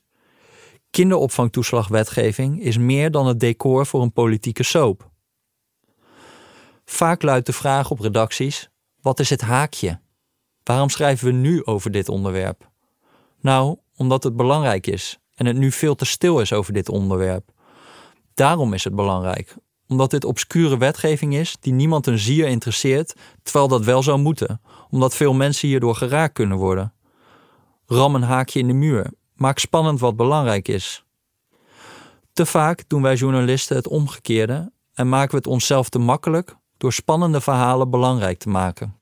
Kinderopvangtoeslagwetgeving 0.89 2.61
is 2.61 2.77
meer 2.77 3.11
dan 3.11 3.27
het 3.27 3.39
decor 3.39 3.85
voor 3.85 4.01
een 4.01 4.13
politieke 4.13 4.63
soap. 4.63 5.09
Vaak 6.85 7.21
luidt 7.21 7.45
de 7.45 7.53
vraag 7.53 7.91
op 7.91 7.99
redacties: 7.99 8.69
wat 9.01 9.19
is 9.19 9.29
het 9.29 9.41
haakje? 9.41 9.99
Waarom 10.67 10.89
schrijven 10.89 11.25
we 11.25 11.31
nu 11.31 11.65
over 11.65 11.91
dit 11.91 12.09
onderwerp? 12.09 12.69
Nou, 13.41 13.77
omdat 13.95 14.23
het 14.23 14.35
belangrijk 14.35 14.87
is 14.87 15.19
en 15.35 15.45
het 15.45 15.57
nu 15.57 15.71
veel 15.71 15.95
te 15.95 16.05
stil 16.05 16.39
is 16.39 16.53
over 16.53 16.73
dit 16.73 16.89
onderwerp. 16.89 17.49
Daarom 18.33 18.73
is 18.73 18.83
het 18.83 18.95
belangrijk, 18.95 19.55
omdat 19.87 20.11
dit 20.11 20.25
obscure 20.25 20.77
wetgeving 20.77 21.35
is 21.35 21.57
die 21.59 21.73
niemand 21.73 22.07
een 22.07 22.17
zier 22.17 22.47
interesseert, 22.47 23.13
terwijl 23.43 23.67
dat 23.67 23.83
wel 23.83 24.03
zou 24.03 24.19
moeten, 24.19 24.61
omdat 24.89 25.15
veel 25.15 25.33
mensen 25.33 25.67
hierdoor 25.67 25.95
geraakt 25.95 26.33
kunnen 26.33 26.57
worden. 26.57 26.93
Ram 27.85 28.15
een 28.15 28.23
haakje 28.23 28.59
in 28.59 28.67
de 28.67 28.73
muur, 28.73 29.11
maak 29.33 29.59
spannend 29.59 29.99
wat 29.99 30.15
belangrijk 30.15 30.67
is. 30.67 31.05
Te 32.33 32.45
vaak 32.45 32.83
doen 32.87 33.01
wij 33.01 33.15
journalisten 33.15 33.75
het 33.75 33.87
omgekeerde 33.87 34.71
en 34.93 35.09
maken 35.09 35.31
we 35.31 35.37
het 35.37 35.47
onszelf 35.47 35.89
te 35.89 35.99
makkelijk 35.99 36.55
door 36.77 36.93
spannende 36.93 37.41
verhalen 37.41 37.89
belangrijk 37.89 38.37
te 38.37 38.49
maken. 38.49 38.96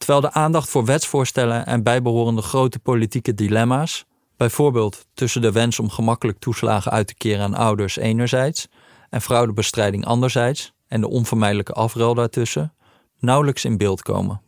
Terwijl 0.00 0.20
de 0.20 0.32
aandacht 0.32 0.68
voor 0.68 0.84
wetsvoorstellen 0.84 1.66
en 1.66 1.82
bijbehorende 1.82 2.42
grote 2.42 2.78
politieke 2.78 3.34
dilemma's, 3.34 4.04
bijvoorbeeld 4.36 5.06
tussen 5.14 5.42
de 5.42 5.52
wens 5.52 5.78
om 5.78 5.90
gemakkelijk 5.90 6.38
toeslagen 6.38 6.92
uit 6.92 7.06
te 7.06 7.14
keren 7.14 7.44
aan 7.44 7.54
ouders 7.54 7.96
enerzijds 7.96 8.68
en 9.10 9.20
fraudebestrijding 9.20 10.04
anderzijds 10.04 10.72
en 10.88 11.00
de 11.00 11.08
onvermijdelijke 11.08 11.72
afruil 11.72 12.14
daartussen, 12.14 12.74
nauwelijks 13.18 13.64
in 13.64 13.76
beeld 13.76 14.02
komen. 14.02 14.40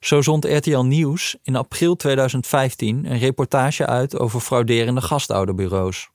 Zo 0.00 0.22
zond 0.22 0.44
RTL 0.44 0.82
Nieuws 0.82 1.36
in 1.42 1.56
april 1.56 1.96
2015 1.96 3.04
een 3.04 3.18
reportage 3.18 3.86
uit 3.86 4.18
over 4.18 4.40
frauderende 4.40 5.00
gastouderbureaus. 5.00 6.10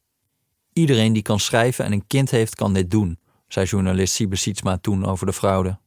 Iedereen 0.73 1.13
die 1.13 1.21
kan 1.23 1.39
schrijven 1.39 1.85
en 1.85 1.91
een 1.91 2.07
kind 2.07 2.31
heeft, 2.31 2.55
kan 2.55 2.73
dit 2.73 2.91
doen, 2.91 3.19
zei 3.47 3.65
journalist 3.65 4.13
Siebe 4.13 4.35
Sietsma 4.35 4.77
toen 4.77 5.05
over 5.05 5.25
de 5.25 5.33
fraude. 5.33 5.77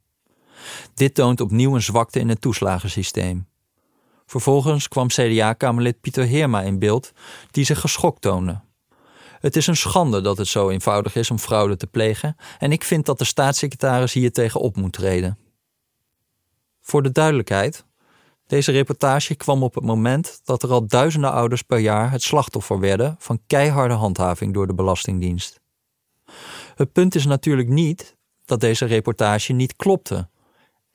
Dit 0.94 1.14
toont 1.14 1.40
opnieuw 1.40 1.74
een 1.74 1.82
zwakte 1.82 2.18
in 2.18 2.28
het 2.28 2.40
toeslagensysteem. 2.40 3.46
Vervolgens 4.26 4.88
kwam 4.88 5.06
CDA-kamerlid 5.06 6.00
Pieter 6.00 6.24
Heerma 6.24 6.62
in 6.62 6.78
beeld, 6.78 7.12
die 7.50 7.64
zich 7.64 7.80
geschokt 7.80 8.20
toonde. 8.20 8.60
Het 9.40 9.56
is 9.56 9.66
een 9.66 9.76
schande 9.76 10.20
dat 10.20 10.38
het 10.38 10.46
zo 10.46 10.70
eenvoudig 10.70 11.14
is 11.14 11.30
om 11.30 11.38
fraude 11.38 11.76
te 11.76 11.86
plegen 11.86 12.36
en 12.58 12.72
ik 12.72 12.84
vind 12.84 13.06
dat 13.06 13.18
de 13.18 13.24
staatssecretaris 13.24 14.12
hier 14.12 14.32
tegen 14.32 14.60
op 14.60 14.76
moet 14.76 14.92
treden. 14.92 15.38
Voor 16.80 17.02
de 17.02 17.12
duidelijkheid, 17.12 17.84
deze 18.46 18.72
reportage 18.72 19.34
kwam 19.34 19.62
op 19.62 19.74
het 19.74 19.84
moment 19.84 20.40
dat 20.44 20.62
er 20.62 20.70
al 20.70 20.86
duizenden 20.86 21.32
ouders 21.32 21.62
per 21.62 21.78
jaar 21.78 22.10
het 22.10 22.22
slachtoffer 22.22 22.78
werden 22.78 23.16
van 23.18 23.42
keiharde 23.46 23.94
handhaving 23.94 24.54
door 24.54 24.66
de 24.66 24.74
Belastingdienst. 24.74 25.60
Het 26.74 26.92
punt 26.92 27.14
is 27.14 27.26
natuurlijk 27.26 27.68
niet 27.68 28.16
dat 28.44 28.60
deze 28.60 28.84
reportage 28.84 29.52
niet 29.52 29.76
klopte. 29.76 30.28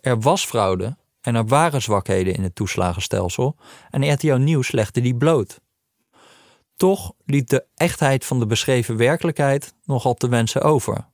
Er 0.07 0.19
was 0.19 0.45
fraude 0.45 0.97
en 1.21 1.35
er 1.35 1.45
waren 1.45 1.81
zwakheden 1.81 2.33
in 2.33 2.43
het 2.43 2.55
toeslagenstelsel 2.55 3.55
en 3.89 4.13
RTL 4.13 4.35
Nieuws 4.35 4.71
legde 4.71 5.01
die 5.01 5.15
bloot, 5.15 5.59
Toch 6.75 7.13
liet 7.25 7.49
de 7.49 7.65
echtheid 7.75 8.25
van 8.25 8.39
de 8.39 8.45
beschreven 8.45 8.97
werkelijkheid 8.97 9.73
nogal 9.83 10.13
te 10.13 10.29
wensen 10.29 10.61
over. 10.61 11.05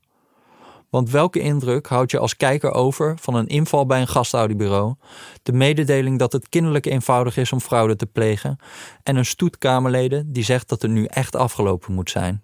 Want 0.90 1.10
welke 1.10 1.40
indruk 1.40 1.88
houd 1.88 2.12
je 2.12 2.20
als 2.20 2.38
kijker 2.38 2.72
over 2.72 3.18
van 3.20 3.36
een 3.36 3.48
inval 3.48 3.86
bij 3.86 4.02
een 4.02 4.08
gastaudiobureau, 4.08 4.96
de 5.44 5.54
mededeling 5.54 6.20
dat 6.20 6.32
het 6.32 6.50
kinderlijk 6.50 6.86
eenvoudig 6.86 7.38
is 7.38 7.52
om 7.52 7.60
fraude 7.60 7.96
te 7.96 8.06
plegen 8.06 8.58
en 9.04 9.16
een 9.16 9.26
stoet 9.26 9.58
Kamerleden 9.58 10.34
die 10.34 10.44
zegt 10.44 10.70
dat 10.70 10.82
het 10.82 10.92
nu 10.92 11.06
echt 11.06 11.36
afgelopen 11.36 11.94
moet 11.94 12.10
zijn? 12.10 12.44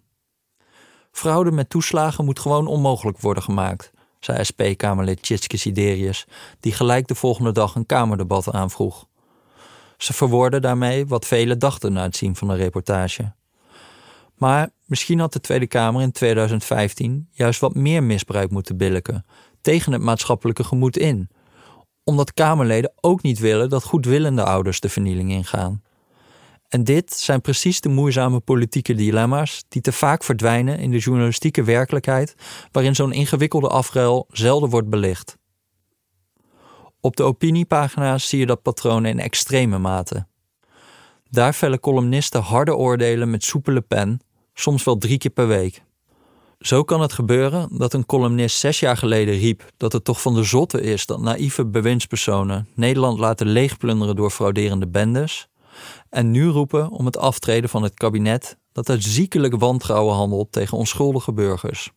Fraude 1.12 1.52
met 1.52 1.70
toeslagen 1.70 2.26
moet 2.26 2.40
gewoon 2.40 2.68
onmogelijk 2.68 3.20
worden 3.20 3.44
gemaakt, 3.44 3.92
zei 4.20 4.44
SP-Kamerlid 4.44 5.22
Tjitske 5.22 5.58
Siderius, 5.58 6.26
die 6.60 6.72
gelijk 6.72 7.08
de 7.08 7.16
volgende 7.16 7.52
dag 7.52 7.76
een 7.76 7.86
Kamerdebat 7.86 8.52
aanvroeg. 8.52 9.08
Ze 9.98 10.14
verwoorden 10.14 10.62
daarmee 10.62 11.06
wat 11.06 11.26
velen 11.26 11.60
dachten 11.60 11.94
na 11.94 12.04
het 12.04 12.16
zien 12.16 12.36
van 12.36 12.48
de 12.48 12.56
reportage. 12.56 13.34
Maar 14.36 14.70
misschien 14.86 15.20
had 15.20 15.34
de 15.34 15.40
Tweede 15.40 15.68
Kamer 15.68 16.02
in 16.02 16.12
2015 16.12 17.28
juist 17.32 17.60
wat 17.60 17.76
meer 17.76 18.04
misbruik 18.04 18.52
moeten 18.52 18.78
billiken, 18.78 19.26
tegen 19.62 19.92
het 19.92 20.02
maatschappelijke 20.02 20.64
gemoed 20.64 20.98
in, 20.98 21.30
omdat 22.04 22.34
Kamerleden 22.34 22.94
ook 23.02 23.22
niet 23.22 23.40
willen 23.40 23.70
dat 23.70 23.84
goedwillende 23.84 24.44
ouders 24.44 24.80
de 24.80 24.90
vernieling 24.90 25.32
ingaan. 25.32 25.84
En 26.70 26.84
dit 26.84 27.14
zijn 27.14 27.42
precies 27.42 27.82
de 27.82 27.90
moeizame 27.90 28.40
politieke 28.40 28.94
dilemma's 28.94 29.64
die 29.68 29.82
te 29.82 29.92
vaak 29.92 30.24
verdwijnen 30.24 30.80
in 30.80 30.92
de 30.92 30.98
journalistieke 30.98 31.64
werkelijkheid, 31.64 32.36
waarin 32.72 32.96
zo'n 32.96 33.12
ingewikkelde 33.12 33.68
afruil 33.68 34.28
zelden 34.32 34.70
wordt 34.70 34.90
belicht. 34.90 35.38
Op 37.02 37.16
de 37.16 37.24
opiniepagina's 37.24 38.30
zie 38.30 38.40
je 38.40 38.46
dat 38.46 38.62
patroon 38.62 39.06
in 39.06 39.20
extreme 39.20 39.78
mate. 39.78 40.28
Daar 41.30 41.56
vellen 41.56 41.80
columnisten 41.80 42.42
harde 42.42 42.76
oordelen 42.76 43.30
met 43.30 43.44
soepele 43.44 43.82
pen, 43.82 44.20
soms 44.54 44.84
wel 44.84 44.98
drie 44.98 45.18
keer 45.18 45.32
per 45.32 45.48
week. 45.48 45.84
Zo 46.60 46.84
kan 46.84 47.02
het 47.02 47.14
gebeuren 47.14 47.78
dat 47.78 47.94
een 47.94 48.06
columnist 48.06 48.58
zes 48.58 48.80
jaar 48.80 48.98
geleden 48.98 49.38
riep 49.38 49.66
dat 49.78 49.94
het 49.94 50.04
toch 50.04 50.22
van 50.22 50.34
de 50.34 50.44
zotte 50.44 50.82
is 50.82 51.06
dat 51.06 51.22
naïeve 51.22 51.66
bewindspersonen 51.66 52.68
Nederland 52.76 53.20
laten 53.20 53.48
leegplunderen 53.48 54.16
door 54.16 54.32
frauderende 54.32 54.88
bendes, 54.88 55.49
en 56.10 56.32
nu 56.32 56.48
roepen 56.48 56.90
om 56.90 57.06
het 57.06 57.18
aftreden 57.18 57.70
van 57.70 57.84
het 57.84 57.94
kabinet 57.94 58.58
dat 58.72 58.90
uit 58.90 59.04
ziekelijk 59.04 59.56
wantrouwen 59.60 60.16
handelt 60.16 60.52
tegen 60.52 60.78
onschuldige 60.78 61.34
burgers. 61.34 61.92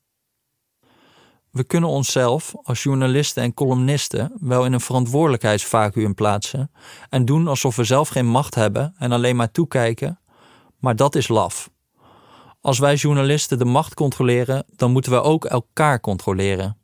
We 1.50 1.64
kunnen 1.64 1.90
onszelf 1.90 2.54
als 2.62 2.82
journalisten 2.82 3.42
en 3.42 3.54
columnisten 3.54 4.32
wel 4.40 4.64
in 4.64 4.72
een 4.72 4.80
verantwoordelijkheidsvacuüm 4.80 6.14
plaatsen 6.14 6.70
en 7.08 7.24
doen 7.24 7.48
alsof 7.48 7.76
we 7.76 7.84
zelf 7.84 8.08
geen 8.08 8.26
macht 8.26 8.54
hebben 8.54 8.94
en 8.98 9.12
alleen 9.12 9.36
maar 9.36 9.50
toekijken, 9.50 10.20
maar 10.78 10.96
dat 10.96 11.14
is 11.14 11.28
laf. 11.28 11.70
Als 12.60 12.78
wij 12.78 12.94
journalisten 12.94 13.58
de 13.58 13.64
macht 13.64 13.94
controleren, 13.94 14.64
dan 14.76 14.92
moeten 14.92 15.12
we 15.12 15.22
ook 15.22 15.44
elkaar 15.44 16.00
controleren. 16.00 16.76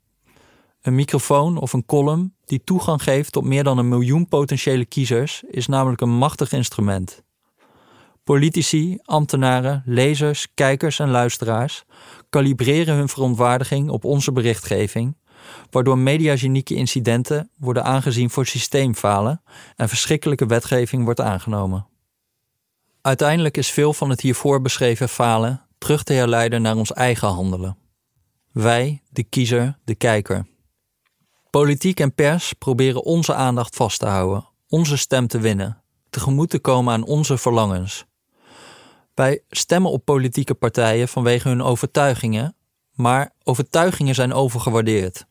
Een 0.82 0.94
microfoon 0.94 1.56
of 1.56 1.72
een 1.72 1.86
column 1.86 2.36
die 2.48 2.64
toegang 2.64 3.02
geeft 3.02 3.32
tot 3.32 3.44
meer 3.44 3.64
dan 3.64 3.78
een 3.78 3.88
miljoen 3.88 4.28
potentiële 4.28 4.84
kiezers 4.84 5.42
is 5.50 5.66
namelijk 5.66 6.00
een 6.00 6.16
machtig 6.16 6.52
instrument. 6.52 7.22
Politici, 8.24 8.98
ambtenaren, 9.02 9.82
lezers, 9.86 10.46
kijkers 10.54 10.98
en 10.98 11.10
luisteraars 11.10 11.84
kalibreren 12.30 12.94
hun 12.94 13.08
verontwaardiging 13.08 13.90
op 13.90 14.04
onze 14.04 14.32
berichtgeving, 14.32 15.16
waardoor 15.70 15.98
mediagenieke 15.98 16.74
incidenten 16.74 17.50
worden 17.56 17.84
aangezien 17.84 18.30
voor 18.30 18.46
systeemfalen 18.46 19.42
en 19.76 19.88
verschrikkelijke 19.88 20.46
wetgeving 20.46 21.04
wordt 21.04 21.20
aangenomen. 21.20 21.86
Uiteindelijk 23.00 23.56
is 23.56 23.70
veel 23.70 23.92
van 23.92 24.10
het 24.10 24.20
hiervoor 24.20 24.60
beschreven 24.62 25.08
falen 25.08 25.62
terug 25.78 26.02
te 26.02 26.12
herleiden 26.12 26.62
naar 26.62 26.76
ons 26.76 26.92
eigen 26.92 27.28
handelen. 27.28 27.76
Wij, 28.52 29.02
de 29.10 29.22
kiezer, 29.22 29.78
de 29.84 29.94
kijker. 29.94 30.46
Politiek 31.58 32.00
en 32.00 32.14
pers 32.14 32.52
proberen 32.52 33.04
onze 33.04 33.34
aandacht 33.34 33.76
vast 33.76 33.98
te 33.98 34.06
houden, 34.06 34.48
onze 34.68 34.96
stem 34.96 35.26
te 35.26 35.38
winnen, 35.38 35.82
tegemoet 36.10 36.50
te 36.50 36.58
komen 36.58 36.92
aan 36.92 37.04
onze 37.04 37.38
verlangens. 37.38 38.04
Wij 39.14 39.42
stemmen 39.50 39.90
op 39.90 40.04
politieke 40.04 40.54
partijen 40.54 41.08
vanwege 41.08 41.48
hun 41.48 41.62
overtuigingen, 41.62 42.56
maar 42.94 43.32
overtuigingen 43.42 44.14
zijn 44.14 44.32
overgewaardeerd. 44.32 45.26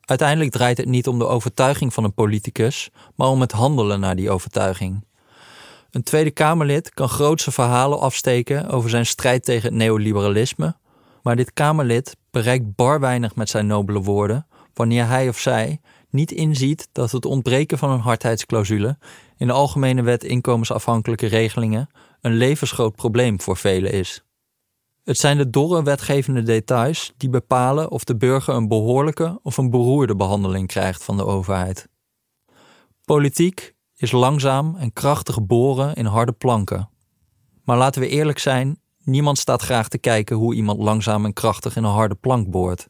Uiteindelijk 0.00 0.50
draait 0.50 0.76
het 0.76 0.86
niet 0.86 1.08
om 1.08 1.18
de 1.18 1.26
overtuiging 1.26 1.94
van 1.94 2.04
een 2.04 2.14
politicus, 2.14 2.90
maar 3.14 3.28
om 3.28 3.40
het 3.40 3.52
handelen 3.52 4.00
naar 4.00 4.16
die 4.16 4.30
overtuiging. 4.30 5.04
Een 5.90 6.02
Tweede 6.02 6.30
Kamerlid 6.30 6.94
kan 6.94 7.08
grootse 7.08 7.50
verhalen 7.50 8.00
afsteken 8.00 8.68
over 8.68 8.90
zijn 8.90 9.06
strijd 9.06 9.44
tegen 9.44 9.68
het 9.68 9.78
neoliberalisme, 9.78 10.76
maar 11.22 11.36
dit 11.36 11.52
Kamerlid 11.52 12.16
bereikt 12.30 12.74
bar 12.74 13.00
weinig 13.00 13.34
met 13.34 13.48
zijn 13.48 13.66
nobele 13.66 14.00
woorden 14.00 14.46
wanneer 14.74 15.06
hij 15.06 15.28
of 15.28 15.38
zij 15.38 15.80
niet 16.10 16.32
inziet 16.32 16.88
dat 16.92 17.10
het 17.10 17.24
ontbreken 17.24 17.78
van 17.78 17.90
een 17.90 18.00
hardheidsclausule 18.00 18.98
in 19.36 19.46
de 19.46 19.52
Algemene 19.52 20.02
Wet 20.02 20.24
inkomensafhankelijke 20.24 21.26
regelingen 21.26 21.88
een 22.20 22.34
levensgroot 22.34 22.96
probleem 22.96 23.40
voor 23.40 23.56
velen 23.56 23.92
is. 23.92 24.24
Het 25.04 25.18
zijn 25.18 25.36
de 25.36 25.50
dorre 25.50 25.82
wetgevende 25.82 26.42
details 26.42 27.12
die 27.16 27.28
bepalen 27.28 27.90
of 27.90 28.04
de 28.04 28.16
burger 28.16 28.54
een 28.54 28.68
behoorlijke 28.68 29.40
of 29.42 29.56
een 29.56 29.70
beroerde 29.70 30.16
behandeling 30.16 30.66
krijgt 30.66 31.04
van 31.04 31.16
de 31.16 31.24
overheid. 31.24 31.88
Politiek 33.04 33.74
is 33.96 34.12
langzaam 34.12 34.76
en 34.76 34.92
krachtig 34.92 35.46
boren 35.46 35.94
in 35.94 36.06
harde 36.06 36.32
planken. 36.32 36.90
Maar 37.64 37.76
laten 37.76 38.00
we 38.00 38.08
eerlijk 38.08 38.38
zijn, 38.38 38.80
niemand 39.04 39.38
staat 39.38 39.62
graag 39.62 39.88
te 39.88 39.98
kijken 39.98 40.36
hoe 40.36 40.54
iemand 40.54 40.78
langzaam 40.78 41.24
en 41.24 41.32
krachtig 41.32 41.76
in 41.76 41.84
een 41.84 41.90
harde 41.90 42.14
plank 42.14 42.50
boort. 42.50 42.88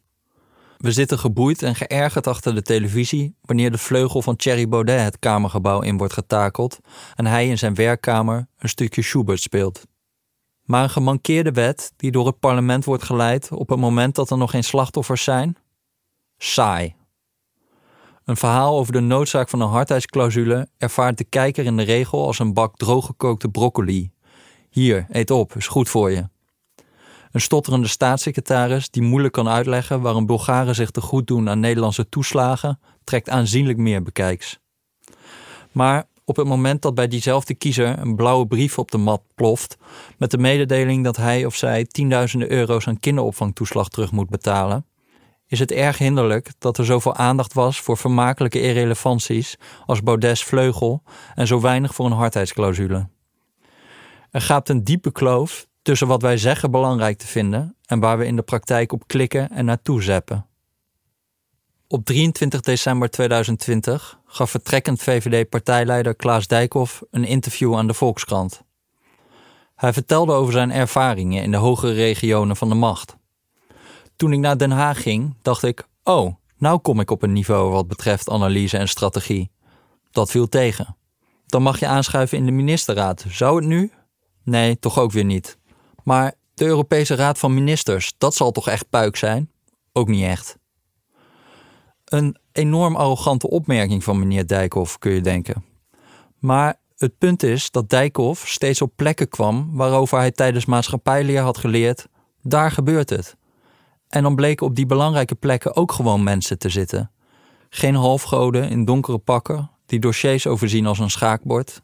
We 0.83 0.93
zitten 0.93 1.19
geboeid 1.19 1.63
en 1.63 1.75
geërgerd 1.75 2.27
achter 2.27 2.55
de 2.55 2.63
televisie 2.63 3.37
wanneer 3.41 3.71
de 3.71 3.79
vleugel 3.79 4.23
van 4.23 4.37
Thierry 4.37 4.69
Baudet 4.69 5.01
het 5.01 5.19
kamergebouw 5.19 5.81
in 5.81 5.97
wordt 5.97 6.13
getakeld 6.13 6.79
en 7.15 7.27
hij 7.27 7.49
in 7.49 7.59
zijn 7.59 7.75
werkkamer 7.75 8.47
een 8.59 8.69
stukje 8.69 9.03
Schubert 9.03 9.41
speelt. 9.41 9.87
Maar 10.63 10.83
een 10.83 10.91
gemankeerde 10.91 11.51
wet 11.51 11.93
die 11.97 12.11
door 12.11 12.27
het 12.27 12.39
parlement 12.39 12.85
wordt 12.85 13.03
geleid 13.03 13.53
op 13.53 13.69
het 13.69 13.79
moment 13.79 14.15
dat 14.15 14.31
er 14.31 14.39
nog 14.39 14.51
geen 14.51 14.65
slachtoffers 14.65 15.25
zijn? 15.25 15.57
Saai. 16.39 16.95
Een 18.25 18.37
verhaal 18.37 18.79
over 18.79 18.93
de 18.93 19.01
noodzaak 19.01 19.49
van 19.49 19.61
een 19.61 19.69
hardheidsclausule 19.69 20.69
ervaart 20.79 21.19
de 21.19 21.25
kijker 21.25 21.65
in 21.65 21.77
de 21.77 21.83
regel 21.83 22.27
als 22.27 22.39
een 22.39 22.55
bak 22.55 22.77
drooggekookte 22.77 23.49
broccoli. 23.49 24.11
Hier, 24.71 25.07
eet 25.11 25.31
op, 25.31 25.57
is 25.57 25.67
goed 25.67 25.89
voor 25.89 26.11
je. 26.11 26.29
Een 27.33 27.41
stotterende 27.41 27.89
staatssecretaris 27.89 28.91
die 28.91 29.03
moeilijk 29.03 29.33
kan 29.33 29.49
uitleggen 29.49 30.01
waarom 30.01 30.27
Bulgaren 30.27 30.75
zich 30.75 30.91
te 30.91 31.01
goed 31.01 31.27
doen 31.27 31.49
aan 31.49 31.61
Nederlandse 31.61 32.09
toeslagen, 32.09 32.81
trekt 33.05 33.29
aanzienlijk 33.29 33.79
meer 33.79 34.03
bekijks. 34.03 34.59
Maar 35.71 36.05
op 36.25 36.37
het 36.37 36.47
moment 36.47 36.83
dat 36.83 36.95
bij 36.95 37.09
diezelfde 37.09 37.55
kiezer 37.55 37.99
een 37.99 38.17
blauwe 38.17 38.47
brief 38.47 38.79
op 38.79 38.91
de 38.91 38.99
mat 38.99 39.23
ploft 39.35 39.77
met 40.19 40.31
de 40.31 40.39
mededeling 40.39 41.05
dat 41.05 41.17
hij 41.17 41.45
of 41.45 41.57
zij 41.57 41.85
tienduizenden 41.85 42.51
euro's 42.51 42.89
aan 42.89 43.01
kinderopvangtoeslag 43.01 43.89
terug 43.89 44.13
moet 44.13 44.31
betalen, 44.31 44.87
is 45.47 45.59
het 45.59 45.73
erg 45.73 45.99
hinderlijk 45.99 46.53
dat 46.59 46.79
er 46.79 46.85
zoveel 46.85 47.15
aandacht 47.15 47.53
was 47.53 47.81
voor 47.81 47.97
vermakelijke 47.97 48.61
irrelevanties 48.61 49.57
als 49.87 50.03
Baudet's 50.03 50.45
vleugel 50.45 51.03
en 51.35 51.47
zo 51.47 51.61
weinig 51.61 51.95
voor 51.95 52.07
een 52.07 52.13
hardheidsclausule. 52.13 53.09
Er 54.31 54.41
gaat 54.41 54.69
een 54.69 54.85
diepe 54.85 55.13
kloof 55.13 55.67
tussen 55.83 56.07
wat 56.07 56.23
wij 56.23 56.37
zeggen 56.37 56.71
belangrijk 56.71 57.19
te 57.19 57.27
vinden 57.27 57.77
en 57.87 58.01
waar 58.01 58.19
we 58.19 58.27
in 58.27 58.37
de 58.37 58.43
praktijk 58.43 58.93
op 58.93 59.07
klikken 59.07 59.51
en 59.51 59.65
naartoe 59.65 60.03
zeppen. 60.03 60.47
Op 61.89 62.05
23 62.05 62.61
december 62.61 63.11
2020 63.11 64.19
gaf 64.27 64.51
vertrekkend 64.51 65.03
VVD-partijleider 65.03 66.15
Klaas 66.15 66.47
Dijkhoff 66.47 67.03
een 67.11 67.25
interview 67.25 67.77
aan 67.77 67.87
de 67.87 67.95
Volkskrant. 67.95 68.63
Hij 69.75 69.93
vertelde 69.93 70.33
over 70.33 70.53
zijn 70.53 70.71
ervaringen 70.71 71.43
in 71.43 71.51
de 71.51 71.57
hogere 71.57 71.93
regionen 71.93 72.57
van 72.57 72.69
de 72.69 72.75
macht. 72.75 73.17
Toen 74.17 74.33
ik 74.33 74.39
naar 74.39 74.59
Den 74.59 74.71
Haag 74.71 75.03
ging, 75.03 75.37
dacht 75.43 75.63
ik: 75.63 75.89
oh, 76.05 76.35
nou 76.59 76.79
kom 76.79 77.01
ik 77.01 77.11
op 77.11 77.23
een 77.23 77.33
niveau 77.33 77.73
wat 77.73 77.89
betreft 77.89 78.31
analyse 78.31 78.79
en 78.79 78.89
strategie. 78.89 79.51
Dat 80.11 80.31
viel 80.31 80.49
tegen. 80.49 80.97
Dan 81.47 81.63
mag 81.63 81.79
je 81.79 81.87
aanschuiven 81.87 82.39
in 82.39 82.47
de 82.47 82.53
ministerraad. 82.53 83.25
Zou 83.29 83.57
het 83.57 83.65
nu? 83.65 83.93
Nee, 84.45 84.79
toch 84.79 84.99
ook 84.99 85.13
weer 85.13 85.25
niet. 85.25 85.59
Maar 86.05 86.35
de 86.55 86.65
Europese 86.65 87.15
Raad 87.15 87.39
van 87.39 87.55
Ministers, 87.55 88.15
dat 88.19 88.35
zal 88.35 88.51
toch 88.51 88.69
echt 88.69 88.89
puik 88.89 89.17
zijn? 89.17 89.51
Ook 89.93 90.09
niet 90.09 90.25
echt. 90.25 90.57
Een 92.05 92.37
enorm 92.53 92.97
arrogante 92.97 93.51
opmerking 93.51 94.05
van 94.05 94.19
meneer 94.19 94.47
Dijkhoff, 94.47 94.99
kun 94.99 95.13
je 95.13 95.21
denken. 95.21 95.65
Maar 96.39 96.81
het 96.97 97.19
punt 97.19 97.43
is 97.43 97.71
dat 97.71 97.91
Dijkhoff 97.91 98.49
steeds 98.49 98.83
op 98.83 98.93
plekken 98.97 99.29
kwam 99.29 99.71
waarover 99.73 100.19
hij 100.19 100.31
tijdens 100.31 100.65
maatschappijleer 100.65 101.41
had 101.41 101.59
geleerd: 101.59 102.07
daar 102.43 102.71
gebeurt 102.71 103.11
het. 103.11 103.37
En 104.09 104.23
dan 104.23 104.35
bleken 104.35 104.67
op 104.67 104.75
die 104.75 104.87
belangrijke 104.87 105.35
plekken 105.35 105.77
ook 105.77 105.93
gewoon 105.93 106.23
mensen 106.23 106.59
te 106.59 106.69
zitten. 106.69 107.11
Geen 107.69 107.95
halfgoden 107.95 108.69
in 108.69 108.85
donkere 108.85 109.19
pakken 109.19 109.71
die 109.87 110.01
dossiers 110.01 110.47
overzien 110.47 110.87
als 110.87 110.99
een 110.99 111.11
schaakbord, 111.11 111.83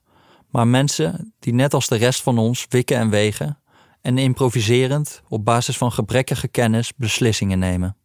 maar 0.51 0.66
mensen 0.66 1.35
die 1.39 1.55
net 1.55 1.75
als 1.75 1.87
de 1.87 1.97
rest 1.97 2.23
van 2.23 2.39
ons 2.39 2.66
wikken 2.69 2.97
en 2.97 3.11
wegen 3.11 3.59
en 4.01 4.19
improviserend 4.19 5.23
op 5.29 5.45
basis 5.45 5.77
van 5.77 5.93
gebrekkige 5.93 6.49
kennis 6.49 6.95
beslissingen 6.97 7.59
nemen. 7.59 7.97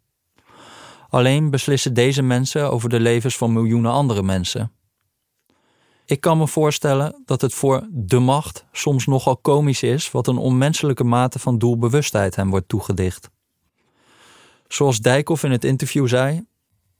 Alleen 1.10 1.50
beslissen 1.50 1.94
deze 1.94 2.22
mensen 2.22 2.72
over 2.72 2.89
de 2.89 3.00
levens 3.00 3.38
van 3.38 3.54
miljoenen 3.54 3.91
andere 3.91 4.24
mensen. 4.24 4.72
Ik 6.06 6.22
kan 6.22 6.38
me 6.38 6.48
voorstellen 6.48 7.22
dat 7.26 7.41
het 7.41 7.54
voor 7.54 7.88
de 7.91 8.20
macht 8.20 8.66
soms 8.72 9.06
nogal 9.06 9.38
komisch 9.38 9.84
is 9.84 10.12
wat 10.12 10.28
een 10.28 10.38
onmenselijke 10.38 11.04
mate 11.04 11.39
van 11.39 11.58
doelbewustheid 11.58 12.36
hem 12.36 12.50
wordt 12.50 12.68
toegedicht. 12.68 13.30
Zoals 14.68 15.00
Dijkhoff 15.00 15.44
in 15.44 15.52
het 15.52 15.64
interview 15.64 16.08
zei: 16.08 16.46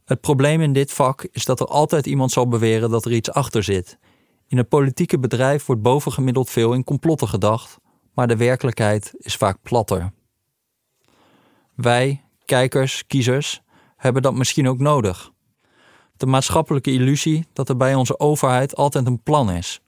Het 0.06 0.22
probleem 0.22 0.62
in 0.62 0.74
dit 0.74 0.92
vak 0.92 1.28
is 1.32 1.46
dat 1.46 1.60
er 1.60 1.66
altijd 1.66 2.06
iemand 2.06 2.32
zal 2.32 2.48
beweren 2.48 2.90
dat 2.90 3.06
er 3.06 3.12
iets 3.12 3.32
achter 3.32 3.64
zit. 3.64 3.98
In 4.48 4.58
het 4.58 4.70
politieke 4.70 5.20
bedrijf 5.20 5.66
wordt 5.66 5.82
bovengemiddeld 5.82 6.50
veel 6.50 6.74
in 6.74 6.84
complotten 6.84 7.28
gedacht, 7.28 7.78
maar 8.14 8.28
de 8.28 8.38
werkelijkheid 8.38 9.14
is 9.18 9.36
vaak 9.36 9.58
platter. 9.62 10.12
Wij, 11.76 12.24
kijkers, 12.46 13.08
kiezers, 13.08 13.62
hebben 13.98 14.22
dat 14.22 14.34
misschien 14.34 14.68
ook 14.68 14.80
nodig. 14.80 15.32
De 16.18 16.26
maatschappelijke 16.26 16.92
illusie 16.92 17.48
dat 17.54 17.70
er 17.70 17.78
bij 17.78 17.96
onze 17.96 18.20
overheid 18.20 18.76
altijd 18.76 19.08
een 19.08 19.24
plan 19.24 19.52
is. 19.52 19.82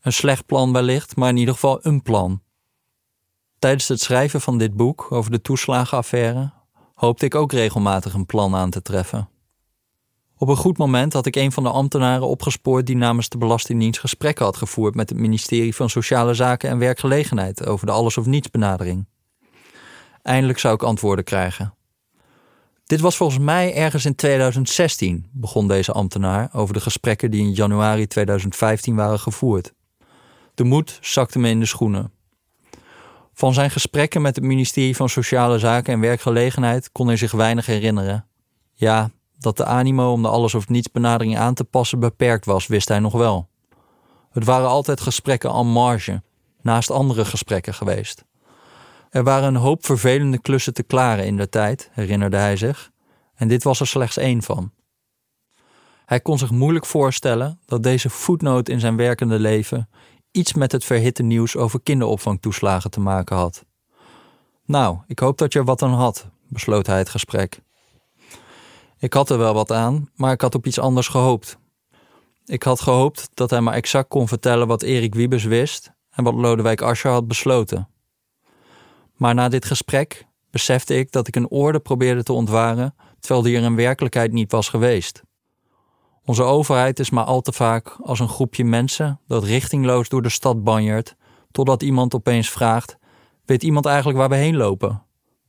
Een 0.00 0.12
slecht 0.12 0.46
plan 0.46 0.72
wellicht, 0.72 1.16
maar 1.16 1.28
in 1.28 1.36
ieder 1.36 1.54
geval 1.54 1.78
een 1.82 2.02
plan. 2.02 2.42
Tijdens 3.58 3.88
het 3.88 4.00
schrijven 4.00 4.40
van 4.40 4.58
dit 4.58 4.76
boek 4.76 5.06
over 5.12 5.30
de 5.30 5.40
toeslagenaffaire 5.40 6.52
hoopte 6.94 7.24
ik 7.24 7.34
ook 7.34 7.52
regelmatig 7.52 8.14
een 8.14 8.26
plan 8.26 8.54
aan 8.54 8.70
te 8.70 8.82
treffen. 8.82 9.28
Op 10.42 10.48
een 10.48 10.56
goed 10.56 10.78
moment 10.78 11.12
had 11.12 11.26
ik 11.26 11.36
een 11.36 11.52
van 11.52 11.62
de 11.62 11.68
ambtenaren 11.68 12.26
opgespoord 12.26 12.86
die 12.86 12.96
namens 12.96 13.28
de 13.28 13.38
Belastingdienst 13.38 14.00
gesprekken 14.00 14.44
had 14.44 14.56
gevoerd 14.56 14.94
met 14.94 15.08
het 15.08 15.18
ministerie 15.18 15.74
van 15.74 15.90
Sociale 15.90 16.34
Zaken 16.34 16.70
en 16.70 16.78
Werkgelegenheid 16.78 17.66
over 17.66 17.86
de 17.86 17.92
alles 17.92 18.18
of 18.18 18.26
niets 18.26 18.50
benadering. 18.50 19.06
Eindelijk 20.22 20.58
zou 20.58 20.74
ik 20.74 20.82
antwoorden 20.82 21.24
krijgen. 21.24 21.74
Dit 22.86 23.00
was 23.00 23.16
volgens 23.16 23.38
mij 23.38 23.74
ergens 23.74 24.04
in 24.04 24.14
2016, 24.14 25.26
begon 25.32 25.68
deze 25.68 25.92
ambtenaar 25.92 26.48
over 26.52 26.74
de 26.74 26.80
gesprekken 26.80 27.30
die 27.30 27.40
in 27.40 27.52
januari 27.52 28.06
2015 28.06 28.94
waren 28.94 29.18
gevoerd. 29.18 29.72
De 30.54 30.64
moed 30.64 30.98
zakte 31.00 31.38
me 31.38 31.48
in 31.48 31.60
de 31.60 31.66
schoenen. 31.66 32.12
Van 33.32 33.54
zijn 33.54 33.70
gesprekken 33.70 34.22
met 34.22 34.36
het 34.36 34.44
ministerie 34.44 34.96
van 34.96 35.08
Sociale 35.08 35.58
Zaken 35.58 35.92
en 35.92 36.00
Werkgelegenheid 36.00 36.92
kon 36.92 37.06
hij 37.06 37.16
zich 37.16 37.32
weinig 37.32 37.66
herinneren. 37.66 38.26
Ja, 38.74 39.10
dat 39.42 39.56
de 39.56 39.64
animo 39.64 40.12
om 40.12 40.22
de 40.22 40.28
alles 40.28 40.54
of 40.54 40.68
niets 40.68 40.90
benadering 40.90 41.38
aan 41.38 41.54
te 41.54 41.64
passen 41.64 42.00
beperkt 42.00 42.44
was, 42.44 42.66
wist 42.66 42.88
hij 42.88 42.98
nog 42.98 43.12
wel. 43.12 43.48
Het 44.30 44.44
waren 44.44 44.68
altijd 44.68 45.00
gesprekken 45.00 45.50
en 45.50 45.66
marge, 45.66 46.22
naast 46.60 46.90
andere 46.90 47.24
gesprekken 47.24 47.74
geweest. 47.74 48.24
Er 49.10 49.24
waren 49.24 49.48
een 49.48 49.60
hoop 49.60 49.86
vervelende 49.86 50.38
klussen 50.38 50.74
te 50.74 50.82
klaren 50.82 51.26
in 51.26 51.36
de 51.36 51.48
tijd, 51.48 51.90
herinnerde 51.92 52.36
hij 52.36 52.56
zich, 52.56 52.90
en 53.34 53.48
dit 53.48 53.62
was 53.62 53.80
er 53.80 53.86
slechts 53.86 54.16
één 54.16 54.42
van. 54.42 54.72
Hij 56.04 56.20
kon 56.20 56.38
zich 56.38 56.50
moeilijk 56.50 56.86
voorstellen 56.86 57.60
dat 57.66 57.82
deze 57.82 58.10
voetnoot 58.10 58.68
in 58.68 58.80
zijn 58.80 58.96
werkende 58.96 59.38
leven 59.38 59.88
iets 60.30 60.52
met 60.52 60.72
het 60.72 60.84
verhitte 60.84 61.22
nieuws 61.22 61.56
over 61.56 61.80
kinderopvangtoeslagen 61.80 62.90
te 62.90 63.00
maken 63.00 63.36
had. 63.36 63.64
Nou, 64.64 64.98
ik 65.06 65.18
hoop 65.18 65.38
dat 65.38 65.52
je 65.52 65.58
er 65.58 65.64
wat 65.64 65.82
aan 65.82 65.94
had, 65.94 66.28
besloot 66.48 66.86
hij 66.86 66.98
het 66.98 67.08
gesprek. 67.08 67.60
Ik 69.02 69.12
had 69.12 69.30
er 69.30 69.38
wel 69.38 69.54
wat 69.54 69.72
aan, 69.72 70.10
maar 70.14 70.32
ik 70.32 70.40
had 70.40 70.54
op 70.54 70.66
iets 70.66 70.78
anders 70.78 71.08
gehoopt. 71.08 71.58
Ik 72.44 72.62
had 72.62 72.80
gehoopt 72.80 73.28
dat 73.34 73.50
hij 73.50 73.60
maar 73.60 73.74
exact 73.74 74.08
kon 74.08 74.28
vertellen 74.28 74.66
wat 74.66 74.82
Erik 74.82 75.14
Wiebes 75.14 75.44
wist 75.44 75.92
en 76.10 76.24
wat 76.24 76.34
Lodewijk 76.34 76.80
Asscher 76.80 77.10
had 77.10 77.28
besloten. 77.28 77.88
Maar 79.16 79.34
na 79.34 79.48
dit 79.48 79.64
gesprek 79.64 80.26
besefte 80.50 80.94
ik 80.98 81.12
dat 81.12 81.28
ik 81.28 81.36
een 81.36 81.48
orde 81.48 81.80
probeerde 81.80 82.22
te 82.22 82.32
ontwaren, 82.32 82.94
terwijl 83.20 83.42
die 83.42 83.56
er 83.56 83.62
in 83.62 83.76
werkelijkheid 83.76 84.32
niet 84.32 84.52
was 84.52 84.68
geweest. 84.68 85.22
Onze 86.24 86.42
overheid 86.42 86.98
is 86.98 87.10
maar 87.10 87.24
al 87.24 87.40
te 87.40 87.52
vaak 87.52 87.96
als 88.02 88.20
een 88.20 88.28
groepje 88.28 88.64
mensen 88.64 89.20
dat 89.26 89.44
richtingloos 89.44 90.08
door 90.08 90.22
de 90.22 90.28
stad 90.28 90.64
banjert, 90.64 91.16
totdat 91.50 91.82
iemand 91.82 92.14
opeens 92.14 92.50
vraagt: 92.50 92.96
Weet 93.44 93.62
iemand 93.62 93.86
eigenlijk 93.86 94.18
waar 94.18 94.28
we 94.28 94.36
heen 94.36 94.56
lopen? 94.56 95.02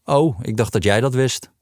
Oh, 0.06 0.39
ik 0.41 0.58
dacht 0.58 0.74
dat 0.74 0.84
jij 0.84 1.01
dat 1.01 1.14
wist. 1.14 1.53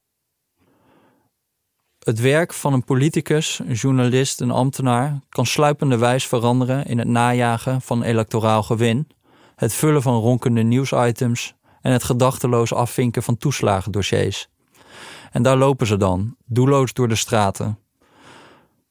Het 2.03 2.19
werk 2.19 2.53
van 2.53 2.73
een 2.73 2.83
politicus, 2.83 3.59
een 3.59 3.73
journalist, 3.73 4.41
een 4.41 4.51
ambtenaar 4.51 5.19
kan 5.29 5.45
sluipenderwijs 5.45 6.27
veranderen 6.27 6.85
in 6.85 6.97
het 6.97 7.07
najagen 7.07 7.81
van 7.81 8.03
electoraal 8.03 8.63
gewin, 8.63 9.07
het 9.55 9.73
vullen 9.73 10.01
van 10.01 10.19
ronkende 10.19 10.61
nieuwsitems 10.61 11.53
en 11.81 11.91
het 11.91 12.03
gedachteloos 12.03 12.73
afvinken 12.73 13.23
van 13.23 13.37
toeslagendossiers. 13.37 14.47
En 15.31 15.43
daar 15.43 15.57
lopen 15.57 15.87
ze 15.87 15.97
dan, 15.97 16.35
doelloos 16.45 16.93
door 16.93 17.07
de 17.07 17.15
straten. 17.15 17.79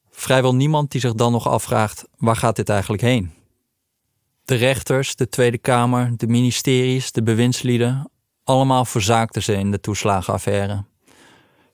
Vrijwel 0.09 0.55
niemand 0.55 0.91
die 0.91 1.01
zich 1.01 1.13
dan 1.13 1.31
nog 1.31 1.47
afvraagt: 1.47 2.05
waar 2.17 2.35
gaat 2.35 2.55
dit 2.55 2.69
eigenlijk 2.69 3.01
heen? 3.01 3.31
De 4.45 4.55
rechters, 4.55 5.15
de 5.15 5.29
Tweede 5.29 5.57
Kamer, 5.57 6.13
de 6.17 6.27
ministeries, 6.27 7.11
de 7.11 7.23
bewindslieden, 7.23 8.11
allemaal 8.43 8.85
verzaakten 8.85 9.43
ze 9.43 9.53
in 9.53 9.71
de 9.71 9.79
toeslagenaffaire. 9.79 10.83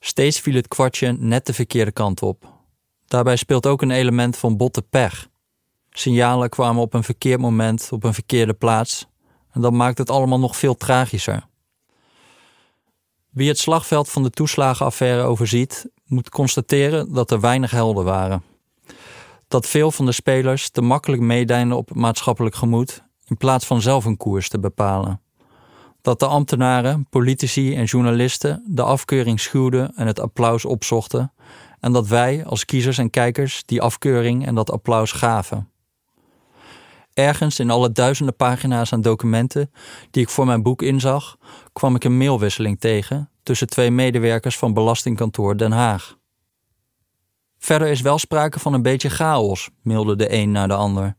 Steeds 0.08 0.39
viel 0.39 0.55
het 0.55 0.68
kwartje 0.68 1.12
net 1.20 1.45
de 1.45 1.53
verkeerde 1.53 1.91
kant 1.91 2.22
op. 2.22 2.53
Daarbij 3.05 3.36
speelt 3.36 3.66
ook 3.66 3.82
een 3.82 3.91
element 3.91 4.38
van 4.38 4.58
botte 4.58 4.82
pech. 4.82 5.28
Signalen 5.89 6.49
kwamen 6.49 6.82
op 6.82 6.93
een 6.93 7.03
verkeerd 7.03 7.39
moment, 7.39 7.89
op 7.91 8.03
een 8.03 8.14
verkeerde 8.14 8.53
plaats. 8.53 9.08
En 9.51 9.62
dat 9.62 9.72
maakt 9.72 9.97
het 9.97 10.10
allemaal 10.10 10.39
nog 10.39 10.58
veel 10.58 10.76
tragischer. 10.76 11.47
Wie 13.30 13.47
het 13.47 13.58
slagveld 13.58 14.10
van 14.10 14.24
de 14.24 14.30
toeslagenaffaire 14.30 15.24
overziet, 15.24 15.89
moet 16.05 16.30
constateren 16.30 17.14
dat 17.14 17.32
er 17.32 17.39
weinig 17.39 17.72
helden 17.72 18.03
waren. 18.03 18.43
Dat 19.47 19.68
veel 19.68 19.91
van 19.91 20.05
de 20.05 20.12
spelers 20.12 20.70
te 20.70 20.82
makkelijk 20.82 21.22
meedijnen 21.22 21.78
op 21.78 21.88
het 21.88 21.97
maatschappelijk 21.97 22.55
gemoed 22.55 23.03
in 23.26 23.38
plaats 23.38 23.66
van 23.66 23.82
zelf 23.82 24.05
een 24.05 24.18
koers 24.18 24.49
te 24.49 24.60
bepalen 24.60 25.22
dat 26.08 26.20
de 26.20 26.26
ambtenaren, 26.26 27.08
politici 27.10 27.76
en 27.76 27.84
journalisten 27.84 28.64
de 28.68 28.82
afkeuring 28.82 29.39
schuwden 29.39 29.95
en 29.95 30.08
het 30.08 30.20
applaus 30.20 30.66
opzochten, 30.66 31.34
en 31.80 31.91
dat 31.91 32.08
wij 32.08 32.45
als 32.45 32.66
kiezers 32.66 32.97
en 32.97 33.10
kijkers 33.10 33.64
die 33.66 33.82
afkeuring 33.82 34.45
en 34.45 34.55
dat 34.55 34.72
applaus 34.72 35.12
gaven. 35.12 35.70
Ergens 37.14 37.60
in 37.60 37.70
alle 37.70 37.91
duizenden 37.91 38.36
pagina's 38.36 38.93
aan 38.93 39.01
documenten 39.01 39.72
die 40.12 40.24
ik 40.24 40.30
voor 40.30 40.45
mijn 40.45 40.64
boek 40.64 40.82
inzag, 40.82 41.38
kwam 41.74 41.95
ik 41.95 42.03
een 42.03 42.18
mailwisseling 42.18 42.80
tegen 42.80 43.30
tussen 43.43 43.68
twee 43.68 43.91
medewerkers 43.91 44.58
van 44.58 44.74
Belastingkantoor 44.74 45.58
Den 45.58 45.72
Haag. 45.72 46.18
Verder 47.58 47.88
is 47.88 48.01
wel 48.01 48.18
sprake 48.18 48.60
van 48.60 48.74
een 48.74 48.82
beetje 48.82 49.10
chaos, 49.10 49.70
mailde 49.82 50.16
de 50.16 50.34
een 50.34 50.51
naar 50.51 50.68
de 50.68 50.76
ander. 50.76 51.16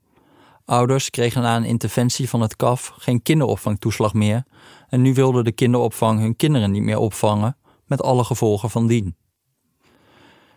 Ouders 0.65 1.11
kregen 1.11 1.43
na 1.43 1.57
een 1.57 1.65
interventie 1.65 2.29
van 2.29 2.41
het 2.41 2.57
KAF 2.57 2.93
geen 2.97 3.23
kinderopvangtoeslag 3.23 4.15
meer 4.15 4.45
en 4.89 5.03
nu 5.03 5.15
wilde 5.15 5.43
de 5.43 5.53
kinderopvang 5.53 6.21
hun 6.21 6.37
kinderen 6.37 6.71
niet 6.71 6.83
meer 6.83 6.99
opvangen, 6.99 7.57
met 7.87 8.03
alle 8.03 8.25
gevolgen 8.25 8.71
van 8.71 8.87
dien. 8.87 9.17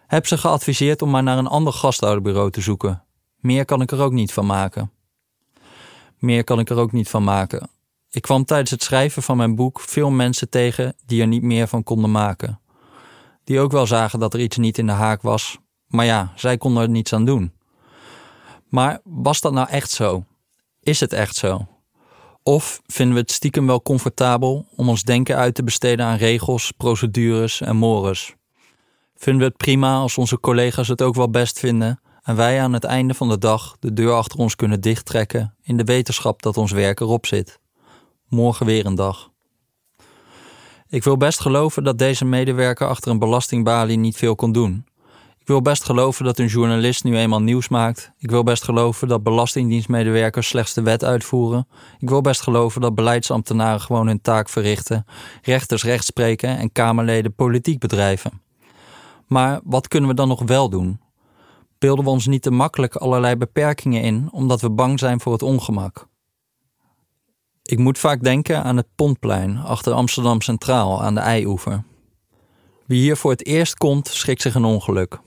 Heb 0.08 0.28
ze 0.28 0.38
geadviseerd 0.38 1.02
om 1.02 1.10
maar 1.10 1.24
naar 1.24 1.38
een 1.38 1.48
ander 1.48 1.74
gasthouderbureau 1.74 2.52
te 2.52 2.62
zoeken. 2.62 3.04
Meer 3.36 3.66
kan 3.66 3.82
ik 3.82 3.92
er 3.92 4.02
ook 4.02 4.12
niet 4.12 4.34
van 4.34 4.46
maken. 4.46 4.92
Meer 6.18 6.44
kan 6.44 6.60
ik 6.60 6.70
er 6.70 6.78
ook 6.78 6.92
niet 6.92 7.10
van 7.10 7.24
maken. 7.24 7.70
Ik 8.10 8.22
kwam 8.22 8.46
tijdens 8.46 8.72
het 8.72 8.84
schrijven 8.84 9.24
van 9.24 9.38
mijn 9.38 9.56
boek 9.56 9.80
veel 9.80 10.10
mensen 10.10 10.50
tegen 10.50 10.96
die 11.06 11.22
er 11.22 11.28
niet 11.28 11.42
meer 11.42 11.68
van 11.68 11.84
konden 11.84 12.12
maken. 12.12 12.60
Die 13.44 13.60
ook 13.60 13.72
wel 13.72 13.88
zagen 13.88 14.20
dat 14.20 14.34
er 14.34 14.40
iets 14.40 14.58
niet 14.58 14.78
in 14.78 14.86
de 14.86 14.92
haak 14.92 15.22
was, 15.22 15.58
maar 15.88 16.06
ja, 16.06 16.32
zij 16.36 16.58
konden 16.58 16.84
er 16.84 16.90
niets 16.90 17.14
aan 17.14 17.26
doen. 17.26 17.54
Maar 18.70 19.02
was 19.04 19.42
dat 19.42 19.54
nou 19.54 19.70
echt 19.70 19.90
zo? 19.90 20.24
Is 20.80 21.00
het 21.00 21.14
echt 21.14 21.36
zo? 21.36 21.68
Of 22.44 22.82
vinden 22.86 23.16
we 23.16 23.22
het 23.22 23.32
stiekem 23.32 23.68
wel 23.68 23.82
comfortabel 23.82 24.66
om 24.76 24.90
ons 24.90 25.04
denken 25.04 25.36
uit 25.36 25.56
te 25.56 25.64
besteden 25.64 26.06
aan 26.06 26.18
regels, 26.18 26.72
procedures 26.72 27.62
en 27.62 27.76
mores? 27.76 28.36
Vinden 29.16 29.42
we 29.42 29.48
het 29.48 29.58
prima 29.58 29.96
als 29.96 30.18
onze 30.18 30.40
collega's 30.40 30.88
het 30.88 31.02
ook 31.02 31.16
wel 31.16 31.30
best 31.30 31.60
vinden 31.60 32.00
en 32.24 32.36
wij 32.36 32.62
aan 32.62 32.74
het 32.74 32.84
einde 32.84 33.14
van 33.14 33.30
de 33.30 33.38
dag 33.38 33.76
de 33.80 33.94
deur 33.94 34.14
achter 34.14 34.40
ons 34.40 34.56
kunnen 34.56 34.82
dichttrekken 34.82 35.56
in 35.62 35.78
de 35.78 35.84
wetenschap 35.84 36.42
dat 36.42 36.58
ons 36.58 36.72
werk 36.72 37.00
erop 37.00 37.26
zit? 37.26 37.60
Morgen 38.28 38.66
weer 38.66 38.86
een 38.86 38.96
dag. 38.96 39.30
Ik 40.88 41.04
wil 41.04 41.18
best 41.18 41.40
geloven 41.40 41.84
dat 41.84 41.98
deze 41.98 42.26
medewerker 42.26 42.88
achter 42.88 43.12
een 43.12 43.20
belastingbalie 43.20 43.98
niet 43.98 44.18
veel 44.18 44.36
kon 44.36 44.52
doen. 44.52 44.86
Ik 45.42 45.48
wil 45.48 45.62
best 45.62 45.84
geloven 45.84 46.26
dat 46.26 46.40
een 46.40 46.48
journalist 46.48 47.04
nu 47.04 47.18
eenmaal 47.18 47.42
nieuws 47.42 47.68
maakt. 47.68 48.12
Ik 48.18 48.30
wil 48.30 48.44
best 48.44 48.64
geloven 48.64 49.08
dat 49.08 49.24
belastingdienstmedewerkers 49.24 50.48
slechts 50.48 50.74
de 50.74 50.82
wet 50.82 51.04
uitvoeren. 51.04 51.68
Ik 52.00 52.10
wil 52.10 52.22
best 52.22 52.42
geloven 52.42 52.82
dat 52.82 52.96
beleidsambtenaren 52.96 53.82
gewoon 53.82 54.08
hun 54.08 54.22
taak 54.22 54.50
verrichten, 54.50 55.06
rechters 55.42 55.84
recht 55.84 56.06
spreken 56.06 56.58
en 56.58 56.72
Kamerleden 56.72 57.34
politiek 57.34 57.80
bedrijven. 57.80 58.42
Maar 59.28 59.60
wat 59.64 59.88
kunnen 59.88 60.10
we 60.10 60.16
dan 60.16 60.28
nog 60.28 60.44
wel 60.44 60.70
doen? 60.70 61.00
beelden 61.82 62.06
we 62.06 62.12
ons 62.12 62.28
niet 62.28 62.42
te 62.42 62.52
makkelijk 62.52 62.96
allerlei 62.96 63.36
beperkingen 63.36 64.02
in 64.02 64.30
omdat 64.32 64.62
we 64.62 64.70
bang 64.70 65.00
zijn 65.00 65.20
voor 65.20 65.34
het 65.34 65.42
ongemak. 65.42 66.08
Ik 67.64 67.78
moet 67.78 67.98
vaak 67.98 68.24
denken 68.24 68.64
aan 68.64 68.78
het 68.78 68.88
Pontplein 68.96 69.58
achter 69.58 69.94
Amsterdam 69.94 70.42
Centraal 70.42 71.04
aan 71.04 71.14
de 71.14 71.20
Eioever. 71.20 71.84
Wie 72.86 73.02
hier 73.02 73.18
voor 73.18 73.32
het 73.32 73.46
eerst 73.46 73.76
komt, 73.76 74.08
schrikt 74.08 74.42
zich 74.42 74.56
een 74.56 74.66
ongeluk. 74.66 75.20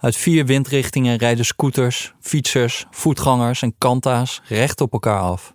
Uit 0.00 0.16
vier 0.16 0.46
windrichtingen 0.46 1.16
rijden 1.16 1.44
scooters, 1.44 2.14
fietsers, 2.20 2.86
voetgangers 2.90 3.62
en 3.62 3.74
kanta's 3.78 4.40
recht 4.44 4.80
op 4.80 4.92
elkaar 4.92 5.20
af. 5.20 5.54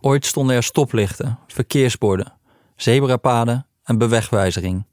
Ooit 0.00 0.26
stonden 0.26 0.56
er 0.56 0.62
stoplichten, 0.62 1.38
verkeersborden, 1.46 2.32
zebrapaden 2.76 3.66
en 3.84 3.98
bewegwijzering. 3.98 4.84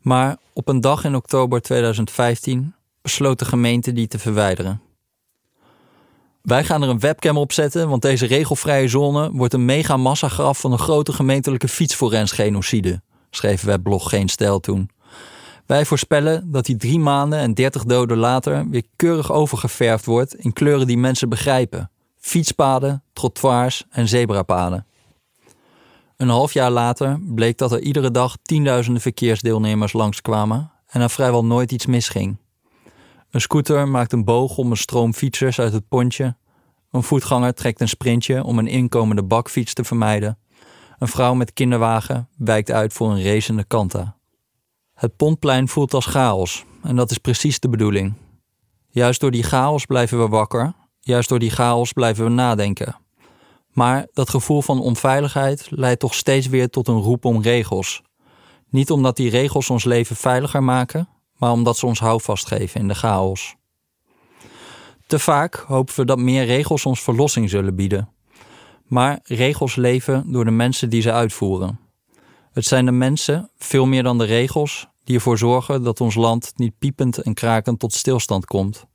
Maar 0.00 0.36
op 0.52 0.68
een 0.68 0.80
dag 0.80 1.04
in 1.04 1.14
oktober 1.14 1.62
2015 1.62 2.74
besloot 3.02 3.38
de 3.38 3.44
gemeente 3.44 3.92
die 3.92 4.06
te 4.06 4.18
verwijderen. 4.18 4.80
Wij 6.42 6.64
gaan 6.64 6.82
er 6.82 6.88
een 6.88 7.00
webcam 7.00 7.36
op 7.36 7.52
zetten, 7.52 7.88
want 7.88 8.02
deze 8.02 8.26
regelvrije 8.26 8.88
zone 8.88 9.30
wordt 9.32 9.54
een 9.54 9.64
mega 9.64 9.96
massagraf 9.96 10.60
van 10.60 10.72
een 10.72 10.78
grote 10.78 11.12
gemeentelijke 11.12 11.68
fietsforensgenocide, 11.68 13.02
schreef 13.30 13.62
webblog 13.62 14.08
Geen 14.08 14.28
Stijl 14.28 14.60
toen. 14.60 14.90
Wij 15.70 15.84
voorspellen 15.84 16.50
dat 16.50 16.64
die 16.64 16.76
drie 16.76 16.98
maanden 16.98 17.38
en 17.38 17.54
dertig 17.54 17.84
doden 17.84 18.16
later 18.16 18.68
weer 18.68 18.82
keurig 18.96 19.32
overgeverfd 19.32 20.04
wordt 20.04 20.34
in 20.34 20.52
kleuren 20.52 20.86
die 20.86 20.98
mensen 20.98 21.28
begrijpen: 21.28 21.90
fietspaden, 22.18 23.02
trottoirs 23.12 23.84
en 23.90 24.08
zebrapaden. 24.08 24.86
Een 26.16 26.28
half 26.28 26.52
jaar 26.52 26.70
later 26.70 27.20
bleek 27.20 27.58
dat 27.58 27.72
er 27.72 27.80
iedere 27.80 28.10
dag 28.10 28.36
tienduizenden 28.42 29.02
verkeersdeelnemers 29.02 29.92
langskwamen 29.92 30.70
en 30.86 31.00
er 31.00 31.10
vrijwel 31.10 31.44
nooit 31.44 31.72
iets 31.72 31.86
misging. 31.86 32.36
Een 33.30 33.40
scooter 33.40 33.88
maakt 33.88 34.12
een 34.12 34.24
boog 34.24 34.56
om 34.56 34.70
een 34.70 34.76
stroom 34.76 35.14
fietsers 35.14 35.60
uit 35.60 35.72
het 35.72 35.88
pontje. 35.88 36.36
Een 36.90 37.02
voetganger 37.02 37.54
trekt 37.54 37.80
een 37.80 37.88
sprintje 37.88 38.44
om 38.44 38.58
een 38.58 38.68
inkomende 38.68 39.22
bakfiets 39.22 39.74
te 39.74 39.84
vermijden. 39.84 40.38
Een 40.98 41.08
vrouw 41.08 41.34
met 41.34 41.52
kinderwagen 41.52 42.28
wijkt 42.36 42.70
uit 42.70 42.92
voor 42.92 43.10
een 43.10 43.22
racende 43.22 43.64
kanta. 43.64 44.18
Het 45.00 45.16
pontplein 45.16 45.68
voelt 45.68 45.94
als 45.94 46.06
chaos 46.06 46.64
en 46.82 46.96
dat 46.96 47.10
is 47.10 47.18
precies 47.18 47.60
de 47.60 47.68
bedoeling. 47.68 48.14
Juist 48.88 49.20
door 49.20 49.30
die 49.30 49.42
chaos 49.42 49.84
blijven 49.84 50.18
we 50.18 50.28
wakker, 50.28 50.74
juist 51.00 51.28
door 51.28 51.38
die 51.38 51.50
chaos 51.50 51.92
blijven 51.92 52.24
we 52.24 52.30
nadenken. 52.30 52.96
Maar 53.72 54.06
dat 54.12 54.30
gevoel 54.30 54.62
van 54.62 54.80
onveiligheid 54.80 55.66
leidt 55.70 56.00
toch 56.00 56.14
steeds 56.14 56.46
weer 56.46 56.70
tot 56.70 56.88
een 56.88 57.00
roep 57.00 57.24
om 57.24 57.42
regels. 57.42 58.02
Niet 58.68 58.90
omdat 58.90 59.16
die 59.16 59.30
regels 59.30 59.70
ons 59.70 59.84
leven 59.84 60.16
veiliger 60.16 60.62
maken, 60.62 61.08
maar 61.36 61.52
omdat 61.52 61.76
ze 61.76 61.86
ons 61.86 62.00
houvast 62.00 62.46
geven 62.46 62.80
in 62.80 62.88
de 62.88 62.94
chaos. 62.94 63.56
Te 65.06 65.18
vaak 65.18 65.64
hopen 65.66 65.94
we 65.96 66.04
dat 66.04 66.18
meer 66.18 66.44
regels 66.44 66.86
ons 66.86 67.02
verlossing 67.02 67.50
zullen 67.50 67.74
bieden. 67.74 68.08
Maar 68.84 69.20
regels 69.22 69.76
leven 69.76 70.32
door 70.32 70.44
de 70.44 70.50
mensen 70.50 70.90
die 70.90 71.02
ze 71.02 71.12
uitvoeren. 71.12 71.80
Het 72.52 72.64
zijn 72.64 72.84
de 72.84 72.92
mensen, 72.92 73.50
veel 73.58 73.86
meer 73.86 74.02
dan 74.02 74.18
de 74.18 74.24
regels, 74.24 74.89
die 75.04 75.14
ervoor 75.14 75.38
zorgen 75.38 75.82
dat 75.82 76.00
ons 76.00 76.14
land 76.14 76.52
niet 76.56 76.78
piepend 76.78 77.18
en 77.18 77.34
krakend 77.34 77.78
tot 77.78 77.92
stilstand 77.92 78.44
komt. 78.44 78.86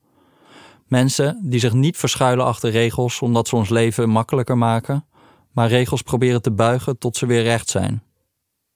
Mensen 0.87 1.39
die 1.43 1.59
zich 1.59 1.73
niet 1.73 1.97
verschuilen 1.97 2.45
achter 2.45 2.71
regels 2.71 3.21
omdat 3.21 3.47
ze 3.47 3.55
ons 3.55 3.69
leven 3.69 4.09
makkelijker 4.09 4.57
maken, 4.57 5.05
maar 5.51 5.67
regels 5.67 6.01
proberen 6.01 6.41
te 6.41 6.51
buigen 6.51 6.97
tot 6.97 7.17
ze 7.17 7.25
weer 7.25 7.43
recht 7.43 7.69
zijn. 7.69 8.03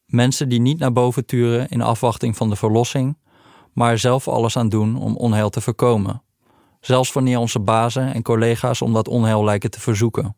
Mensen 0.05 0.49
die 0.49 0.59
niet 0.59 0.79
naar 0.79 0.91
boven 0.91 1.25
turen 1.25 1.69
in 1.69 1.81
afwachting 1.81 2.37
van 2.37 2.49
de 2.49 2.55
verlossing, 2.55 3.17
maar 3.73 3.91
er 3.91 3.99
zelf 3.99 4.27
alles 4.27 4.57
aan 4.57 4.69
doen 4.69 4.97
om 4.97 5.15
onheil 5.15 5.49
te 5.49 5.61
voorkomen. 5.61 6.23
Zelfs 6.79 7.13
wanneer 7.13 7.37
onze 7.37 7.59
bazen 7.59 8.13
en 8.13 8.21
collega's 8.21 8.81
om 8.81 8.93
dat 8.93 9.07
onheil 9.07 9.43
lijken 9.43 9.71
te 9.71 9.79
verzoeken. 9.79 10.35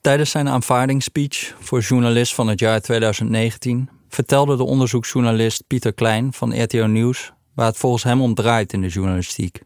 Tijdens 0.00 0.30
zijn 0.30 0.48
aanvaardingsspeech 0.48 1.56
voor 1.58 1.80
journalist 1.80 2.34
van 2.34 2.48
het 2.48 2.60
jaar 2.60 2.80
2019 2.80 3.88
vertelde 4.14 4.56
de 4.56 4.64
onderzoeksjournalist 4.64 5.66
Pieter 5.66 5.92
Klein 5.92 6.32
van 6.32 6.62
RTO 6.62 6.86
Nieuws 6.86 7.32
waar 7.54 7.66
het 7.66 7.76
volgens 7.76 8.02
hem 8.02 8.20
om 8.20 8.34
draait 8.34 8.72
in 8.72 8.80
de 8.80 8.88
journalistiek. 8.88 9.62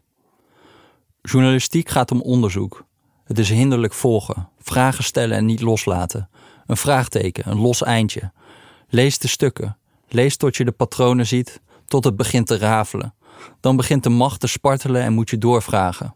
Journalistiek 1.21 1.89
gaat 1.89 2.11
om 2.11 2.21
onderzoek. 2.21 2.85
Het 3.23 3.39
is 3.39 3.49
hinderlijk 3.49 3.93
volgen, 3.93 4.49
vragen 4.59 5.03
stellen 5.03 5.37
en 5.37 5.45
niet 5.45 5.61
loslaten. 5.61 6.29
Een 6.65 6.77
vraagteken, 6.77 7.51
een 7.51 7.57
los 7.57 7.83
eindje. 7.83 8.31
Lees 8.89 9.17
de 9.17 9.27
stukken. 9.27 9.77
Lees 10.07 10.37
tot 10.37 10.55
je 10.55 10.65
de 10.65 10.71
patronen 10.71 11.27
ziet 11.27 11.61
tot 11.85 12.03
het 12.03 12.15
begint 12.15 12.47
te 12.47 12.57
rafelen. 12.57 13.13
Dan 13.59 13.75
begint 13.75 14.03
de 14.03 14.09
macht 14.09 14.39
te 14.39 14.47
spartelen 14.47 15.01
en 15.01 15.13
moet 15.13 15.29
je 15.29 15.37
doorvragen. 15.37 16.15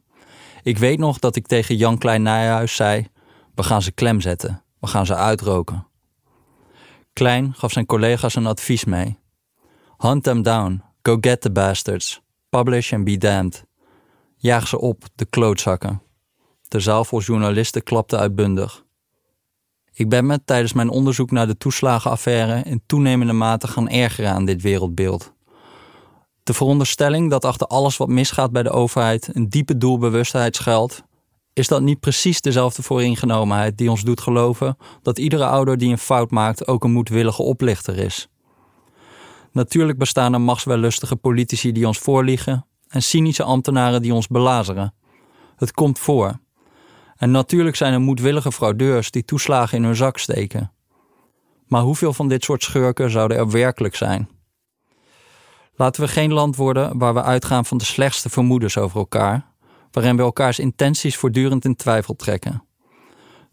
Ik 0.64 0.78
weet 0.78 1.00
nog 1.00 1.20
dat 1.20 1.36
ik 1.36 1.48
tegen 1.48 1.76
Jan 1.76 1.98
Klein 1.98 2.22
Nijhuis 2.22 2.76
zei: 2.76 3.08
We 3.56 3.64
gaan 3.64 3.82
ze 3.82 3.92
klem 3.92 4.22
zetten, 4.22 4.64
we 4.80 4.88
gaan 4.88 5.06
ze 5.06 5.16
uitroken. 5.16 5.90
Klein 7.14 7.54
gaf 7.54 7.72
zijn 7.72 7.86
collega's 7.86 8.36
een 8.36 8.46
advies 8.46 8.86
mee: 8.86 9.20
Hunt 9.98 10.24
them 10.24 10.42
down, 10.42 10.84
go 11.02 11.18
get 11.22 11.42
the 11.42 11.52
bastards, 11.52 12.22
publish 12.50 12.94
and 12.94 13.04
be 13.04 13.18
damned. 13.18 13.66
Jaag 14.36 14.68
ze 14.68 14.80
op, 14.80 15.04
de 15.16 15.26
klootzakken. 15.26 16.02
De 16.68 16.80
zaal 16.80 17.06
vol 17.06 17.22
journalisten 17.22 17.84
klapte 17.84 18.18
uitbundig. 18.18 18.84
Ik 19.94 20.10
ben 20.10 20.26
me 20.26 20.44
tijdens 20.46 20.74
mijn 20.74 20.90
onderzoek 20.90 21.32
naar 21.32 21.48
de 21.48 21.58
toeslagenaffaire 21.58 22.62
in 22.64 22.84
toenemende 22.86 23.34
mate 23.34 23.68
gaan 23.68 23.90
ergeren 23.90 24.32
aan 24.32 24.46
dit 24.46 24.62
wereldbeeld. 24.62 25.34
De 26.44 26.54
veronderstelling 26.54 27.30
dat 27.30 27.46
achter 27.46 27.68
alles 27.68 27.98
wat 27.98 28.08
misgaat 28.08 28.52
bij 28.52 28.64
de 28.64 28.70
overheid 28.70 29.36
een 29.36 29.50
diepe 29.50 29.78
doelbewustheid 29.78 30.56
schuilt, 30.56 31.04
is 31.54 31.68
dat 31.68 31.82
niet 31.82 32.00
precies 32.00 32.42
dezelfde 32.42 32.84
vooringenomenheid 32.84 33.78
die 33.78 33.90
ons 33.90 34.02
doet 34.02 34.22
geloven 34.22 34.78
dat 35.02 35.20
iedere 35.20 35.46
ouder 35.46 35.78
die 35.78 35.92
een 35.92 35.98
fout 35.98 36.32
maakt 36.32 36.68
ook 36.68 36.84
een 36.84 36.92
moedwillige 36.92 37.42
oplichter 37.42 37.98
is. 37.98 38.28
Natuurlijk 39.52 39.98
bestaan 39.98 40.34
er 40.34 40.42
machtswellustige 40.42 41.16
politici 41.16 41.72
die 41.72 41.88
ons 41.88 41.98
voorliegen 41.98 42.66
en 42.88 43.02
cynische 43.02 43.44
ambtenaren 43.44 44.02
die 44.02 44.14
ons 44.14 44.28
belazeren. 44.28 44.94
Het 45.56 45.72
komt 45.72 46.00
voor. 46.00 46.40
En 47.16 47.32
natuurlijk 47.32 47.76
zijn 47.76 47.94
er 47.94 48.02
moedwillige 48.02 48.52
fraudeurs 48.52 49.12
die 49.12 49.26
toeslagen 49.26 49.78
in 49.78 49.84
hun 49.84 49.96
zak 49.96 50.18
steken. 50.18 50.72
Maar 51.68 51.82
hoeveel 51.82 52.14
van 52.14 52.28
dit 52.28 52.44
soort 52.44 52.64
schurken 52.64 53.10
zouden 53.10 53.38
er 53.38 53.52
werkelijk 53.52 53.96
zijn? 53.96 54.30
Laten 55.76 56.02
we 56.02 56.08
geen 56.08 56.34
land 56.34 56.56
worden 56.56 56.98
waar 56.98 57.14
we 57.14 57.22
uitgaan 57.22 57.66
van 57.66 57.78
de 57.78 57.86
slechtste 57.86 58.30
vermoedens 58.30 58.78
over 58.78 59.00
elkaar, 59.00 59.51
waarin 59.92 60.16
we 60.16 60.22
elkaars 60.22 60.60
intenties 60.60 61.18
voortdurend 61.18 61.66
in 61.66 61.76
twijfel 61.76 62.16
trekken. 62.16 62.64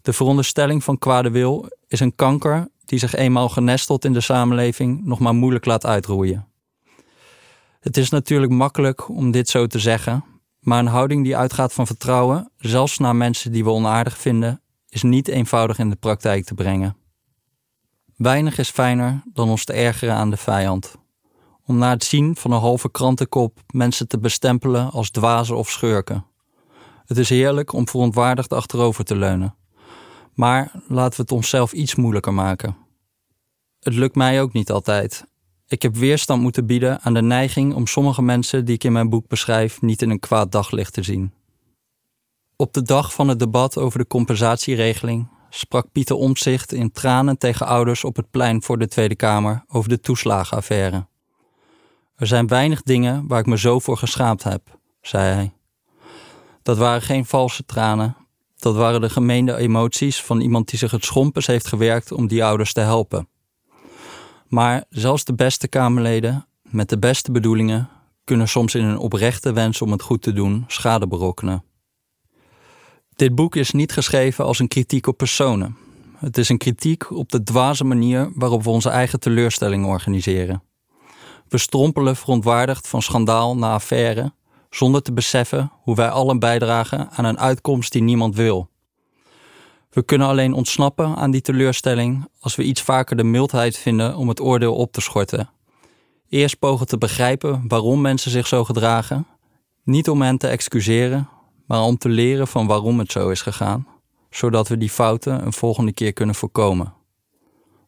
De 0.01 0.13
veronderstelling 0.13 0.83
van 0.83 0.97
kwade 0.97 1.29
wil 1.29 1.67
is 1.87 1.99
een 1.99 2.15
kanker 2.15 2.67
die 2.85 2.99
zich 2.99 3.15
eenmaal 3.15 3.49
genesteld 3.49 4.05
in 4.05 4.13
de 4.13 4.21
samenleving 4.21 5.05
nog 5.05 5.19
maar 5.19 5.35
moeilijk 5.35 5.65
laat 5.65 5.85
uitroeien. 5.85 6.47
Het 7.79 7.97
is 7.97 8.09
natuurlijk 8.09 8.51
makkelijk 8.51 9.09
om 9.09 9.31
dit 9.31 9.49
zo 9.49 9.67
te 9.67 9.79
zeggen, 9.79 10.23
maar 10.59 10.79
een 10.79 10.87
houding 10.87 11.23
die 11.23 11.37
uitgaat 11.37 11.73
van 11.73 11.87
vertrouwen, 11.87 12.51
zelfs 12.57 12.97
naar 12.97 13.15
mensen 13.15 13.51
die 13.51 13.63
we 13.63 13.69
onaardig 13.69 14.17
vinden, 14.17 14.61
is 14.89 15.03
niet 15.03 15.27
eenvoudig 15.27 15.79
in 15.79 15.89
de 15.89 15.95
praktijk 15.95 16.45
te 16.45 16.53
brengen. 16.53 16.97
Weinig 18.15 18.57
is 18.57 18.69
fijner 18.69 19.23
dan 19.33 19.49
ons 19.49 19.65
te 19.65 19.73
ergeren 19.73 20.15
aan 20.15 20.29
de 20.29 20.37
vijand 20.37 20.97
om 21.69 21.77
na 21.77 21.89
het 21.89 22.03
zien 22.03 22.35
van 22.35 22.51
een 22.51 22.59
halve 22.59 22.91
krantenkop 22.91 23.59
mensen 23.73 24.07
te 24.07 24.19
bestempelen 24.19 24.91
als 24.91 25.09
dwazen 25.09 25.57
of 25.57 25.69
schurken. 25.69 26.25
Het 27.09 27.17
is 27.17 27.29
heerlijk 27.29 27.73
om 27.73 27.87
verontwaardigd 27.87 28.53
achterover 28.53 29.03
te 29.03 29.15
leunen. 29.15 29.55
Maar 30.33 30.71
laten 30.87 31.15
we 31.15 31.21
het 31.21 31.31
onszelf 31.31 31.73
iets 31.73 31.95
moeilijker 31.95 32.33
maken. 32.33 32.77
Het 33.79 33.93
lukt 33.93 34.15
mij 34.15 34.41
ook 34.41 34.53
niet 34.53 34.71
altijd. 34.71 35.25
Ik 35.67 35.81
heb 35.81 35.95
weerstand 35.95 36.41
moeten 36.41 36.65
bieden 36.65 37.01
aan 37.01 37.13
de 37.13 37.21
neiging 37.21 37.73
om 37.73 37.87
sommige 37.87 38.21
mensen 38.21 38.65
die 38.65 38.75
ik 38.75 38.83
in 38.83 38.91
mijn 38.91 39.09
boek 39.09 39.27
beschrijf 39.27 39.81
niet 39.81 40.01
in 40.01 40.09
een 40.09 40.19
kwaad 40.19 40.51
daglicht 40.51 40.93
te 40.93 41.03
zien. 41.03 41.33
Op 42.55 42.73
de 42.73 42.81
dag 42.81 43.13
van 43.13 43.27
het 43.27 43.39
debat 43.39 43.77
over 43.77 43.99
de 43.99 44.07
compensatieregeling 44.07 45.27
sprak 45.49 45.91
Pieter 45.91 46.15
Omtzigt 46.15 46.73
in 46.73 46.91
tranen 46.91 47.37
tegen 47.37 47.65
ouders 47.65 48.03
op 48.03 48.15
het 48.15 48.31
plein 48.31 48.63
voor 48.63 48.77
de 48.77 48.87
Tweede 48.87 49.15
Kamer 49.15 49.63
over 49.67 49.89
de 49.89 49.99
toeslagenaffaire. 49.99 51.07
Er 52.15 52.27
zijn 52.27 52.47
weinig 52.47 52.81
dingen 52.81 53.27
waar 53.27 53.39
ik 53.39 53.45
me 53.45 53.57
zo 53.57 53.79
voor 53.79 53.97
geschaamd 53.97 54.43
heb, 54.43 54.77
zei 55.01 55.33
hij. 55.33 55.53
Dat 56.63 56.77
waren 56.77 57.01
geen 57.01 57.25
valse 57.25 57.65
tranen. 57.65 58.15
Dat 58.57 58.75
waren 58.75 59.01
de 59.01 59.09
gemeende 59.09 59.55
emoties 59.55 60.21
van 60.21 60.41
iemand 60.41 60.69
die 60.69 60.79
zich 60.79 60.91
het 60.91 61.05
schompens 61.05 61.47
heeft 61.47 61.67
gewerkt 61.67 62.11
om 62.11 62.27
die 62.27 62.43
ouders 62.43 62.73
te 62.73 62.79
helpen. 62.79 63.27
Maar 64.47 64.83
zelfs 64.89 65.23
de 65.23 65.33
beste 65.33 65.67
Kamerleden, 65.67 66.47
met 66.61 66.89
de 66.89 66.99
beste 66.99 67.31
bedoelingen, 67.31 67.89
kunnen 68.23 68.47
soms 68.47 68.75
in 68.75 68.83
hun 68.83 68.97
oprechte 68.97 69.53
wens 69.53 69.81
om 69.81 69.91
het 69.91 70.01
goed 70.01 70.21
te 70.21 70.33
doen 70.33 70.63
schade 70.67 71.07
berokkenen. 71.07 71.63
Dit 73.15 73.35
boek 73.35 73.55
is 73.55 73.71
niet 73.71 73.91
geschreven 73.91 74.45
als 74.45 74.59
een 74.59 74.67
kritiek 74.67 75.07
op 75.07 75.17
personen. 75.17 75.77
Het 76.17 76.37
is 76.37 76.49
een 76.49 76.57
kritiek 76.57 77.11
op 77.11 77.31
de 77.31 77.43
dwaze 77.43 77.83
manier 77.83 78.31
waarop 78.33 78.63
we 78.63 78.69
onze 78.69 78.89
eigen 78.89 79.19
teleurstellingen 79.19 79.87
organiseren. 79.87 80.63
We 81.47 81.57
strompelen 81.57 82.15
verontwaardigd 82.15 82.87
van 82.87 83.01
schandaal 83.01 83.57
naar 83.57 83.73
affaire, 83.73 84.33
zonder 84.69 85.01
te 85.01 85.13
beseffen 85.13 85.71
hoe 85.81 85.95
wij 85.95 86.09
allen 86.09 86.39
bijdragen 86.39 87.09
aan 87.11 87.25
een 87.25 87.39
uitkomst 87.39 87.91
die 87.91 88.01
niemand 88.01 88.35
wil. 88.35 88.69
We 89.89 90.03
kunnen 90.03 90.27
alleen 90.27 90.53
ontsnappen 90.53 91.15
aan 91.15 91.31
die 91.31 91.41
teleurstelling 91.41 92.27
als 92.39 92.55
we 92.55 92.63
iets 92.63 92.81
vaker 92.81 93.17
de 93.17 93.23
mildheid 93.23 93.77
vinden 93.77 94.15
om 94.15 94.27
het 94.27 94.41
oordeel 94.41 94.75
op 94.75 94.91
te 94.91 95.01
schorten. 95.01 95.49
Eerst 96.29 96.59
pogen 96.59 96.87
te 96.87 96.97
begrijpen 96.97 97.63
waarom 97.67 98.01
mensen 98.01 98.31
zich 98.31 98.47
zo 98.47 98.63
gedragen, 98.63 99.27
niet 99.83 100.09
om 100.09 100.21
hen 100.21 100.37
te 100.37 100.47
excuseren, 100.47 101.29
maar 101.65 101.81
om 101.81 101.97
te 101.97 102.09
leren 102.09 102.47
van 102.47 102.67
waarom 102.67 102.99
het 102.99 103.11
zo 103.11 103.29
is 103.29 103.41
gegaan, 103.41 103.87
zodat 104.29 104.67
we 104.67 104.77
die 104.77 104.89
fouten 104.89 105.45
een 105.45 105.53
volgende 105.53 105.93
keer 105.93 106.13
kunnen 106.13 106.35
voorkomen. 106.35 106.93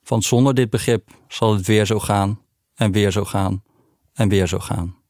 Want 0.03 0.23
zonder 0.23 0.53
dit 0.53 0.69
begrip 0.69 1.09
zal 1.27 1.53
het 1.53 1.65
weer 1.65 1.86
zo 1.86 1.99
gaan 1.99 2.39
en 2.75 2.91
weer 2.91 3.11
zo 3.11 3.23
gaan 3.23 3.63
en 4.13 4.29
weer 4.29 4.47
zo 4.47 4.59
gaan. 4.59 5.01